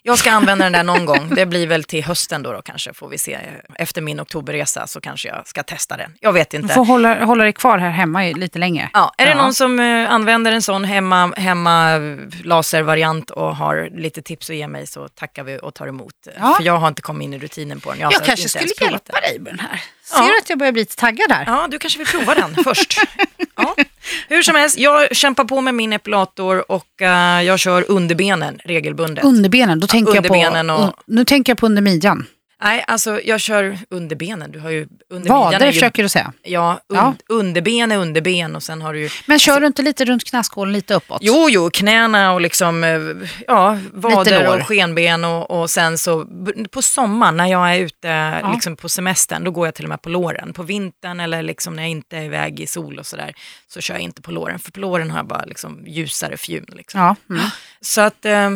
Jag 0.04 0.18
ska 0.20 0.32
använda 0.32 0.64
den 0.64 0.72
där 0.74 0.84
någon 0.84 1.06
gång. 1.06 1.30
Det 1.36 1.46
blir 1.46 1.68
väl 1.68 1.84
till 1.84 2.04
hösten 2.04 2.44
då, 2.44 2.52
då 2.54 2.62
kanske, 2.62 2.94
får 2.94 3.10
vi 3.10 3.18
se. 3.18 3.38
Efter 3.76 4.02
min 4.02 4.20
oktoberresa 4.22 4.88
så 4.88 5.02
kanske 5.02 5.28
jag 5.28 5.48
ska 5.48 5.64
testa 5.64 5.98
den. 5.98 6.12
Jag 6.20 6.34
vet 6.34 6.50
Du 6.50 6.58
inte. 6.58 6.74
får 6.74 6.86
hålla, 6.86 7.26
hålla 7.26 7.44
dig 7.44 7.54
kvar 7.54 7.78
här 7.78 7.90
hemma 7.90 8.22
lite 8.24 8.60
länge. 8.60 8.90
Ja, 8.94 9.14
är 9.18 9.26
det 9.26 9.32
Ja. 9.32 9.38
någon 9.38 9.54
som 9.54 9.80
eh, 9.80 10.12
använder 10.12 10.52
en 10.52 10.62
sån 10.62 10.84
hemma, 10.86 11.34
hemma 11.38 11.92
eh, 11.92 12.02
laservariant 12.44 13.30
och 13.32 13.56
har 13.56 13.90
lite 13.94 14.22
tips 14.22 14.50
att 14.50 14.56
ge 14.56 14.68
mig 14.68 14.88
så 14.88 15.08
tackar 15.08 15.44
vi 15.44 15.60
och 15.62 15.74
tar 15.74 15.88
emot. 15.88 16.14
Ja. 16.40 16.54
För 16.58 16.64
jag 16.64 16.78
har 16.78 16.88
inte 16.88 17.02
kommit 17.02 17.26
in 17.26 17.34
i 17.34 17.40
rutinen 17.40 17.80
på 17.80 17.92
den. 17.92 18.00
Jag 18.00 18.14
så 18.14 18.20
kanske 18.24 18.50
skulle 18.50 18.70
hjälpa 18.82 19.20
dig 19.20 19.40
med 19.40 19.54
den 19.54 19.60
här. 19.60 19.82
Ser 20.04 20.18
Ja. 20.18 20.26
du 20.28 20.38
att 20.38 20.50
jag 20.50 20.60
börjar 20.60 20.72
bli 20.72 20.82
lite 20.82 20.96
taggad 20.96 21.32
här? 21.32 21.46
den. 21.46 21.54
Ja, 21.54 21.68
du 21.68 21.80
kanske 21.80 22.00
vill 22.00 22.08
prova 22.08 22.36
den 22.36 22.56
först. 22.64 23.02
Ja. 23.56 23.76
Hur 24.28 24.42
som 24.42 24.56
helst, 24.56 24.78
jag 24.78 25.16
kämpar 25.16 25.44
på 25.44 25.62
med 25.62 25.74
min 25.76 25.94
epilator 25.94 26.72
och 26.72 27.02
eh, 27.02 27.42
jag 27.44 27.60
kör 27.60 27.86
underbenen 27.92 28.60
regelbundet. 28.66 29.24
Underbenen, 29.26 29.80
då 29.80 29.88
tänker 29.88 30.14
jag 30.16 30.18
underbenen 30.26 30.68
på... 30.68 30.74
och- 30.84 30.94
Nu 31.08 31.26
tänker 31.26 31.52
jag 31.52 31.58
på 31.58 31.66
under 31.66 31.82
midjan. 31.82 32.26
Nej, 32.62 32.84
alltså 32.88 33.22
jag 33.22 33.40
kör 33.40 33.78
underbenen. 33.90 34.52
Du 34.52 34.60
har 34.60 34.70
ju 34.70 34.88
under 35.10 35.30
Vader 35.30 35.66
ju, 35.66 35.72
försöker 35.74 36.04
du 36.04 36.10
säga. 36.10 36.34
Ja, 36.44 36.80
un, 36.88 36.98
Ja. 36.98 37.14
underben 37.30 37.92
är 37.92 37.98
underben 37.98 38.56
och 38.56 38.64
sen 38.64 38.82
har 38.82 38.94
du 38.94 39.00
ju 39.00 39.10
Men 39.26 39.40
kör 39.40 39.60
du 39.62 39.68
inte 39.68 39.82
lite 39.82 40.06
runt 40.06 40.24
knäskålen, 40.24 40.74
lite 40.74 40.94
uppåt? 40.94 41.18
Jo, 41.22 41.48
jo, 41.50 41.70
knäna 41.74 42.34
och 42.34 42.42
liksom, 42.42 42.84
eh, 42.84 43.00
ja, 43.48 43.80
vader 43.94 44.60
och 44.60 44.68
skenben 44.68 45.26
och, 45.26 45.52
och 45.62 45.70
sen 45.70 45.98
så 45.98 46.26
på 46.72 46.82
sommaren 46.82 47.38
när 47.38 47.46
jag 47.46 47.76
är 47.76 47.80
ute 47.80 48.42
liksom 48.54 48.76
på 48.76 48.90
semestern, 48.90 49.44
då 49.44 49.52
går 49.52 49.68
jag 49.68 49.76
till 49.76 49.86
och 49.86 49.90
med 49.90 50.02
på 50.02 50.10
låren. 50.10 50.54
På 50.54 50.64
vintern 50.64 51.20
eller 51.20 51.42
liksom 51.42 51.74
när 51.76 51.84
jag 51.84 51.90
inte 51.90 52.18
är 52.18 52.24
iväg 52.24 52.60
i 52.60 52.68
sol 52.68 53.00
och 53.00 53.06
sådär, 53.06 53.34
så 53.68 53.82
kör 53.82 53.94
jag 53.94 54.02
inte 54.04 54.22
på 54.22 54.32
låren. 54.32 54.60
För 54.60 54.72
på 54.72 54.80
låren 54.80 55.12
har 55.12 55.20
jag 55.20 55.28
bara 55.28 55.46
liksom 55.46 55.84
ljusare 55.88 56.38
fjun. 56.38 56.66
Liksom. 56.68 57.02
Ja. 57.02 57.16
Mm. 57.30 57.46
Så 57.82 58.02
att, 58.02 58.26
eh, 58.26 58.50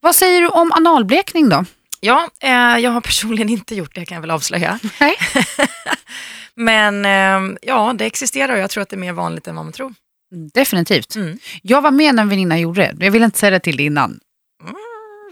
Vad 0.00 0.14
säger 0.14 0.40
du 0.40 0.48
om 0.48 0.72
analblekning 0.72 1.48
då? 1.48 1.64
Ja, 2.00 2.28
eh, 2.42 2.50
jag 2.78 2.90
har 2.90 3.00
personligen 3.00 3.48
inte 3.48 3.74
gjort 3.74 3.94
det 3.94 4.06
kan 4.06 4.14
jag 4.14 4.20
väl 4.22 4.30
avslöja. 4.30 4.78
Nej. 5.00 5.16
Men 6.54 7.04
eh, 7.04 7.56
ja, 7.62 7.92
det 7.98 8.04
existerar 8.04 8.52
och 8.52 8.58
jag 8.58 8.70
tror 8.70 8.82
att 8.82 8.88
det 8.88 8.96
är 8.96 8.98
mer 8.98 9.12
vanligt 9.12 9.48
än 9.48 9.56
vad 9.56 9.64
man 9.64 9.72
tror. 9.72 9.94
Definitivt. 10.54 11.16
Mm. 11.16 11.38
Jag 11.62 11.80
var 11.80 11.90
med 11.90 12.14
när 12.14 12.22
en 12.22 12.28
väninna 12.28 12.58
gjorde 12.58 12.80
det. 12.80 13.04
Jag 13.04 13.10
ville 13.12 13.24
inte 13.24 13.38
säga 13.38 13.50
det 13.50 13.60
till 13.60 13.76
dig 13.76 13.86
innan. 13.86 14.20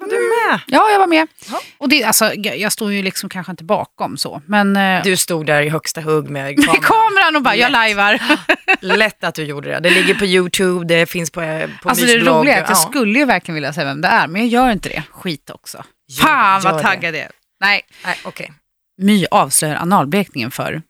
Var 0.01 0.09
du 0.09 0.17
med? 0.51 0.61
Ja, 0.67 0.91
jag 0.91 0.99
var 0.99 1.07
med. 1.07 1.27
Ja. 1.51 1.61
Och 1.79 1.89
det, 1.89 2.05
alltså, 2.05 2.33
jag 2.35 2.59
jag 2.59 2.73
står 2.73 2.93
ju 2.93 3.03
liksom 3.03 3.29
kanske 3.29 3.51
inte 3.51 3.65
bakom 3.65 4.17
så. 4.17 4.43
Men 4.47 4.77
eh, 4.77 5.03
Du 5.05 5.17
stod 5.17 5.47
där 5.47 5.63
i 5.63 5.69
högsta 5.69 6.01
hugg 6.01 6.31
med 6.31 6.45
med 6.57 6.65
kameran. 6.67 6.83
kameran 6.83 7.37
och 7.37 7.43
bara, 7.43 7.57
jag 7.57 7.73
lajvar. 7.73 8.19
Lätt 8.81 9.25
att 9.25 9.35
du 9.35 9.45
gjorde 9.45 9.69
det. 9.71 9.81
Det 9.81 9.91
ligger 9.91 10.15
på 10.15 10.25
YouTube, 10.27 10.85
det 10.87 11.07
finns 11.07 11.31
på, 11.31 11.41
eh, 11.43 11.71
på 11.83 11.89
Alltså 11.89 12.07
det 12.07 12.19
roliga 12.19 12.57
är 12.57 12.63
att 12.63 12.69
jag 12.69 12.77
Ja. 12.79 12.89
skulle 12.89 13.19
ju 13.19 13.25
verkligen 13.25 13.55
vilja 13.55 13.73
säga 13.73 13.85
vem 13.87 14.01
det 14.01 14.09
är, 14.09 14.27
men 14.27 14.49
jag 14.49 14.63
gör 14.65 14.73
inte 14.73 14.89
det. 14.89 15.03
Skit 15.11 15.51
också. 15.51 15.85
Gör 16.09 16.25
Fan 16.25 16.63
gör 16.63 16.73
vad 16.73 16.83
taggad 16.83 17.15
jag 17.15 17.23
är. 17.23 17.31
Nej, 17.61 17.83
Nej, 18.05 18.17
okej. 18.25 18.53
My 19.03 19.27
avslöjar 19.31 19.77
analblekningen 19.77 20.51
för... 20.51 20.83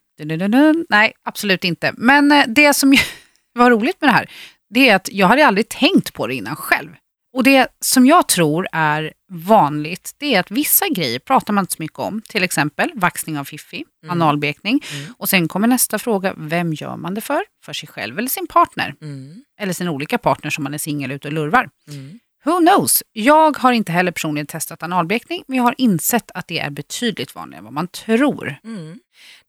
Nej, 0.88 1.12
absolut 1.24 1.64
inte. 1.64 1.92
Men 1.96 2.32
eh, 2.32 2.44
det 2.48 2.74
som 2.74 2.94
var 3.54 3.70
roligt 3.70 4.00
med 4.00 4.08
det 4.10 4.14
här, 4.14 4.30
det 4.70 4.88
är 4.88 4.96
att 4.96 5.08
jag 5.12 5.26
hade 5.26 5.46
aldrig 5.46 5.68
tänkt 5.68 6.12
på 6.12 6.26
det 6.26 6.34
innan 6.34 6.56
själv. 6.56 6.90
Och 7.36 7.44
det 7.44 7.68
som 7.80 8.06
jag 8.06 8.28
tror 8.28 8.68
är 8.72 9.12
vanligt 9.32 10.14
det 10.18 10.34
är 10.34 10.40
att 10.40 10.50
vissa 10.50 10.88
grejer 10.88 11.18
pratar 11.18 11.52
man 11.52 11.62
inte 11.62 11.72
så 11.74 11.82
mycket 11.82 11.98
om. 11.98 12.22
Till 12.28 12.42
exempel 12.42 12.90
vaxning 12.94 13.38
av 13.38 13.44
fiffi, 13.44 13.84
Mm. 14.04 14.22
analbekning. 14.22 14.80
Mm. 14.92 15.14
Och 15.18 15.28
sen 15.28 15.48
kommer 15.48 15.68
nästa 15.68 15.98
fråga, 15.98 16.34
vem 16.36 16.72
gör 16.72 16.96
man 16.96 17.14
det 17.14 17.20
för? 17.20 17.42
För 17.64 17.72
sig 17.72 17.88
själv 17.88 18.18
eller 18.18 18.28
sin 18.28 18.46
partner? 18.46 18.94
Mm. 19.02 19.44
Eller 19.60 19.72
sin 19.72 19.88
olika 19.88 20.18
partner 20.18 20.50
som 20.50 20.64
man 20.64 20.74
är 20.74 20.78
singel 20.78 21.10
ute 21.12 21.28
och 21.28 21.34
lurvar. 21.34 21.68
Mm. 21.88 22.18
Who 22.46 22.58
knows? 22.58 23.02
Jag 23.12 23.56
har 23.56 23.72
inte 23.72 23.92
heller 23.92 24.12
personligen 24.12 24.46
testat 24.46 24.82
analbekning, 24.82 25.44
men 25.48 25.56
jag 25.56 25.64
har 25.64 25.74
insett 25.78 26.30
att 26.34 26.46
det 26.46 26.58
är 26.58 26.70
betydligt 26.70 27.34
vanligare 27.34 27.58
än 27.58 27.64
vad 27.64 27.72
man 27.72 27.88
tror. 27.88 28.56
Mm. 28.64 29.00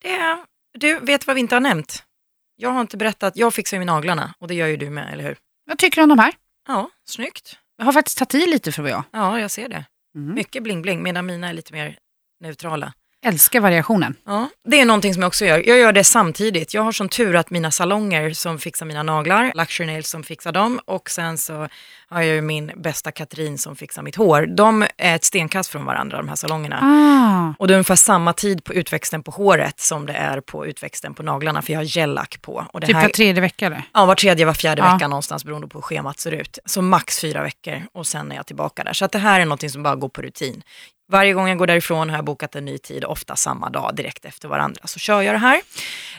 Det 0.01 0.11
är, 0.11 0.37
du, 0.73 0.99
vet 0.99 1.27
vad 1.27 1.33
vi 1.33 1.39
inte 1.39 1.55
har 1.55 1.59
nämnt? 1.59 2.03
Jag 2.55 2.69
har 2.69 2.81
inte 2.81 2.97
berättat, 2.97 3.37
jag 3.37 3.53
fixar 3.53 3.77
ju 3.77 3.85
naglarna 3.85 4.33
och 4.39 4.47
det 4.47 4.53
gör 4.53 4.67
ju 4.67 4.77
du 4.77 4.89
med, 4.89 5.13
eller 5.13 5.23
hur? 5.23 5.37
Vad 5.65 5.77
tycker 5.77 5.95
du 5.95 6.03
om 6.03 6.09
de 6.09 6.19
här? 6.19 6.33
Ja, 6.67 6.89
snyggt. 7.05 7.59
Jag 7.77 7.85
har 7.85 7.93
faktiskt 7.93 8.17
tagit 8.17 8.33
i 8.33 8.45
lite 8.45 8.71
för 8.71 8.81
vad 8.81 8.91
jag. 8.91 9.03
Ja, 9.11 9.39
jag 9.39 9.51
ser 9.51 9.69
det. 9.69 9.85
Mm. 10.15 10.35
Mycket 10.35 10.63
bling-bling, 10.63 11.01
medan 11.01 11.25
mina 11.25 11.49
är 11.49 11.53
lite 11.53 11.73
mer 11.73 11.97
neutrala. 12.39 12.93
Älskar 13.27 13.59
variationen. 13.59 14.15
Ja, 14.25 14.49
det 14.67 14.81
är 14.81 14.85
någonting 14.85 15.13
som 15.13 15.21
jag 15.23 15.27
också 15.27 15.45
gör. 15.45 15.63
Jag 15.67 15.77
gör 15.77 15.91
det 15.93 16.03
samtidigt. 16.03 16.73
Jag 16.73 16.81
har 16.81 16.91
sån 16.91 17.09
tur 17.09 17.35
att 17.35 17.49
mina 17.49 17.71
salonger 17.71 18.33
som 18.33 18.59
fixar 18.59 18.85
mina 18.85 19.03
naglar, 19.03 19.51
Luxury 19.55 19.87
Nails 19.87 20.09
som 20.09 20.23
fixar 20.23 20.51
dem 20.51 20.79
och 20.85 21.09
sen 21.09 21.37
så 21.37 21.67
har 22.09 22.21
jag 22.21 22.35
ju 22.35 22.41
min 22.41 22.71
bästa 22.75 23.11
Katrin 23.11 23.57
som 23.57 23.75
fixar 23.75 24.01
mitt 24.01 24.15
hår. 24.15 24.45
De 24.57 24.85
är 24.97 25.15
ett 25.15 25.23
stenkast 25.23 25.69
från 25.69 25.85
varandra 25.85 26.17
de 26.17 26.29
här 26.29 26.35
salongerna. 26.35 26.79
Ah. 26.81 27.53
Och 27.59 27.67
det 27.67 27.73
är 27.73 27.75
ungefär 27.75 27.95
samma 27.95 28.33
tid 28.33 28.63
på 28.63 28.73
utväxten 28.73 29.23
på 29.23 29.31
håret 29.31 29.79
som 29.79 30.05
det 30.05 30.13
är 30.13 30.41
på 30.41 30.65
utväxten 30.67 31.13
på 31.13 31.23
naglarna 31.23 31.61
för 31.61 31.73
jag 31.73 31.79
har 31.79 31.97
gellack 31.97 32.41
på. 32.41 32.65
Och 32.73 32.79
det 32.79 32.87
Typ 32.87 32.95
här, 32.95 33.03
var 33.03 33.09
tredje 33.09 33.41
vecka 33.41 33.65
eller? 33.65 33.83
Ja, 33.93 34.05
var 34.05 34.15
tredje, 34.15 34.45
var 34.45 34.53
fjärde 34.53 34.81
Ja. 34.81 34.93
vecka 34.93 35.07
någonstans 35.07 35.45
beroende 35.45 35.67
på 35.67 35.77
hur 35.77 35.81
schemat 35.83 36.19
ser 36.19 36.31
ut. 36.31 36.59
Så 36.65 36.81
max 36.81 37.19
fyra 37.21 37.41
veckor 37.43 37.83
och 37.93 38.07
sen 38.07 38.31
är 38.31 38.35
jag 38.35 38.45
tillbaka 38.45 38.83
där. 38.83 38.93
Så 38.93 39.05
att 39.05 39.11
det 39.11 39.19
här 39.19 39.39
är 39.39 39.45
någonting 39.45 39.69
som 39.69 39.83
bara 39.83 39.95
går 39.95 40.09
på 40.09 40.21
rutin. 40.21 40.63
Varje 41.09 41.33
gång 41.33 41.47
jag 41.49 41.57
går 41.57 41.67
därifrån 41.67 42.09
har 42.09 42.17
jag 42.17 42.25
bokat 42.25 42.55
en 42.55 42.65
ny 42.65 42.77
tid, 42.77 43.05
ofta 43.05 43.35
samma 43.35 43.69
dag 43.69 43.95
direkt 43.95 44.25
efter 44.25 44.47
varandra. 44.47 44.81
Så 44.87 44.99
kör 44.99 45.21
jag 45.21 45.35
det 45.35 45.39
här. 45.39 45.61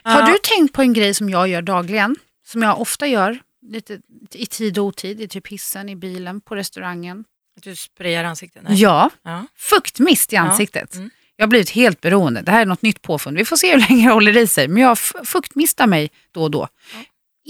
Har 0.02 0.20
Ja. 0.20 0.26
du 0.26 0.38
tänkt 0.42 0.72
på 0.74 0.82
en 0.82 0.92
grej 0.92 1.14
som 1.14 1.30
jag 1.30 1.48
gör 1.48 1.62
dagligen? 1.62 2.16
Som 2.46 2.62
jag 2.62 2.80
ofta 2.80 3.06
gör, 3.06 3.38
lite 3.66 3.98
i 4.32 4.46
tid 4.46 4.78
och 4.78 4.84
otid, 4.84 5.20
i 5.20 5.28
typ 5.28 5.46
hissen, 5.48 5.88
i 5.88 5.96
bilen, 5.96 6.40
på 6.40 6.54
restaurangen. 6.56 7.24
Att 7.56 7.62
du 7.62 7.76
sprayar 7.76 8.24
ansiktet? 8.24 8.62
Nej. 8.68 8.80
Ja, 8.82 9.10
Ja. 9.22 9.46
fuktmist 9.56 10.32
i 10.32 10.36
ansiktet. 10.36 10.94
Mm. 10.94 11.10
Jag 11.36 11.42
har 11.46 11.48
blivit 11.48 11.70
helt 11.70 12.00
beroende. 12.00 12.42
Det 12.42 12.50
här 12.50 12.60
är 12.62 12.66
något 12.66 12.82
nytt 12.82 13.02
påfund. 13.02 13.36
Vi 13.38 13.44
får 13.44 13.56
se 13.56 13.72
hur 13.72 13.78
länge 13.88 14.06
det 14.08 14.12
håller 14.14 14.36
i 14.36 14.46
sig. 14.46 14.68
Men 14.68 14.82
jag 14.82 14.98
fuktmistar 15.24 15.86
mig 15.86 16.10
då 16.32 16.42
och 16.42 16.50
då. 16.50 16.68
Ja. 16.94 16.98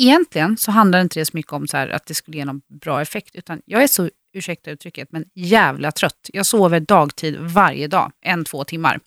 Egentligen 0.01 0.57
så 0.57 0.71
handlar 0.71 1.01
inte 1.01 1.21
det 1.21 1.25
så 1.25 1.37
mycket 1.37 1.53
om 1.53 1.69
så 1.69 1.77
att 1.77 2.07
det 2.07 2.15
skulle 2.15 2.37
ge 2.37 2.45
någon 2.45 2.61
bra 2.81 3.03
effekt. 3.03 3.35
Utan 3.35 3.63
jag 3.65 3.83
är 3.83 3.87
så, 3.87 4.11
ursäkta 4.33 4.71
uttrycket, 4.71 5.09
men 5.13 5.25
jävla 5.35 5.93
trött. 5.93 6.31
Jag 6.33 6.47
sover 6.47 6.81
dagtid 6.81 7.37
varje 7.41 7.89
dag, 7.89 8.13
en, 8.25 8.45
två 8.45 8.65
timmar. 8.65 9.01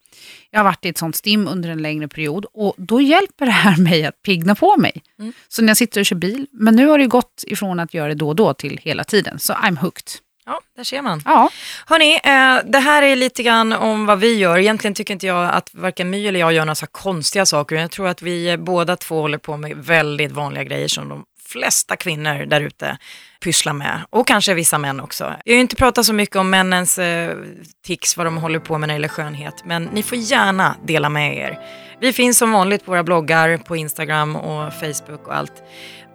Jag 0.49 0.59
har 0.59 0.63
varit 0.63 0.85
i 0.85 0.89
ett 0.89 0.97
sånt 0.97 1.15
stim 1.15 1.47
under 1.47 1.69
en 1.69 1.81
längre 1.81 2.07
period 2.07 2.45
och 2.53 2.75
då 2.77 3.01
hjälper 3.01 3.45
det 3.45 3.51
här 3.51 3.77
mig 3.83 4.05
att 4.05 4.21
pigna 4.21 4.55
på 4.55 4.77
mig. 4.77 5.03
Mm. 5.19 5.33
Så 5.47 5.61
när 5.61 5.69
jag 5.69 5.77
sitter 5.77 6.01
och 6.01 6.05
kör 6.05 6.15
bil, 6.15 6.47
men 6.51 6.75
nu 6.75 6.87
har 6.87 6.97
det 6.97 7.07
gått 7.07 7.43
ifrån 7.47 7.79
att 7.79 7.93
göra 7.93 8.07
det 8.07 8.15
då 8.15 8.27
och 8.27 8.35
då 8.35 8.53
till 8.53 8.79
hela 8.83 9.03
tiden. 9.03 9.39
Så 9.39 9.53
I'm 9.53 9.77
hooked. 9.77 10.11
ja, 10.45 10.61
där 10.75 10.83
ser 10.83 11.01
man. 11.01 11.21
Ja, 11.25 11.49
Hörni, 11.85 12.13
eh, 12.13 12.71
det 12.71 12.79
här 12.79 13.01
är 13.01 13.15
lite 13.15 13.43
grann 13.43 13.73
om 13.73 14.05
vad 14.05 14.19
vi 14.19 14.37
gör. 14.37 14.57
Egentligen 14.57 14.93
tycker 14.93 15.13
inte 15.13 15.27
jag 15.27 15.49
att 15.49 15.69
varken 15.73 16.09
My 16.09 16.27
eller 16.27 16.39
jag 16.39 16.53
gör 16.53 16.65
några 16.65 16.75
så 16.75 16.87
konstiga 16.87 17.45
saker. 17.45 17.75
Jag 17.75 17.91
tror 17.91 18.07
att 18.07 18.21
vi 18.21 18.57
båda 18.57 18.95
två 18.95 19.21
håller 19.21 19.37
på 19.37 19.57
med 19.57 19.77
väldigt 19.77 20.31
vanliga 20.31 20.63
grejer 20.63 20.87
som 20.87 21.09
de 21.09 21.23
flesta 21.51 21.95
kvinnor 21.95 22.45
där 22.45 22.61
ute 22.61 22.97
pysslar 23.43 23.73
med. 23.73 24.01
Och 24.09 24.27
kanske 24.27 24.53
vissa 24.53 24.77
män 24.77 24.99
också. 24.99 25.23
Jag 25.23 25.53
har 25.53 25.55
ju 25.55 25.61
inte 25.61 25.75
pratat 25.75 26.05
så 26.05 26.13
mycket 26.13 26.35
om 26.35 26.49
männens 26.49 26.97
eh, 26.97 27.37
tics, 27.85 28.17
vad 28.17 28.25
de 28.25 28.37
håller 28.37 28.59
på 28.59 28.77
med 28.77 28.87
när 28.87 28.93
det 28.93 28.97
gäller 28.97 29.07
skönhet. 29.07 29.65
Men 29.65 29.83
ni 29.83 30.03
får 30.03 30.17
gärna 30.17 30.75
dela 30.85 31.09
med 31.09 31.37
er. 31.37 31.59
Vi 31.99 32.13
finns 32.13 32.37
som 32.37 32.51
vanligt 32.51 32.85
på 32.85 32.91
våra 32.91 33.03
bloggar, 33.03 33.57
på 33.57 33.75
Instagram 33.75 34.35
och 34.35 34.73
Facebook 34.73 35.27
och 35.27 35.35
allt. 35.35 35.63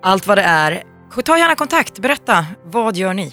Allt 0.02 0.26
vad 0.26 0.38
det 0.38 0.42
är. 0.42 0.82
Ta 1.24 1.38
gärna 1.38 1.54
kontakt, 1.54 1.98
berätta. 1.98 2.46
Vad 2.64 2.96
gör 2.96 3.14
ni? 3.14 3.32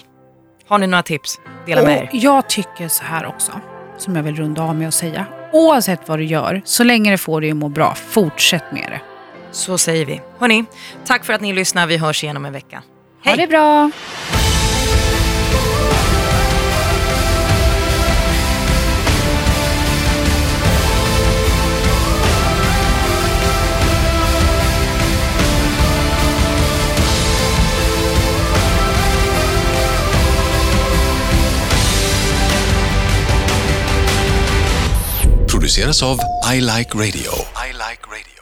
Har 0.68 0.78
ni 0.78 0.86
några 0.86 1.02
tips? 1.02 1.40
Dela 1.66 1.82
med 1.82 1.96
er. 1.98 2.10
Jag 2.12 2.48
tycker 2.48 2.88
så 2.88 3.04
här 3.04 3.26
också, 3.26 3.60
som 3.98 4.16
jag 4.16 4.22
vill 4.22 4.36
runda 4.36 4.62
av 4.62 4.76
med 4.76 4.88
att 4.88 4.94
säga. 4.94 5.26
Oavsett 5.52 6.08
vad 6.08 6.18
du 6.18 6.24
gör, 6.24 6.62
så 6.64 6.84
länge 6.84 7.10
det 7.10 7.18
får 7.18 7.40
dig 7.40 7.50
att 7.50 7.56
må 7.56 7.68
bra, 7.68 7.94
fortsätt 7.94 8.64
med 8.72 8.90
det. 8.90 9.13
Så 9.54 9.78
säger 9.78 10.06
vi. 10.06 10.20
Hörni, 10.38 10.64
tack 11.06 11.24
för 11.24 11.32
att 11.32 11.40
ni 11.40 11.52
lyssnar. 11.52 11.86
Vi 11.86 11.96
hörs 11.96 12.24
igen 12.24 12.36
om 12.36 12.44
en 12.44 12.52
vecka. 12.52 12.76
Ha 13.24 13.30
Hej! 13.30 13.36
det 13.36 13.46
bra! 13.46 13.90
produceras 35.64 36.02
av 36.02 36.18
I 36.54 36.60
Like 36.60 36.94
Radio. 36.94 37.32
I 37.68 37.72
like 37.72 38.04
radio. 38.06 38.33